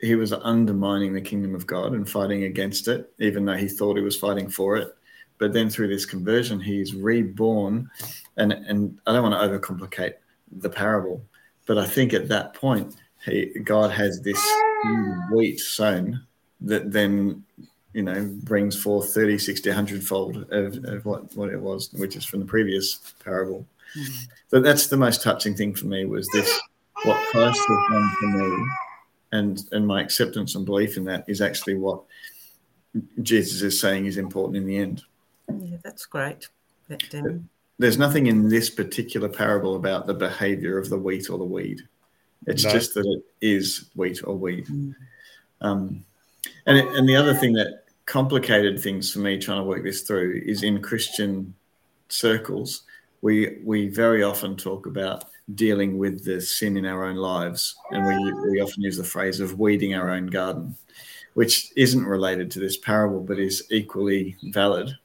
he 0.02 0.16
was 0.16 0.34
undermining 0.34 1.14
the 1.14 1.22
kingdom 1.22 1.56
of 1.56 1.68
God 1.68 1.94
and 1.94 2.10
fighting 2.10 2.44
against 2.44 2.88
it, 2.88 3.12
even 3.20 3.46
though 3.46 3.56
he 3.56 3.68
thought 3.68 3.98
he 3.98 4.04
was 4.04 4.18
fighting 4.18 4.50
for 4.50 4.78
it. 4.78 4.96
But 5.38 5.52
then 5.52 5.70
through 5.70 5.90
this 5.90 6.06
conversion, 6.06 6.60
he 6.60 6.82
is 6.82 6.96
reborn, 6.96 7.90
and 8.38 8.54
and 8.54 9.00
I 9.06 9.14
don't 9.14 9.30
want 9.30 9.36
to 9.36 9.60
overcomplicate 9.60 10.14
the 10.60 10.70
parable, 10.70 11.22
but 11.66 11.78
I 11.78 11.86
think 11.86 12.14
at 12.14 12.28
that 12.30 12.54
point, 12.54 12.96
he, 13.26 13.48
God 13.64 13.92
has 13.92 14.22
this 14.22 14.42
wheat 15.32 15.60
sown 15.60 16.26
that 16.62 16.92
then 16.92 17.44
you 17.96 18.04
know 18.04 18.30
brings 18.44 18.80
forth 18.80 19.14
30 19.14 19.38
60 19.38 19.70
100 19.70 20.04
fold 20.04 20.52
of, 20.52 20.84
of 20.84 21.06
what, 21.06 21.36
what 21.36 21.50
it 21.50 21.60
was 21.60 21.92
which 21.94 22.16
is 22.16 22.26
from 22.26 22.40
the 22.40 22.46
previous 22.46 23.14
parable 23.24 23.66
but 24.52 24.64
that's 24.64 24.88
the 24.88 24.98
most 24.98 25.24
touching 25.24 25.56
thing 25.56 25.74
for 25.74 25.88
me 25.88 26.06
was 26.06 26.28
this 26.34 26.60
what 27.04 27.18
christ 27.32 27.62
has 27.68 27.78
done 27.90 28.12
for 28.20 28.28
me 28.28 28.68
and 29.32 29.64
and 29.72 29.88
my 29.88 30.02
acceptance 30.02 30.56
and 30.56 30.66
belief 30.66 30.98
in 30.98 31.06
that 31.06 31.24
is 31.28 31.42
actually 31.42 31.76
what 31.76 32.02
jesus 33.22 33.62
is 33.62 33.80
saying 33.80 34.06
is 34.06 34.18
important 34.18 34.58
in 34.58 34.66
the 34.66 34.78
end 34.78 35.02
yeah, 35.50 35.78
that's 35.84 36.06
great. 36.06 36.48
That, 36.88 37.04
um, 37.16 37.50
there's 37.78 37.98
nothing 37.98 38.28
in 38.28 38.50
this 38.50 38.70
particular 38.70 39.30
parable 39.30 39.76
about 39.76 40.08
the 40.08 40.14
behavior 40.14 40.78
of 40.78 40.90
the 40.90 40.98
wheat 40.98 41.30
or 41.30 41.38
the 41.38 41.46
weed. 41.46 41.82
It's 42.48 42.64
No. 42.64 42.72
just 42.72 42.94
that 42.94 43.06
it 43.06 43.24
is 43.42 43.90
wheat 43.96 44.22
or 44.24 44.36
weed. 44.38 44.68
Mm. 44.68 44.96
Um, 45.62 46.06
and 46.66 46.78
it, 46.78 46.88
and 46.96 47.08
the 47.08 47.16
other 47.16 47.34
thing 47.34 47.54
that 47.54 47.85
complicated 48.06 48.80
things 48.80 49.12
for 49.12 49.20
me 49.20 49.38
trying 49.38 49.60
to 49.60 49.64
work 49.64 49.84
this 49.84 50.02
through 50.02 50.42
is 50.46 50.64
in 50.64 50.82
Christian 50.82 51.54
circles, 52.10 52.84
we 53.22 53.58
we 53.64 53.88
very 53.88 54.24
often 54.24 54.56
talk 54.56 54.86
about 54.86 55.26
dealing 55.54 55.98
with 55.98 56.24
the 56.24 56.42
sin 56.42 56.78
in 56.78 56.86
our 56.86 57.06
own 57.06 57.16
lives, 57.16 57.76
and 57.92 58.06
we 58.06 58.50
we 58.50 58.62
often 58.62 58.84
use 58.84 58.98
the 58.98 59.04
phrase 59.04 59.40
of 59.40 59.60
weeding 59.60 59.96
our 59.96 60.12
own 60.12 60.28
garden, 60.28 60.76
which 61.34 61.72
isn't 61.76 62.06
related 62.06 62.52
to 62.52 62.60
this 62.60 62.78
parable 62.78 63.20
but 63.20 63.40
is 63.40 63.64
equally 63.72 64.38
valid. 64.52 64.96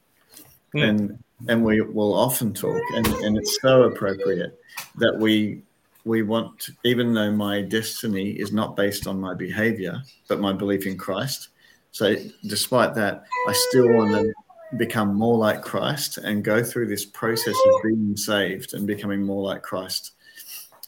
Hmm. 0.72 0.78
And 0.78 1.24
and 1.48 1.64
we 1.64 1.80
will 1.80 2.12
often 2.12 2.52
talk, 2.52 2.82
and, 2.94 3.06
and 3.06 3.38
it's 3.38 3.58
so 3.62 3.84
appropriate 3.84 4.60
that 4.98 5.16
we 5.18 5.62
we 6.04 6.22
want, 6.22 6.70
even 6.84 7.14
though 7.14 7.32
my 7.32 7.62
destiny 7.62 8.30
is 8.30 8.52
not 8.52 8.76
based 8.76 9.06
on 9.06 9.20
my 9.20 9.34
behavior, 9.34 10.02
but 10.28 10.40
my 10.40 10.52
belief 10.52 10.86
in 10.86 10.96
Christ. 10.96 11.48
So, 11.92 12.14
despite 12.46 12.94
that, 12.94 13.24
I 13.48 13.52
still 13.52 13.92
want 13.92 14.12
to 14.12 14.32
become 14.76 15.14
more 15.14 15.36
like 15.36 15.62
Christ 15.62 16.18
and 16.18 16.44
go 16.44 16.62
through 16.62 16.86
this 16.86 17.04
process 17.04 17.54
of 17.66 17.82
being 17.82 18.16
saved 18.16 18.74
and 18.74 18.86
becoming 18.86 19.22
more 19.22 19.42
like 19.42 19.62
Christ. 19.62 20.12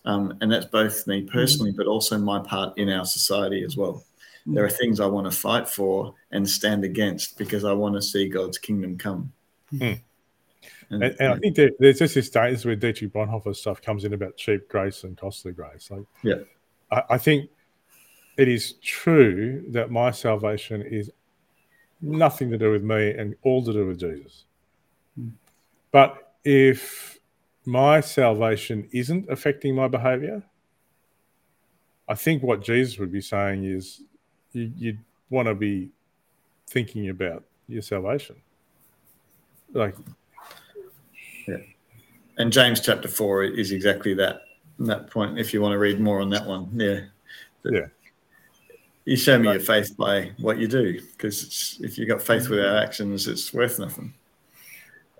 Um, 0.05 0.36
and 0.40 0.50
that's 0.50 0.66
both 0.66 1.07
me 1.07 1.22
personally, 1.22 1.72
but 1.72 1.86
also 1.86 2.18
my 2.18 2.38
part 2.40 2.76
in 2.78 2.88
our 2.88 3.05
society 3.05 3.64
as 3.64 3.76
well. 3.76 4.05
There 4.46 4.64
are 4.64 4.70
things 4.70 4.98
I 4.98 5.07
want 5.07 5.30
to 5.30 5.36
fight 5.36 5.68
for 5.68 6.14
and 6.32 6.48
stand 6.48 6.82
against 6.84 7.38
because 7.38 7.64
I 7.64 7.72
want 7.72 7.94
to 7.94 8.03
see 8.03 8.28
God's 8.28 8.59
kingdom 8.59 8.98
come. 8.98 9.32
Hmm. 9.70 9.82
And- 9.82 10.03
And, 10.90 11.16
and 11.20 11.32
I 11.32 11.38
think 11.38 11.57
there, 11.57 11.70
there's 11.78 12.00
just 12.00 12.14
this 12.16 12.26
statement 12.26 12.64
where 12.64 12.76
Dietrich 12.76 13.12
Bonhoeffer 13.12 13.55
stuff 13.57 13.80
comes 13.80 14.05
in 14.05 14.12
about 14.12 14.36
cheap 14.36 14.68
grace 14.68 15.05
and 15.05 15.16
costly 15.16 15.53
grace. 15.53 15.90
Like, 15.90 16.03
Yeah. 16.22 16.40
I, 16.90 17.03
I 17.11 17.18
think 17.18 17.48
it 18.37 18.49
is 18.49 18.74
true 18.83 19.64
that 19.68 19.91
my 19.91 20.11
salvation 20.11 20.83
is 20.83 21.11
nothing 22.01 22.51
to 22.51 22.59
do 22.59 22.70
with 22.70 22.83
me 22.83 23.11
and 23.11 23.37
all 23.43 23.64
to 23.64 23.72
do 23.72 23.87
with 23.87 24.01
Jesus. 24.01 24.45
But 25.91 26.35
if 26.45 27.18
my 27.64 28.01
salvation 28.01 28.89
isn't 28.93 29.28
affecting 29.30 29.74
my 29.74 29.89
behavior, 29.89 30.43
I 32.09 32.14
think 32.14 32.43
what 32.43 32.62
Jesus 32.62 32.99
would 32.99 33.12
be 33.12 33.20
saying 33.20 33.64
is 33.64 34.03
you, 34.53 34.72
you'd 34.76 34.99
want 35.30 35.49
to 35.49 35.55
be 35.55 35.91
thinking 36.68 37.11
about 37.11 37.45
your 37.68 37.83
salvation. 37.83 38.37
Like, 39.72 39.95
yeah. 41.47 41.59
And 42.39 42.53
James 42.53 42.80
chapter 42.80 43.09
four 43.09 43.45
is 43.45 43.72
exactly 43.72 44.14
that 44.14 44.43
that 44.78 45.11
point. 45.11 45.39
If 45.39 45.55
you 45.55 45.61
want 45.61 45.72
to 45.72 45.78
read 45.78 46.01
more 46.01 46.20
on 46.20 46.30
that 46.30 46.47
one, 46.47 46.68
yeah, 46.74 47.01
yeah. 47.64 47.87
You 49.05 49.16
show 49.16 49.38
me 49.38 49.50
your 49.50 49.61
faith 49.61 49.96
by 49.96 50.30
what 50.38 50.59
you 50.59 50.68
do, 50.68 51.00
because 51.00 51.78
if 51.82 51.98
you've 51.98 52.09
got 52.09 52.22
faith 52.22 52.48
without 52.48 52.82
actions, 52.82 53.26
it's 53.26 53.53
worth 53.53 53.78
nothing. 53.78 54.14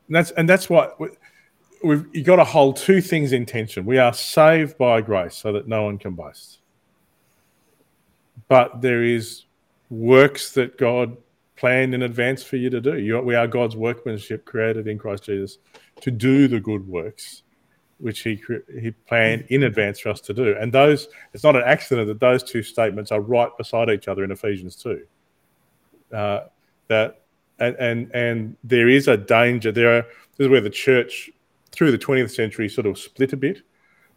And 0.07 0.17
that's 0.17 0.31
and 0.33 0.49
that's 0.49 0.71
what 0.71 0.99
we've 1.83 2.07
You've 2.13 2.27
got 2.27 2.37
to 2.37 2.45
hold 2.45 2.77
two 2.77 3.01
things 3.01 3.33
in 3.33 3.45
tension. 3.45 3.85
We 3.85 3.99
are 3.99 4.13
saved 4.13 4.79
by 4.79 5.01
grace, 5.01 5.35
so 5.35 5.53
that 5.53 5.67
no 5.67 5.83
one 5.85 5.99
can 5.99 6.15
boast. 6.15 6.59
But 8.49 8.81
there 8.81 9.03
is 9.03 9.45
works 9.91 10.53
that 10.53 10.79
God 10.79 11.17
planned 11.57 11.95
in 11.95 12.03
advance 12.03 12.43
for 12.43 12.57
you 12.57 12.71
to 12.71 12.81
do. 12.81 12.99
You, 12.99 13.21
we 13.21 13.35
are 13.35 13.47
God's 13.47 13.77
workmanship, 13.77 14.45
created 14.45 14.87
in 14.87 14.99
Christ 14.99 15.25
Jesus, 15.25 15.59
to 16.01 16.11
do 16.11 16.47
the 16.49 16.61
good 16.61 16.87
works 16.87 17.43
which 17.99 18.21
he 18.21 18.43
he 18.81 18.91
planned 18.91 19.45
in 19.49 19.63
advance 19.63 20.01
for 20.01 20.11
us 20.11 20.21
to 20.23 20.35
do. 20.35 20.57
And 20.59 20.73
those 20.73 21.09
it's 21.33 21.45
not 21.45 21.57
an 21.57 21.63
accident 21.65 22.09
that 22.09 22.21
those 22.21 22.43
two 22.43 22.63
statements 22.63 23.13
are 23.13 23.21
right 23.21 23.51
beside 23.57 23.91
each 23.91 24.09
other 24.09 24.25
in 24.25 24.31
Ephesians 24.31 24.77
two. 24.77 25.07
Uh, 26.13 26.41
that 26.89 27.23
and, 27.59 27.77
and 27.77 28.11
and 28.15 28.57
there 28.65 28.89
is 28.89 29.09
a 29.09 29.17
danger 29.17 29.73
there. 29.73 29.99
Are, 29.99 30.03
this 30.37 30.47
is 30.47 30.49
where 30.49 30.61
the 30.61 30.71
church 30.71 31.31
through 31.71 31.91
the 31.91 31.99
20th 31.99 32.31
century 32.35 32.69
sort 32.69 32.87
of 32.87 32.99
split 32.99 33.33
a 33.33 33.37
bit, 33.37 33.63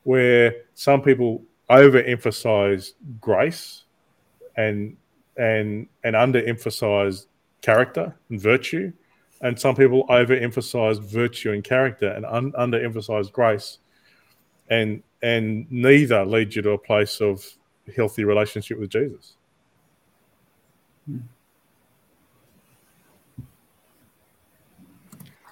where 0.03 0.53
some 0.73 1.01
people 1.01 1.43
overemphasize 1.69 2.93
grace 3.21 3.83
and 4.55 4.97
and 5.37 5.87
and 6.03 6.15
underemphasize 6.15 7.25
character 7.61 8.15
and 8.29 8.39
virtue 8.39 8.91
and 9.41 9.59
some 9.59 9.75
people 9.75 10.05
overemphasize 10.07 11.01
virtue 11.01 11.51
and 11.51 11.63
character 11.63 12.07
and 12.09 12.25
un- 12.25 12.51
underemphasize 12.53 13.31
grace. 13.31 13.79
And 14.69 15.03
and 15.21 15.69
neither 15.71 16.25
lead 16.25 16.55
you 16.55 16.61
to 16.61 16.71
a 16.71 16.77
place 16.77 17.21
of 17.21 17.45
healthy 17.95 18.23
relationship 18.23 18.79
with 18.79 18.89
jesus. 18.89 19.35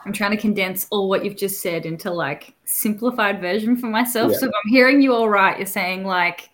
I'm 0.06 0.12
trying 0.12 0.32
to 0.32 0.38
condense 0.38 0.88
all 0.90 1.08
what 1.08 1.24
you've 1.24 1.38
just 1.38 1.62
said 1.62 1.86
into 1.86 2.12
like 2.12 2.56
simplified 2.66 3.40
version 3.40 3.78
for 3.78 3.88
myself. 3.88 4.32
Yeah. 4.32 4.38
so 4.40 4.46
if 4.48 4.52
i'm 4.52 4.72
hearing 4.72 5.02
you 5.02 5.14
all 5.14 5.30
right 5.30 5.58
you're 5.58 5.68
saying 5.68 6.06
like 6.06 6.50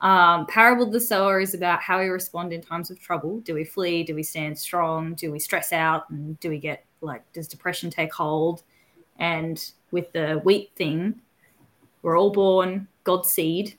um, 0.00 0.46
Parable 0.46 0.84
of 0.84 0.92
the 0.92 1.00
Sower 1.00 1.40
is 1.40 1.54
about 1.54 1.80
how 1.80 1.98
we 2.00 2.06
respond 2.06 2.52
in 2.52 2.62
times 2.62 2.90
of 2.90 3.00
trouble. 3.00 3.40
Do 3.40 3.54
we 3.54 3.64
flee? 3.64 4.04
Do 4.04 4.14
we 4.14 4.22
stand 4.22 4.58
strong? 4.58 5.14
Do 5.14 5.32
we 5.32 5.38
stress 5.38 5.72
out? 5.72 6.08
And 6.10 6.38
do 6.40 6.50
we 6.50 6.58
get 6.58 6.84
like, 7.00 7.30
does 7.32 7.48
depression 7.48 7.90
take 7.90 8.12
hold? 8.12 8.62
And 9.18 9.72
with 9.90 10.12
the 10.12 10.40
wheat 10.44 10.70
thing, 10.76 11.20
we're 12.02 12.18
all 12.18 12.30
born 12.30 12.86
God's 13.02 13.28
seed, 13.28 13.76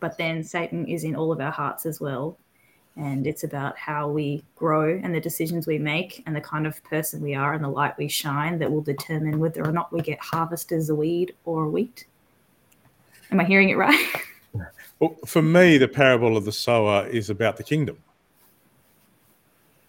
but 0.00 0.18
then 0.18 0.44
Satan 0.44 0.86
is 0.86 1.04
in 1.04 1.16
all 1.16 1.32
of 1.32 1.40
our 1.40 1.50
hearts 1.50 1.86
as 1.86 2.00
well. 2.00 2.36
And 2.96 3.26
it's 3.26 3.44
about 3.44 3.78
how 3.78 4.08
we 4.08 4.42
grow 4.56 5.00
and 5.02 5.14
the 5.14 5.20
decisions 5.20 5.66
we 5.66 5.78
make 5.78 6.24
and 6.26 6.34
the 6.34 6.40
kind 6.40 6.66
of 6.66 6.82
person 6.82 7.22
we 7.22 7.34
are 7.34 7.54
and 7.54 7.62
the 7.62 7.68
light 7.68 7.96
we 7.96 8.08
shine 8.08 8.58
that 8.58 8.70
will 8.70 8.82
determine 8.82 9.38
whether 9.38 9.64
or 9.64 9.72
not 9.72 9.92
we 9.92 10.00
get 10.00 10.18
harvested 10.20 10.78
as 10.78 10.90
a 10.90 10.94
weed 10.94 11.34
or 11.44 11.64
a 11.64 11.70
wheat. 11.70 12.06
Am 13.30 13.38
I 13.38 13.44
hearing 13.44 13.70
it 13.70 13.76
right? 13.76 14.04
Well, 15.00 15.16
for 15.26 15.42
me, 15.42 15.78
the 15.78 15.88
parable 15.88 16.36
of 16.36 16.44
the 16.44 16.52
sower 16.52 17.06
is 17.06 17.30
about 17.30 17.56
the 17.56 17.62
kingdom. 17.62 17.98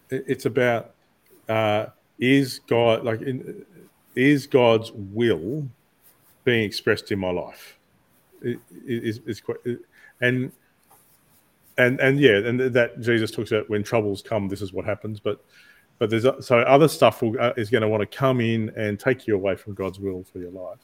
It's 0.10 0.46
about 0.46 0.92
uh, 1.48 1.88
is 2.20 2.60
God 2.60 3.04
like 3.04 3.22
in, 3.22 3.66
is 4.16 4.48
God's 4.48 4.92
will 4.92 5.68
being 6.44 6.64
expressed 6.64 7.12
in 7.12 7.20
my 7.20 7.32
life? 7.32 7.78
It, 8.42 8.60
it, 8.86 9.22
it's 9.26 9.42
quite 9.42 9.58
and 10.22 10.52
and 11.78 12.00
and 12.00 12.20
yeah, 12.20 12.38
and 12.38 12.60
that 12.60 13.02
Jesus 13.02 13.32
talks 13.32 13.52
about 13.52 13.70
when 13.70 13.84
troubles 13.84 14.22
come, 14.22 14.48
this 14.48 14.62
is 14.62 14.74
what 14.74 14.86
happens. 14.86 15.20
But 15.20 15.44
but 15.98 16.10
there's 16.10 16.26
so 16.46 16.60
other 16.60 16.88
stuff 16.88 17.22
will, 17.22 17.40
uh, 17.40 17.54
is 17.58 17.70
going 17.70 17.82
to 17.82 17.88
want 17.88 18.02
to 18.02 18.18
come 18.18 18.42
in 18.42 18.72
and 18.76 19.00
take 19.00 19.28
you 19.28 19.36
away 19.36 19.56
from 19.56 19.74
God's 19.74 20.00
will 20.00 20.24
for 20.24 20.40
your 20.40 20.52
life. 20.52 20.80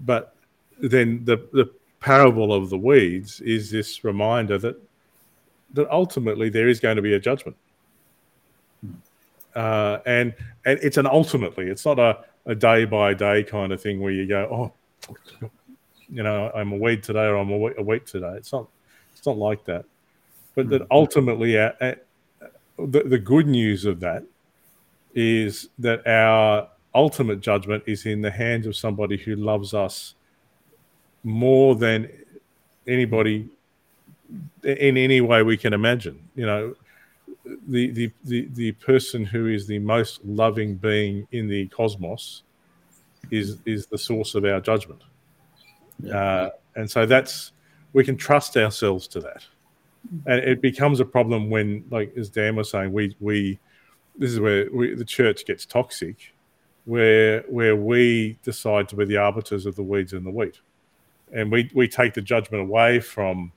But 0.00 0.34
then 0.78 1.24
the 1.24 1.36
the 1.52 1.70
parable 2.00 2.52
of 2.52 2.70
the 2.70 2.78
weeds 2.78 3.40
is 3.40 3.70
this 3.70 4.04
reminder 4.04 4.58
that 4.58 4.76
that 5.72 5.90
ultimately 5.90 6.48
there 6.48 6.68
is 6.68 6.80
going 6.80 6.96
to 6.96 7.02
be 7.02 7.14
a 7.14 7.20
judgment. 7.20 7.56
Uh, 9.54 9.98
and 10.06 10.34
and 10.64 10.78
it's 10.82 10.96
an 10.96 11.06
ultimately, 11.06 11.66
it's 11.66 11.84
not 11.84 11.98
a, 11.98 12.24
a 12.46 12.54
day 12.54 12.84
by 12.84 13.14
day 13.14 13.42
kind 13.42 13.72
of 13.72 13.80
thing 13.80 14.00
where 14.00 14.12
you 14.12 14.26
go, 14.26 14.72
oh, 15.10 15.50
you 16.08 16.22
know, 16.22 16.50
I'm 16.54 16.72
a 16.72 16.76
weed 16.76 17.02
today 17.02 17.24
or 17.24 17.36
I'm 17.36 17.50
a 17.50 17.56
wheat, 17.56 17.74
a 17.78 17.98
today. 18.00 18.34
It's 18.36 18.52
not 18.52 18.68
it's 19.14 19.26
not 19.26 19.38
like 19.38 19.64
that. 19.64 19.84
But 20.54 20.68
that 20.70 20.86
ultimately, 20.90 21.58
uh, 21.58 21.72
uh, 21.80 21.94
the, 22.78 23.02
the 23.02 23.18
good 23.18 23.46
news 23.46 23.84
of 23.84 24.00
that 24.00 24.24
is 25.14 25.68
that 25.78 26.06
our 26.06 26.68
ultimate 26.94 27.40
judgment 27.40 27.82
is 27.86 28.06
in 28.06 28.22
the 28.22 28.30
hands 28.30 28.66
of 28.66 28.76
somebody 28.76 29.16
who 29.16 29.36
loves 29.36 29.74
us 29.74 30.14
more 31.26 31.74
than 31.74 32.08
anybody 32.86 33.48
in 34.62 34.96
any 34.96 35.20
way 35.20 35.42
we 35.42 35.56
can 35.56 35.72
imagine. 35.72 36.16
You 36.36 36.46
know, 36.46 36.74
the, 37.66 37.90
the, 37.90 38.12
the, 38.24 38.48
the 38.54 38.72
person 38.72 39.24
who 39.24 39.48
is 39.48 39.66
the 39.66 39.80
most 39.80 40.24
loving 40.24 40.76
being 40.76 41.26
in 41.32 41.48
the 41.48 41.66
cosmos 41.66 42.44
is, 43.32 43.58
is 43.66 43.86
the 43.86 43.98
source 43.98 44.36
of 44.36 44.44
our 44.44 44.60
judgment. 44.60 45.02
Yeah. 46.00 46.16
Uh, 46.16 46.50
and 46.76 46.88
so 46.88 47.06
that's, 47.06 47.50
we 47.92 48.04
can 48.04 48.16
trust 48.16 48.56
ourselves 48.56 49.08
to 49.08 49.20
that. 49.20 49.44
And 50.26 50.38
it 50.44 50.60
becomes 50.60 51.00
a 51.00 51.04
problem 51.04 51.50
when, 51.50 51.84
like, 51.90 52.16
as 52.16 52.30
Dan 52.30 52.54
was 52.54 52.70
saying, 52.70 52.92
we, 52.92 53.16
we, 53.18 53.58
this 54.16 54.30
is 54.30 54.38
where 54.38 54.68
we, 54.72 54.94
the 54.94 55.04
church 55.04 55.44
gets 55.44 55.66
toxic, 55.66 56.32
where, 56.84 57.40
where 57.48 57.74
we 57.74 58.38
decide 58.44 58.88
to 58.90 58.96
be 58.96 59.04
the 59.04 59.16
arbiters 59.16 59.66
of 59.66 59.74
the 59.74 59.82
weeds 59.82 60.12
and 60.12 60.24
the 60.24 60.30
wheat 60.30 60.60
and 61.32 61.50
we 61.50 61.70
we 61.74 61.88
take 61.88 62.14
the 62.14 62.22
judgment 62.22 62.62
away 62.62 63.00
from 63.00 63.52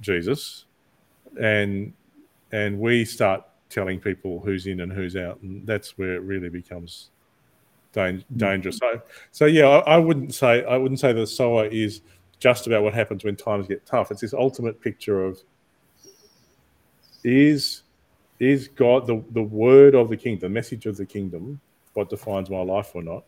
Jesus, 0.00 0.66
and 1.40 1.92
and 2.52 2.78
we 2.78 3.04
start 3.04 3.44
telling 3.68 3.98
people 3.98 4.40
who's 4.40 4.66
in 4.66 4.80
and 4.80 4.92
who's 4.92 5.16
out, 5.16 5.40
and 5.42 5.66
that's 5.66 5.96
where 5.98 6.14
it 6.14 6.22
really 6.22 6.48
becomes 6.48 7.10
dangerous. 7.92 8.78
So, 8.78 9.02
so 9.30 9.46
yeah, 9.46 9.66
I, 9.66 9.94
I, 9.94 9.96
wouldn't 9.98 10.34
say 10.34 10.64
I 10.64 10.76
wouldn't 10.76 11.00
say 11.00 11.12
the 11.12 11.26
sower 11.26 11.66
is 11.66 12.02
just 12.38 12.66
about 12.66 12.82
what 12.82 12.94
happens 12.94 13.24
when 13.24 13.36
times 13.36 13.66
get 13.66 13.84
tough. 13.86 14.10
It's 14.10 14.20
this 14.20 14.34
ultimate 14.34 14.80
picture 14.80 15.24
of 15.24 15.40
is 17.24 17.82
is 18.38 18.68
God 18.68 19.06
the 19.06 19.22
the 19.30 19.42
word 19.42 19.94
of 19.94 20.08
the 20.08 20.16
kingdom, 20.16 20.40
the 20.40 20.54
message 20.54 20.86
of 20.86 20.96
the 20.96 21.06
kingdom, 21.06 21.60
what 21.94 22.10
defines 22.10 22.50
my 22.50 22.62
life 22.62 22.90
or 22.94 23.02
not, 23.02 23.24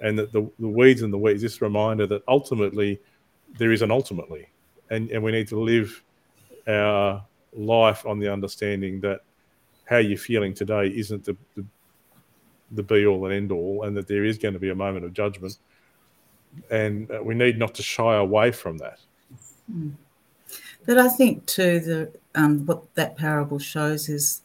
and 0.00 0.18
that 0.18 0.32
the, 0.32 0.48
the 0.58 0.68
weeds 0.68 1.02
and 1.02 1.12
the 1.12 1.18
weeds. 1.18 1.42
This 1.42 1.62
reminder 1.62 2.06
that 2.06 2.22
ultimately 2.28 3.00
there 3.56 3.72
is 3.72 3.82
an 3.82 3.90
ultimately, 3.90 4.48
and 4.90 5.10
and 5.10 5.22
we 5.22 5.32
need 5.32 5.48
to 5.48 5.60
live 5.60 6.02
our 6.66 7.24
life 7.52 8.04
on 8.06 8.18
the 8.18 8.30
understanding 8.30 9.00
that 9.00 9.20
how 9.86 9.96
you're 9.96 10.18
feeling 10.18 10.52
today 10.52 10.88
isn't 10.88 11.24
the, 11.24 11.34
the, 11.56 11.64
the 12.72 12.82
be 12.82 13.06
all 13.06 13.24
and 13.24 13.34
end 13.34 13.50
all, 13.52 13.84
and 13.84 13.96
that 13.96 14.06
there 14.06 14.24
is 14.24 14.36
going 14.36 14.54
to 14.54 14.60
be 14.60 14.70
a 14.70 14.74
moment 14.74 15.04
of 15.04 15.12
judgment, 15.12 15.56
and 16.70 17.10
uh, 17.10 17.22
we 17.22 17.34
need 17.34 17.58
not 17.58 17.74
to 17.74 17.82
shy 17.82 18.16
away 18.16 18.52
from 18.52 18.78
that. 18.78 18.98
Hmm. 19.70 19.90
But 20.86 20.98
I 20.98 21.08
think 21.08 21.46
too 21.46 21.80
the 21.80 22.12
um, 22.34 22.64
what 22.66 22.94
that 22.94 23.16
parable 23.16 23.58
shows 23.58 24.08
is 24.08 24.42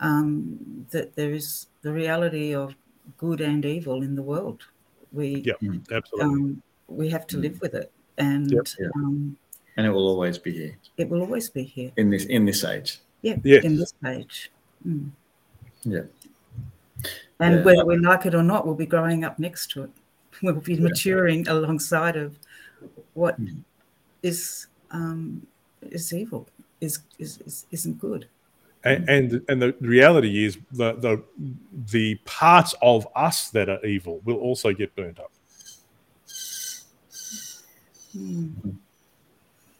um, 0.00 0.86
that 0.90 1.14
there 1.16 1.32
is 1.32 1.66
the 1.82 1.92
reality 1.92 2.54
of 2.54 2.74
good 3.18 3.40
and 3.40 3.64
evil 3.64 4.02
in 4.02 4.14
the 4.14 4.22
world. 4.22 4.64
We 5.12 5.42
yeah, 5.44 5.54
absolutely. 5.92 6.20
Um, 6.20 6.62
we 6.88 7.08
have 7.08 7.26
to 7.28 7.38
live 7.38 7.60
with 7.60 7.74
it 7.74 7.90
and 8.18 8.50
yep. 8.50 8.66
um, 8.96 9.36
and 9.76 9.86
it 9.86 9.90
will 9.90 10.06
always 10.06 10.38
be 10.38 10.52
here. 10.52 10.76
It 10.96 11.08
will 11.08 11.20
always 11.22 11.48
be 11.48 11.62
here 11.64 11.92
in 11.96 12.10
this 12.10 12.24
in 12.26 12.44
this 12.44 12.64
age. 12.64 13.00
Yeah, 13.22 13.36
yes. 13.42 13.64
in 13.64 13.76
this 13.76 13.94
age. 14.06 14.50
Mm. 14.86 15.10
Yeah. 15.84 16.02
And 17.40 17.56
yeah. 17.56 17.62
whether 17.62 17.84
we 17.84 17.96
like 17.96 18.26
it 18.26 18.34
or 18.34 18.42
not, 18.42 18.66
we'll 18.66 18.74
be 18.74 18.86
growing 18.86 19.24
up 19.24 19.38
next 19.38 19.70
to 19.72 19.84
it. 19.84 19.90
We'll 20.42 20.54
be 20.54 20.76
maturing 20.76 21.44
yeah. 21.44 21.52
alongside 21.52 22.16
of 22.16 22.36
what 23.14 23.40
mm. 23.40 23.62
is 24.22 24.66
um, 24.90 25.46
is 25.82 26.12
evil, 26.12 26.48
is, 26.80 27.00
is, 27.18 27.38
is 27.46 27.66
isn't 27.70 27.98
good. 28.00 28.28
And, 28.84 29.08
and, 29.08 29.44
and 29.48 29.62
the 29.62 29.76
reality 29.80 30.44
is 30.44 30.58
the, 30.72 30.94
the 30.94 31.22
the 31.90 32.16
parts 32.24 32.74
of 32.82 33.06
us 33.14 33.50
that 33.50 33.68
are 33.68 33.84
evil 33.84 34.20
will 34.24 34.38
also 34.38 34.72
get 34.72 34.94
burnt 34.96 35.20
up. 35.20 35.31
Mm. 38.16 38.76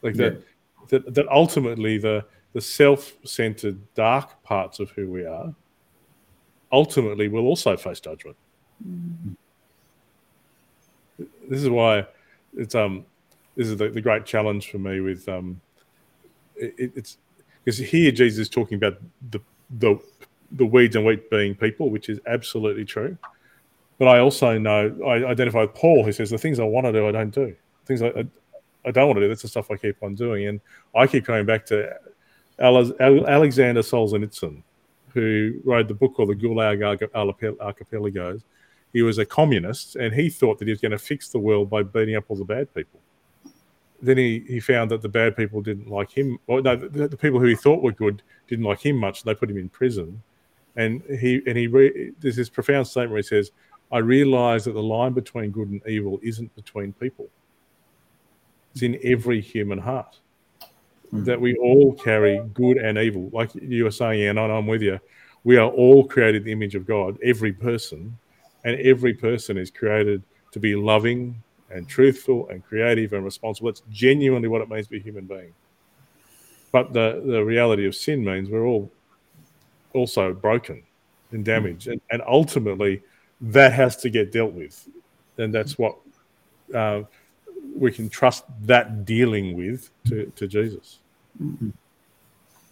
Like 0.03 0.17
yeah. 0.17 0.31
the 0.31 0.43
that, 0.89 1.15
that 1.15 1.29
ultimately 1.29 1.99
the 1.99 2.25
the 2.53 2.61
self-centered 2.61 3.95
dark 3.95 4.43
parts 4.43 4.79
of 4.79 4.91
who 4.91 5.11
we 5.11 5.25
are 5.25 5.55
ultimately 6.71 7.29
will 7.29 7.47
also 7.47 7.77
face 7.77 8.01
judgment. 8.01 8.37
Mm. 8.87 9.37
This 11.49 11.63
is 11.63 11.71
why 11.71 12.07
it's 12.57 12.75
um 12.75 13.07
this 13.57 13.69
is 13.69 13.77
the, 13.77 13.89
the 13.89 14.01
great 14.01 14.25
challenge 14.25 14.71
for 14.71 14.79
me 14.79 15.01
with 15.01 15.29
um 15.29 15.61
it, 16.57 16.93
it's 16.97 17.19
because 17.65 17.79
here 17.79 18.11
Jesus 18.11 18.41
is 18.41 18.49
talking 18.49 18.77
about 18.77 18.99
the 19.31 19.41
the 19.79 19.99
the 20.53 20.67
weeds 20.67 20.97
and 20.97 21.07
wheat 21.07 21.31
being 21.31 21.55
people, 21.55 21.91
which 21.91 22.09
is 22.09 22.21
absolutely 22.27 22.85
true. 22.85 23.17
But 23.99 24.09
I 24.09 24.19
also 24.19 24.59
know 24.59 24.95
I 25.07 25.25
identify 25.25 25.61
with 25.61 25.75
Paul, 25.75 26.05
who 26.05 26.13
says 26.13 26.31
the 26.31 26.39
things 26.39 26.59
I 26.59 26.65
want 26.65 26.87
to 26.87 26.93
do, 26.93 27.07
I 27.07 27.13
don't 27.13 27.31
do. 27.31 27.55
Things 27.85 28.03
I, 28.03 28.09
I, 28.09 28.27
I 28.85 28.91
don't 28.91 29.07
want 29.07 29.17
to 29.17 29.23
do. 29.23 29.29
That's 29.29 29.43
the 29.43 29.49
stuff 29.49 29.71
I 29.71 29.77
keep 29.77 30.03
on 30.03 30.15
doing, 30.15 30.47
and 30.47 30.61
I 30.95 31.07
keep 31.07 31.25
coming 31.25 31.47
back 31.47 31.67
to 31.67 31.95
Alexander 32.59 33.83
Solzhenitsyn, 33.83 34.63
who 35.15 35.61
wrote 35.65 35.89
the 35.89 35.95
book 35.95 36.15
called 36.15 36.31
The 36.31 36.35
Gulag 36.35 36.83
Archipelagos. 37.61 38.43
He 38.93 39.03
was 39.03 39.19
a 39.19 39.25
communist, 39.25 39.97
and 39.97 40.13
he 40.15 40.29
thought 40.29 40.59
that 40.59 40.67
he 40.67 40.73
was 40.73 40.81
going 40.81 40.93
to 40.93 40.99
fix 40.99 41.29
the 41.31 41.39
world 41.39 41.71
by 41.71 41.83
beating 41.83 42.15
up 42.15 42.25
all 42.29 42.37
the 42.37 42.45
bad 42.45 42.73
people. 42.75 43.01
Then 44.03 44.19
he, 44.19 44.45
he 44.49 44.61
found 44.61 44.91
that 44.91 45.01
the 45.01 45.09
bad 45.09 45.37
people 45.37 45.63
didn't 45.63 45.89
like 45.89 46.11
him. 46.11 46.39
Well, 46.47 46.61
no, 46.61 46.77
the, 46.77 47.09
the 47.09 47.17
people 47.17 47.39
who 47.39 47.47
he 47.47 47.55
thought 47.55 47.83
were 47.83 47.93
good 47.93 48.23
didn't 48.49 48.65
like 48.65 48.85
him 48.85 48.97
much. 48.97 49.23
They 49.23 49.35
put 49.35 49.49
him 49.49 49.57
in 49.57 49.69
prison, 49.69 50.23
and 50.77 51.03
he 51.21 51.41
and 51.47 51.57
he 51.57 51.69
re, 51.69 52.13
there's 52.19 52.37
this 52.37 52.51
profound 52.51 52.87
statement 52.87 53.13
where 53.13 53.19
he 53.19 53.23
says, 53.23 53.53
"I 53.93 53.99
realise 53.99 54.65
that 54.65 54.73
the 54.73 54.83
line 54.83 55.13
between 55.13 55.53
good 55.53 55.69
and 55.69 55.81
evil 55.87 56.19
isn't 56.23 56.55
between 56.57 56.93
people; 56.95 57.29
it's 58.73 58.83
in 58.83 58.99
every 59.05 59.41
human 59.41 59.79
heart." 59.79 60.19
That 61.13 61.39
we 61.39 61.55
all 61.57 61.93
carry 61.93 62.41
good 62.55 62.79
and 62.79 62.97
evil, 62.97 63.29
like 63.35 63.55
you 63.55 63.85
were 63.85 63.91
saying, 63.91 64.27
and 64.27 64.39
I'm 64.39 64.67
with 64.67 64.81
you. 64.81 64.99
We 65.45 65.59
are 65.59 65.69
all 65.69 66.09
created 66.09 66.45
the 66.45 66.53
image 66.53 66.75
of 66.75 66.87
God, 66.87 67.19
every 67.23 67.53
person, 67.53 68.17
and 68.65 68.81
every 68.81 69.13
person 69.13 69.59
is 69.59 69.71
created 69.71 70.23
to 70.53 70.59
be 70.59 70.75
loving 70.75 71.43
and 71.71 71.87
truthful 71.87 72.49
and 72.49 72.65
creative 72.65 73.13
and 73.13 73.25
responsible. 73.25 73.69
That's 73.69 73.83
genuinely 73.91 74.49
what 74.49 74.63
it 74.63 74.71
means 74.71 74.87
to 74.87 74.93
be 74.93 74.99
a 74.99 75.03
human 75.03 75.27
being. 75.27 75.53
But 76.71 76.95
the, 76.95 77.23
the 77.27 77.45
reality 77.45 77.87
of 77.87 77.95
sin 77.95 78.25
means 78.25 78.49
we're 78.49 78.67
all 78.67 78.91
also 79.93 80.33
broken 80.33 80.83
and 81.33 81.45
damaged. 81.45 81.89
And, 81.89 82.01
and 82.11 82.23
ultimately, 82.27 83.03
that 83.43 83.75
has 83.75 83.97
to 83.99 84.09
get 84.09 84.33
dealt 84.33 84.53
with. 84.53 84.89
And 85.37 85.53
that's 85.53 85.77
what 85.77 85.99
uh, 86.75 87.03
we 87.83 87.91
can 87.91 88.09
trust 88.09 88.45
that 88.61 89.05
dealing 89.05 89.57
with 89.57 89.91
to, 90.07 90.31
to 90.37 90.47
Jesus. 90.47 91.01
Mm-hmm. 91.43 91.71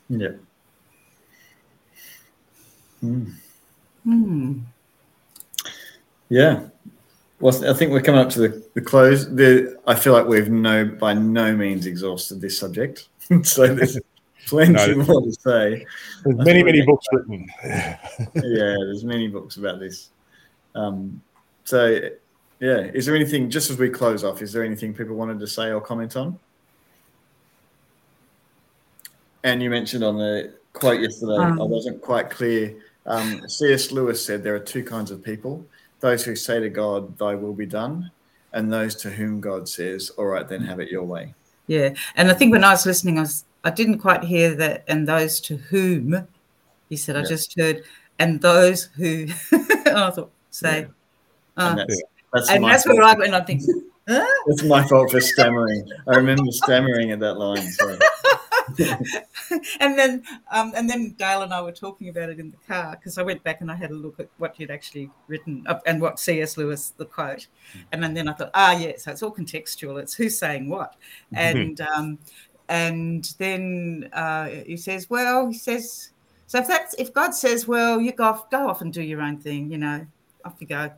Yeah. 0.09 0.29
Mm. 3.03 3.33
Mm. 4.07 4.63
Yeah. 6.29 6.67
Well, 7.41 7.69
I 7.69 7.73
think 7.75 7.91
we're 7.91 8.03
coming 8.03 8.21
up 8.21 8.31
to 8.31 8.39
the, 8.39 8.65
the 8.75 8.81
close. 8.81 9.29
The, 9.35 9.81
I 9.85 9.97
feel 9.97 10.13
like 10.13 10.27
we've 10.27 10.49
no 10.49 10.85
by 10.85 11.15
no 11.15 11.57
means 11.57 11.87
exhausted 11.87 12.41
this 12.41 12.57
subject. 12.57 13.09
so 13.43 13.67
there's 13.75 13.99
plenty 14.47 14.95
no, 14.95 15.05
more 15.05 15.23
to 15.23 15.33
say. 15.33 15.87
There's 16.23 16.37
many, 16.37 16.63
many 16.63 16.83
books 16.83 17.07
written. 17.11 17.49
yeah, 17.65 17.97
there's 18.35 19.05
many 19.05 19.27
books 19.27 19.57
about 19.57 19.81
this. 19.81 20.11
Um, 20.77 21.21
so, 21.65 21.99
yeah, 22.61 22.91
is 22.95 23.07
there 23.07 23.17
anything, 23.17 23.51
just 23.51 23.71
as 23.71 23.79
we 23.79 23.89
close 23.89 24.23
off, 24.23 24.43
is 24.43 24.53
there 24.53 24.63
anything 24.63 24.95
people 24.95 25.17
wanted 25.17 25.41
to 25.41 25.47
say 25.47 25.71
or 25.71 25.81
comment 25.81 26.17
on? 26.17 26.39
And 29.43 29.63
you 29.63 29.71
mentioned 29.71 30.05
on 30.05 30.19
the 30.19 30.55
quote 30.75 31.01
yesterday, 31.01 31.37
um, 31.37 31.61
I 31.61 31.65
wasn't 31.65 32.03
quite 32.03 32.29
clear. 32.29 32.77
Um, 33.07 33.49
C.S. 33.49 33.91
Lewis 33.91 34.25
said 34.25 34.43
there 34.43 34.55
are 34.55 34.61
two 34.61 34.85
kinds 34.85 35.11
of 35.11 35.25
people 35.25 35.65
those 36.01 36.25
who 36.25 36.35
say 36.35 36.59
to 36.61 36.69
God, 36.71 37.17
Thy 37.19 37.35
will 37.35 37.53
be 37.53 37.67
done, 37.67 38.11
and 38.53 38.73
those 38.73 38.95
to 38.97 39.11
whom 39.11 39.41
God 39.41 39.69
says, 39.69 40.11
All 40.11 40.27
right, 40.27 40.49
then 40.49 40.63
have 40.63 40.81
it 40.81 40.91
your 40.91 41.05
way. 41.05 41.35
Yeah, 41.67 41.95
and 42.17 42.31
I 42.31 42.35
think 42.35 42.53
when 42.53 42.65
I 42.65 42.71
was 42.71 42.87
listening, 42.87 43.19
I 43.19 43.23
was 43.23 43.45
I 43.63 43.71
didn't 43.71 43.99
quite 43.99 44.25
hear 44.25 44.55
that. 44.57 44.85
And 44.89 45.07
those 45.07 45.41
to 45.43 45.57
whom 45.57 46.27
he 46.89 46.97
said, 46.97 47.17
I 47.17 47.23
just 47.23 47.59
heard, 47.59 47.85
and 48.19 48.41
those 48.41 48.85
who 48.85 49.27
I 49.53 50.11
thought 50.11 50.31
say, 50.51 50.81
yeah. 50.81 51.65
uh, 51.65 51.77
and 51.79 51.91
that's, 52.33 52.51
and 52.51 52.65
that's 52.65 52.87
where 52.87 53.03
I 53.03 53.15
went. 53.15 53.35
I 53.35 53.41
think 53.41 53.63
huh? 54.09 54.27
that's 54.47 54.63
my 54.65 54.87
fault 54.87 55.11
for 55.11 55.21
stammering. 55.21 55.89
I 56.07 56.17
remember 56.17 56.51
stammering 56.51 57.11
at 57.11 57.21
that 57.21 57.35
line. 57.35 57.67
So. 57.73 57.99
and 59.81 59.99
then 59.99 60.23
um, 60.53 60.73
and 60.77 60.89
then 60.89 61.11
Dale 61.19 61.43
and 61.43 61.53
I 61.53 61.61
were 61.61 61.73
talking 61.73 62.09
about 62.09 62.31
it 62.31 62.39
in 62.39 62.51
the 62.51 62.57
car 62.69 62.97
because 62.97 63.19
I 63.19 63.23
went 63.23 63.43
back 63.43 63.61
and 63.61 63.71
I 63.71 63.75
had 63.75 63.91
a 63.91 63.95
look 63.95 64.21
at 64.21 64.29
what 64.39 64.59
you'd 64.61 64.71
actually 64.71 65.11
written 65.27 65.65
uh, 65.67 65.81
and 65.87 66.01
what 66.01 66.21
C.S. 66.21 66.57
Lewis 66.57 66.91
the 66.97 67.05
quote, 67.05 67.49
and 67.93 68.03
then, 68.03 68.15
then 68.15 68.29
I 68.29 68.33
thought, 68.33 68.51
ah, 68.55 68.73
yeah, 68.73 68.93
so 68.97 69.11
it's 69.11 69.23
all 69.23 69.33
contextual. 69.33 70.01
It's 70.01 70.15
who's 70.15 70.39
saying 70.39 70.69
what, 70.69 70.95
mm-hmm. 71.35 71.37
and 71.37 71.81
um, 71.81 72.19
and 72.69 73.35
then 73.39 74.09
uh, 74.13 74.49
he 74.49 74.77
says, 74.77 75.11
well, 75.11 75.49
he 75.49 75.59
says, 75.59 76.11
so 76.47 76.59
if 76.59 76.69
that's 76.69 76.95
if 76.95 77.13
God 77.13 77.35
says, 77.35 77.67
well, 77.67 78.01
you 78.01 78.13
go 78.13 78.25
off, 78.25 78.51
go 78.51 78.69
off 78.69 78.81
and 78.81 78.93
do 78.93 79.03
your 79.03 79.21
own 79.21 79.39
thing, 79.39 79.71
you 79.71 79.79
know, 79.79 80.07
off 80.45 80.55
you 80.61 80.67
go. 80.67 80.91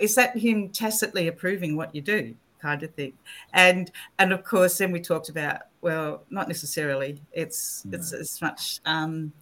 Is 0.00 0.14
that 0.16 0.36
him 0.36 0.70
tacitly 0.70 1.28
approving 1.28 1.76
what 1.76 1.94
you 1.94 2.00
do? 2.00 2.34
kind 2.60 2.82
of 2.82 2.94
thing. 2.94 3.14
And 3.52 3.90
and 4.18 4.32
of 4.32 4.44
course, 4.44 4.78
then 4.78 4.92
we 4.92 5.00
talked 5.00 5.28
about 5.28 5.62
well, 5.80 6.24
not 6.30 6.46
necessarily. 6.46 7.20
It's 7.32 7.84
no. 7.84 7.96
it's 7.96 8.12
as 8.12 8.40
much, 8.42 8.80
um, 8.84 9.32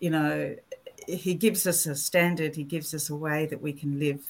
you 0.00 0.10
know, 0.10 0.56
he 1.06 1.34
gives 1.34 1.66
us 1.66 1.86
a 1.86 1.94
standard. 1.94 2.56
He 2.56 2.64
gives 2.64 2.94
us 2.94 3.10
a 3.10 3.16
way 3.16 3.46
that 3.46 3.60
we 3.60 3.72
can 3.72 3.98
live, 3.98 4.20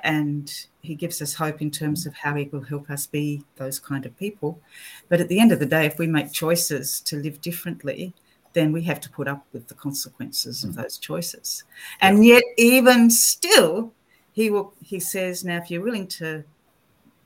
and 0.00 0.52
he 0.80 0.94
gives 0.94 1.20
us 1.22 1.34
hope 1.34 1.60
in 1.60 1.70
terms 1.70 2.06
of 2.06 2.14
how 2.14 2.34
he 2.34 2.44
will 2.44 2.62
help 2.62 2.90
us 2.90 3.06
be 3.06 3.44
those 3.56 3.78
kind 3.78 4.06
of 4.06 4.16
people. 4.18 4.60
But 5.08 5.20
at 5.20 5.28
the 5.28 5.40
end 5.40 5.52
of 5.52 5.58
the 5.58 5.66
day, 5.66 5.86
if 5.86 5.98
we 5.98 6.06
make 6.06 6.32
choices 6.32 7.00
to 7.02 7.16
live 7.16 7.40
differently, 7.40 8.14
then 8.54 8.72
we 8.72 8.82
have 8.82 9.00
to 9.00 9.10
put 9.10 9.28
up 9.28 9.44
with 9.52 9.68
the 9.68 9.74
consequences 9.74 10.64
mm. 10.64 10.70
of 10.70 10.76
those 10.76 10.96
choices. 10.98 11.64
And 12.00 12.24
yet, 12.24 12.42
even 12.56 13.10
still, 13.10 13.92
he 14.38 14.50
will. 14.50 14.72
He 14.80 15.00
says, 15.00 15.44
now, 15.44 15.56
if 15.56 15.68
you're 15.68 15.82
willing 15.82 16.06
to 16.22 16.44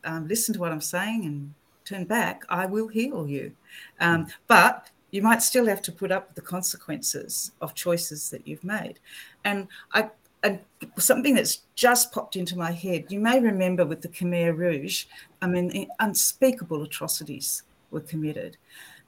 um, 0.03 0.27
listen 0.27 0.55
to 0.55 0.61
what 0.61 0.73
I'm 0.73 0.81
saying 0.81 1.27
and 1.27 1.53
turn 1.85 2.07
back, 2.07 2.43
I 2.49 2.65
will 2.65 2.89
heal 2.89 3.27
you. 3.27 3.53
Um, 4.01 4.29
but 4.47 4.89
you 5.11 5.21
might 5.21 5.43
still 5.43 5.67
have 5.67 5.83
to 5.83 5.93
put 5.93 6.11
up 6.11 6.29
with 6.29 6.37
the 6.37 6.49
consequences 6.57 7.53
of 7.61 7.75
choices 7.75 8.31
that 8.31 8.49
you've 8.49 8.65
made. 8.65 8.99
And 9.45 9.69
I, 9.93 10.09
and 10.43 10.61
something 10.97 11.35
that's 11.35 11.65
just 11.75 12.13
popped 12.13 12.37
into 12.37 12.57
my 12.57 12.73
head. 12.73 13.05
You 13.11 13.21
may 13.21 13.39
remember 13.41 13.85
with 13.85 14.01
the 14.01 14.09
Khmer 14.09 14.57
Rouge, 14.57 15.05
I 15.43 15.49
mean, 15.49 15.87
unspeakable 16.01 16.83
atrocities 16.83 17.65
were 17.91 18.01
committed. 18.01 18.57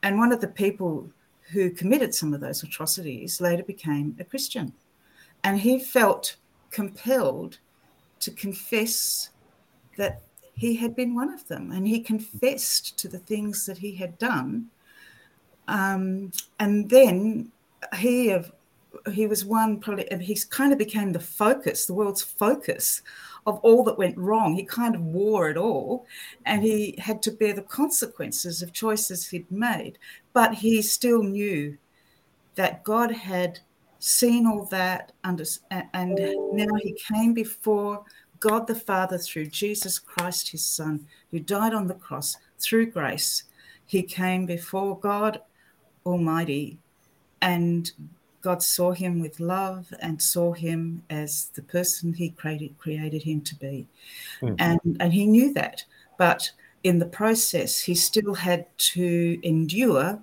And 0.02 0.18
one 0.18 0.30
of 0.30 0.42
the 0.42 0.48
people 0.48 1.08
who 1.52 1.70
committed 1.70 2.14
some 2.14 2.34
of 2.34 2.42
those 2.42 2.62
atrocities 2.62 3.40
later 3.40 3.62
became 3.62 4.14
a 4.20 4.24
Christian. 4.24 4.74
And 5.42 5.58
he 5.58 5.78
felt 5.78 6.36
compelled 6.70 7.60
to 8.24 8.30
confess 8.32 9.30
that 9.96 10.22
he 10.54 10.74
had 10.76 10.94
been 10.94 11.14
one 11.14 11.32
of 11.32 11.46
them 11.48 11.72
and 11.72 11.86
he 11.86 12.00
confessed 12.00 12.98
to 12.98 13.08
the 13.08 13.18
things 13.18 13.66
that 13.66 13.78
he 13.78 13.94
had 13.94 14.18
done. 14.18 14.66
Um, 15.68 16.32
and 16.60 16.88
then 16.88 17.50
he 17.96 18.36
he 19.12 19.26
was 19.26 19.44
one 19.44 19.80
probably 19.80 20.06
he 20.20 20.38
kind 20.50 20.72
of 20.72 20.78
became 20.78 21.12
the 21.12 21.20
focus, 21.20 21.86
the 21.86 21.94
world's 21.94 22.22
focus 22.22 23.02
of 23.46 23.58
all 23.58 23.82
that 23.84 23.98
went 23.98 24.16
wrong. 24.16 24.54
He 24.54 24.64
kind 24.64 24.94
of 24.94 25.02
wore 25.02 25.50
it 25.50 25.56
all 25.56 26.06
and 26.46 26.62
he 26.62 26.94
had 26.98 27.20
to 27.22 27.32
bear 27.32 27.52
the 27.52 27.62
consequences 27.62 28.62
of 28.62 28.72
choices 28.72 29.28
he'd 29.28 29.50
made. 29.50 29.98
But 30.32 30.54
he 30.54 30.80
still 30.82 31.22
knew 31.22 31.76
that 32.54 32.84
God 32.84 33.10
had 33.10 33.60
seen 34.04 34.46
all 34.46 34.66
that 34.66 35.12
and 35.22 35.38
now 36.52 36.74
he 36.82 36.94
came 37.08 37.32
before 37.32 38.04
God 38.44 38.66
the 38.66 38.74
Father, 38.74 39.16
through 39.16 39.46
Jesus 39.46 39.98
Christ, 39.98 40.50
his 40.50 40.62
Son, 40.62 41.06
who 41.30 41.40
died 41.40 41.72
on 41.72 41.86
the 41.86 41.94
cross 41.94 42.36
through 42.58 42.90
grace, 42.90 43.44
he 43.86 44.02
came 44.02 44.44
before 44.44 44.98
God 44.98 45.40
Almighty, 46.04 46.76
and 47.40 47.90
God 48.42 48.62
saw 48.62 48.92
him 48.92 49.20
with 49.20 49.40
love 49.40 49.90
and 50.00 50.20
saw 50.20 50.52
him 50.52 51.02
as 51.08 51.46
the 51.54 51.62
person 51.62 52.12
he 52.12 52.28
created, 52.28 52.76
created 52.76 53.22
him 53.22 53.40
to 53.40 53.54
be. 53.54 53.86
Mm-hmm. 54.42 54.56
And, 54.58 54.80
and 55.00 55.14
he 55.14 55.26
knew 55.26 55.54
that. 55.54 55.82
But 56.18 56.50
in 56.82 56.98
the 56.98 57.06
process, 57.06 57.80
he 57.80 57.94
still 57.94 58.34
had 58.34 58.66
to 58.92 59.38
endure 59.42 60.22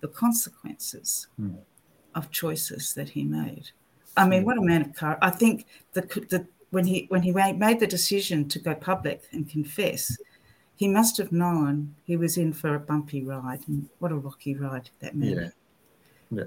the 0.00 0.08
consequences 0.08 1.28
mm. 1.40 1.56
Of 2.14 2.30
choices 2.30 2.94
that 2.94 3.08
he 3.08 3.24
made. 3.24 3.70
I 4.16 4.26
mean, 4.26 4.40
hmm. 4.40 4.46
what 4.46 4.58
a 4.58 4.62
man 4.62 4.82
of 4.82 4.94
courage. 4.94 5.18
I 5.22 5.30
think 5.30 5.66
the, 5.92 6.02
the 6.02 6.46
when 6.70 6.84
he 6.84 7.06
when 7.08 7.22
he 7.22 7.32
made 7.32 7.80
the 7.80 7.86
decision 7.86 8.48
to 8.48 8.58
go 8.58 8.74
public 8.74 9.22
and 9.32 9.48
confess, 9.48 10.16
he 10.76 10.88
must 10.88 11.16
have 11.18 11.32
known 11.32 11.94
he 12.04 12.16
was 12.16 12.36
in 12.36 12.52
for 12.52 12.74
a 12.74 12.80
bumpy 12.80 13.22
ride, 13.22 13.60
and 13.66 13.88
what 13.98 14.12
a 14.12 14.16
rocky 14.16 14.54
ride 14.54 14.90
that 15.00 15.14
may 15.14 15.34
Yeah. 15.34 15.48
Yeah. 16.30 16.44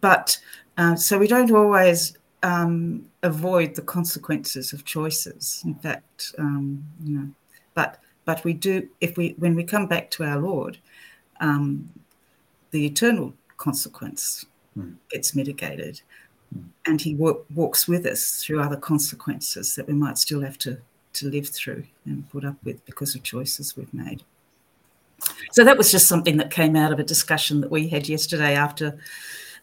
But 0.00 0.38
uh, 0.76 0.96
so 0.96 1.18
we 1.18 1.26
don't 1.26 1.50
always 1.50 2.16
um, 2.42 3.06
avoid 3.22 3.74
the 3.74 3.82
consequences 3.82 4.72
of 4.72 4.84
choices. 4.84 5.62
In 5.64 5.74
fact, 5.74 6.34
um, 6.38 6.84
you 7.02 7.18
know, 7.18 7.28
but 7.74 8.00
but 8.24 8.44
we 8.44 8.52
do 8.52 8.88
if 9.00 9.16
we 9.16 9.34
when 9.38 9.54
we 9.54 9.64
come 9.64 9.86
back 9.86 10.10
to 10.12 10.24
our 10.24 10.38
Lord, 10.38 10.78
um, 11.40 11.90
the 12.70 12.86
eternal 12.86 13.34
consequence 13.60 14.46
Hmm. 14.74 14.92
gets 15.10 15.34
mitigated, 15.34 16.00
and 16.86 17.00
He 17.00 17.14
wa- 17.16 17.42
walks 17.54 17.86
with 17.88 18.06
us 18.06 18.42
through 18.42 18.60
other 18.60 18.76
consequences 18.76 19.74
that 19.74 19.86
we 19.86 19.94
might 19.94 20.18
still 20.18 20.40
have 20.42 20.58
to 20.58 20.78
to 21.12 21.26
live 21.28 21.48
through 21.48 21.82
and 22.06 22.28
put 22.30 22.44
up 22.44 22.56
with 22.64 22.84
because 22.86 23.16
of 23.16 23.22
choices 23.24 23.76
we've 23.76 23.92
made. 23.92 24.22
So 25.52 25.64
that 25.64 25.76
was 25.76 25.90
just 25.90 26.06
something 26.06 26.36
that 26.36 26.52
came 26.52 26.76
out 26.76 26.92
of 26.92 27.00
a 27.00 27.02
discussion 27.02 27.60
that 27.62 27.70
we 27.70 27.88
had 27.88 28.08
yesterday 28.08 28.54
after. 28.54 28.98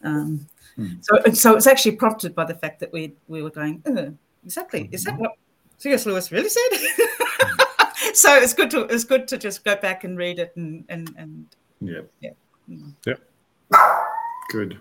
Um, 0.03 0.47
Hmm. 0.75 0.93
So, 1.01 1.11
so 1.33 1.51
it 1.53 1.55
was 1.55 1.67
actually 1.67 1.95
prompted 1.95 2.35
by 2.35 2.45
the 2.45 2.53
fact 2.53 2.79
that 2.81 2.91
we 2.93 3.13
we 3.27 3.41
were 3.41 3.49
going, 3.49 3.81
oh, 3.87 4.13
exactly, 4.45 4.89
is 4.91 5.03
that 5.05 5.17
what 5.17 5.31
C.S. 5.79 6.05
Lewis 6.05 6.31
really 6.31 6.49
said? 6.49 6.71
so 8.13 8.35
it's 8.35 8.53
good 8.53 8.69
to 8.71 8.81
it's 8.93 9.03
good 9.05 9.27
to 9.29 9.37
just 9.37 9.63
go 9.63 9.75
back 9.75 10.03
and 10.03 10.17
read 10.17 10.37
it 10.39 10.51
and 10.55 10.83
and 10.89 11.09
and 11.17 11.45
Yeah. 11.81 12.01
Yeah. 12.21 12.33
Mm. 12.69 12.93
Good. 14.49 14.77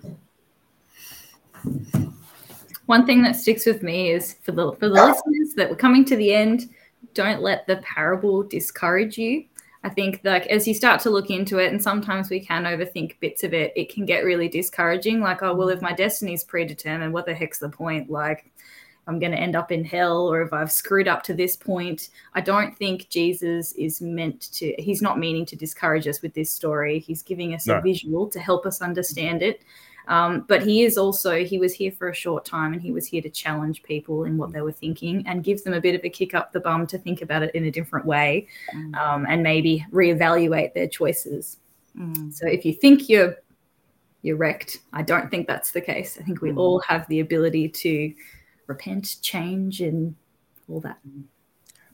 One 2.86 3.04
thing 3.04 3.22
that 3.22 3.34
sticks 3.34 3.66
with 3.66 3.82
me 3.82 4.10
is 4.10 4.36
for 4.42 4.52
the 4.52 4.72
for 4.72 4.88
the 4.88 4.94
listeners 4.94 5.54
that 5.56 5.68
were 5.68 5.76
coming 5.76 6.04
to 6.04 6.16
the 6.16 6.32
end, 6.32 6.70
don't 7.14 7.42
let 7.42 7.66
the 7.66 7.76
parable 7.78 8.44
discourage 8.44 9.18
you. 9.18 9.44
I 9.82 9.88
think 9.88 10.20
like 10.24 10.46
as 10.46 10.66
you 10.66 10.74
start 10.74 11.00
to 11.02 11.10
look 11.10 11.30
into 11.30 11.58
it, 11.58 11.72
and 11.72 11.82
sometimes 11.82 12.30
we 12.30 12.40
can 12.40 12.64
overthink 12.64 13.18
bits 13.20 13.42
of 13.42 13.52
it, 13.54 13.72
it 13.76 13.92
can 13.92 14.06
get 14.06 14.24
really 14.24 14.48
discouraging. 14.48 15.20
Like, 15.20 15.42
oh 15.42 15.54
well, 15.54 15.68
if 15.68 15.82
my 15.82 15.92
destiny 15.92 16.34
is 16.34 16.44
predetermined, 16.44 17.12
what 17.12 17.26
the 17.26 17.34
heck's 17.34 17.58
the 17.58 17.68
point? 17.68 18.08
Like, 18.10 18.50
I'm 19.06 19.18
going 19.18 19.32
to 19.32 19.38
end 19.38 19.54
up 19.54 19.70
in 19.70 19.84
hell, 19.84 20.26
or 20.32 20.42
if 20.42 20.52
I've 20.52 20.72
screwed 20.72 21.06
up 21.08 21.22
to 21.24 21.34
this 21.34 21.56
point. 21.56 22.08
I 22.34 22.40
don't 22.40 22.76
think 22.76 23.08
Jesus 23.08 23.72
is 23.72 24.00
meant 24.00 24.52
to. 24.54 24.74
He's 24.78 25.00
not 25.02 25.18
meaning 25.18 25.46
to 25.46 25.56
discourage 25.56 26.08
us 26.08 26.22
with 26.22 26.34
this 26.34 26.50
story. 26.50 26.98
He's 26.98 27.22
giving 27.22 27.54
us 27.54 27.66
No. 27.66 27.78
a 27.78 27.80
visual 27.80 28.26
to 28.28 28.40
help 28.40 28.66
us 28.66 28.82
understand 28.82 29.42
it. 29.42 29.62
Um, 30.08 30.44
but 30.46 30.62
he 30.62 30.84
is 30.84 30.96
also, 30.98 31.44
he 31.44 31.58
was 31.58 31.72
here 31.74 31.90
for 31.90 32.08
a 32.10 32.14
short 32.14 32.44
time 32.44 32.72
and 32.72 32.80
he 32.80 32.92
was 32.92 33.08
here 33.08 33.20
to 33.22 33.28
challenge 33.28 33.82
people 33.82 34.22
in 34.24 34.36
what 34.38 34.52
they 34.52 34.60
were 34.60 34.70
thinking 34.70 35.24
and 35.26 35.42
give 35.42 35.64
them 35.64 35.72
a 35.74 35.80
bit 35.80 35.96
of 35.96 36.04
a 36.04 36.08
kick 36.08 36.32
up 36.32 36.52
the 36.52 36.60
bum 36.60 36.86
to 36.86 36.98
think 36.98 37.22
about 37.22 37.42
it 37.42 37.52
in 37.56 37.64
a 37.64 37.72
different 37.72 38.06
way 38.06 38.46
Mm. 38.72 38.94
um, 38.96 39.26
and 39.28 39.42
maybe 39.42 39.84
reevaluate 39.92 40.74
their 40.74 40.86
choices. 40.86 41.58
Mm. 41.98 42.32
So 42.32 42.46
if 42.46 42.64
you 42.64 42.72
think 42.72 43.08
you're 43.08 43.36
you're 44.22 44.36
wrecked, 44.36 44.78
I 44.92 45.02
don't 45.02 45.28
think 45.30 45.46
that's 45.48 45.70
the 45.72 45.80
case. 45.80 46.18
I 46.20 46.24
think 46.24 46.40
we 46.40 46.50
Mm. 46.50 46.58
all 46.58 46.78
have 46.80 47.06
the 47.08 47.18
ability 47.20 47.68
to 47.68 48.12
repent, 48.66 49.16
change, 49.22 49.80
and 49.80 50.14
all 50.68 50.80
that. 50.80 50.98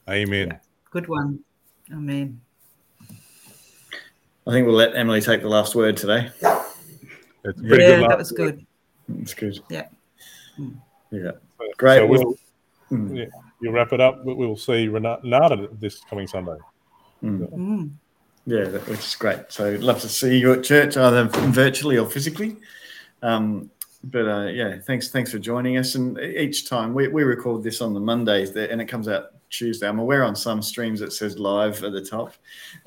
Amen. 0.08 0.58
good 0.90 1.08
one. 1.08 1.40
Amen. 1.92 2.40
I 4.46 4.50
think 4.50 4.66
we'll 4.66 4.74
let 4.76 4.96
Emily 4.96 5.20
take 5.20 5.40
the 5.42 5.48
last 5.48 5.74
word 5.74 5.96
today. 5.96 6.28
It's 6.34 6.42
Yeah, 6.42 7.50
pretty 7.68 7.82
yeah, 7.84 8.00
good. 8.00 8.10
that 8.10 8.18
was 8.18 8.32
good. 8.32 8.66
It's 9.20 9.34
good. 9.34 9.58
Yeah. 9.70 9.86
Yeah. 11.10 11.30
So 11.58 11.66
Great. 11.78 12.08
we'll, 12.08 12.36
Mm. 12.90 13.16
yeah, 13.16 13.24
you 13.60 13.70
wrap 13.70 13.92
it 13.92 14.00
up. 14.00 14.24
We- 14.24 14.34
We'll 14.34 14.56
see 14.56 14.88
Renata 14.88 15.68
this 15.80 16.00
coming 16.10 16.26
Sunday. 16.26 16.56
Mm. 17.22 17.48
Mm. 17.52 17.90
Yeah, 18.44 18.64
that, 18.64 18.86
which 18.88 18.98
is 18.98 19.14
great. 19.14 19.40
So 19.50 19.76
love 19.80 20.00
to 20.00 20.08
see 20.08 20.38
you 20.38 20.52
at 20.52 20.64
church, 20.64 20.96
either 20.96 21.24
virtually 21.28 21.96
or 21.96 22.10
physically. 22.10 22.56
Um, 23.22 23.70
but 24.04 24.28
uh, 24.28 24.46
yeah, 24.46 24.78
thanks 24.78 25.10
thanks 25.10 25.30
for 25.30 25.38
joining 25.38 25.76
us. 25.76 25.94
And 25.94 26.18
each 26.18 26.68
time 26.68 26.92
we, 26.94 27.08
we 27.08 27.22
record 27.22 27.62
this 27.62 27.80
on 27.80 27.94
the 27.94 28.00
Mondays, 28.00 28.50
and 28.56 28.80
it 28.80 28.86
comes 28.86 29.08
out 29.08 29.32
Tuesday. 29.50 29.86
I'm 29.86 29.98
aware 29.98 30.24
on 30.24 30.34
some 30.34 30.62
streams 30.62 31.02
it 31.02 31.12
says 31.12 31.38
live 31.38 31.84
at 31.84 31.92
the 31.92 32.04
top, 32.04 32.32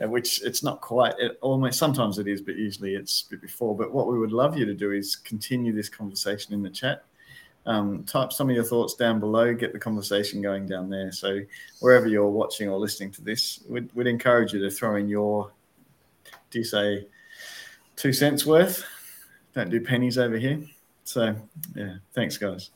uh, 0.04 0.10
which 0.10 0.42
it's 0.44 0.64
not 0.64 0.82
quite. 0.82 1.14
It 1.20 1.38
almost 1.42 1.80
sometimes 1.80 2.20
it 2.20 2.28
is, 2.28 2.42
but 2.42 2.56
usually 2.56 2.96
it's 2.96 3.22
before. 3.24 3.76
But 3.78 3.94
what 3.94 4.08
we 4.08 4.20
would 4.20 4.34
love 4.34 4.58
you 4.58 4.66
to 4.66 4.74
do 4.74 4.92
is 4.92 5.16
continue 5.16 5.74
this 5.74 5.90
conversation 5.90 6.54
in 6.54 6.62
the 6.62 6.70
chat. 6.70 7.06
Um, 7.68 8.04
type 8.04 8.32
some 8.32 8.50
of 8.50 8.56
your 8.56 8.66
thoughts 8.66 8.94
down 8.96 9.20
below. 9.20 9.54
Get 9.54 9.74
the 9.74 9.80
conversation 9.80 10.42
going 10.42 10.68
down 10.68 10.90
there. 10.90 11.12
So 11.12 11.40
wherever 11.80 12.08
you're 12.08 12.30
watching 12.30 12.70
or 12.70 12.78
listening 12.78 13.12
to 13.12 13.22
this, 13.22 13.64
we'd, 13.68 13.90
we'd 13.96 14.08
encourage 14.08 14.54
you 14.54 14.60
to 14.60 14.70
throw 14.70 14.98
in 14.98 15.08
your, 15.08 15.52
do 16.52 16.60
you 16.60 16.66
say, 16.66 17.08
two 17.96 18.14
cents 18.14 18.46
worth? 18.46 18.86
Don't 19.54 19.70
do 19.70 19.82
pennies 19.82 20.18
over 20.18 20.38
here. 20.38 20.62
So, 21.06 21.36
yeah, 21.76 21.96
thanks, 22.14 22.38
guys. 22.38 22.72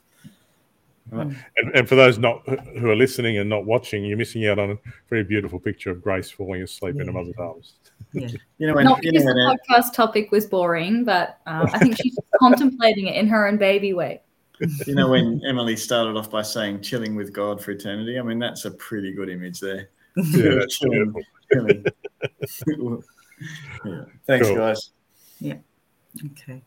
And, 1.12 1.36
and 1.74 1.88
for 1.88 1.96
those 1.96 2.18
not 2.18 2.46
who 2.78 2.88
are 2.88 2.94
listening 2.94 3.38
and 3.38 3.50
not 3.50 3.64
watching, 3.64 4.04
you're 4.04 4.16
missing 4.16 4.46
out 4.46 4.60
on 4.60 4.70
a 4.70 4.78
very 5.08 5.24
beautiful 5.24 5.58
picture 5.58 5.90
of 5.90 6.00
Grace 6.02 6.30
falling 6.30 6.62
asleep 6.62 7.00
in 7.00 7.06
her 7.06 7.12
mother's 7.12 7.34
arms. 7.36 7.74
Yeah. 8.12 8.28
You 8.58 8.68
know, 8.68 8.74
when, 8.74 8.84
Not 8.84 9.02
you 9.04 9.10
because 9.10 9.24
know, 9.24 9.34
when, 9.34 9.46
the 9.46 9.58
podcast 9.68 9.92
topic 9.92 10.30
was 10.30 10.46
boring, 10.46 11.02
but 11.04 11.40
um, 11.46 11.68
I 11.72 11.78
think 11.80 11.96
she's 12.00 12.16
contemplating 12.38 13.08
it 13.08 13.16
in 13.16 13.26
her 13.26 13.48
own 13.48 13.56
baby 13.56 13.92
way. 13.92 14.22
you 14.86 14.94
know 14.94 15.08
when 15.08 15.40
Emily 15.44 15.74
started 15.74 16.16
off 16.16 16.30
by 16.30 16.42
saying 16.42 16.82
chilling 16.82 17.16
with 17.16 17.32
God 17.32 17.60
for 17.62 17.72
eternity? 17.72 18.18
I 18.18 18.22
mean, 18.22 18.38
that's 18.38 18.64
a 18.64 18.70
pretty 18.70 19.12
good 19.12 19.28
image 19.28 19.58
there. 19.58 19.88
Yeah, 20.16 20.54
that's 20.60 20.78
Chilling, 20.78 21.14
chilling. 21.52 21.84
yeah. 23.84 24.04
Thanks, 24.26 24.46
Cool. 24.46 24.56
guys. 24.56 24.90
Yeah. 25.40 25.56
Okay. 26.24 26.62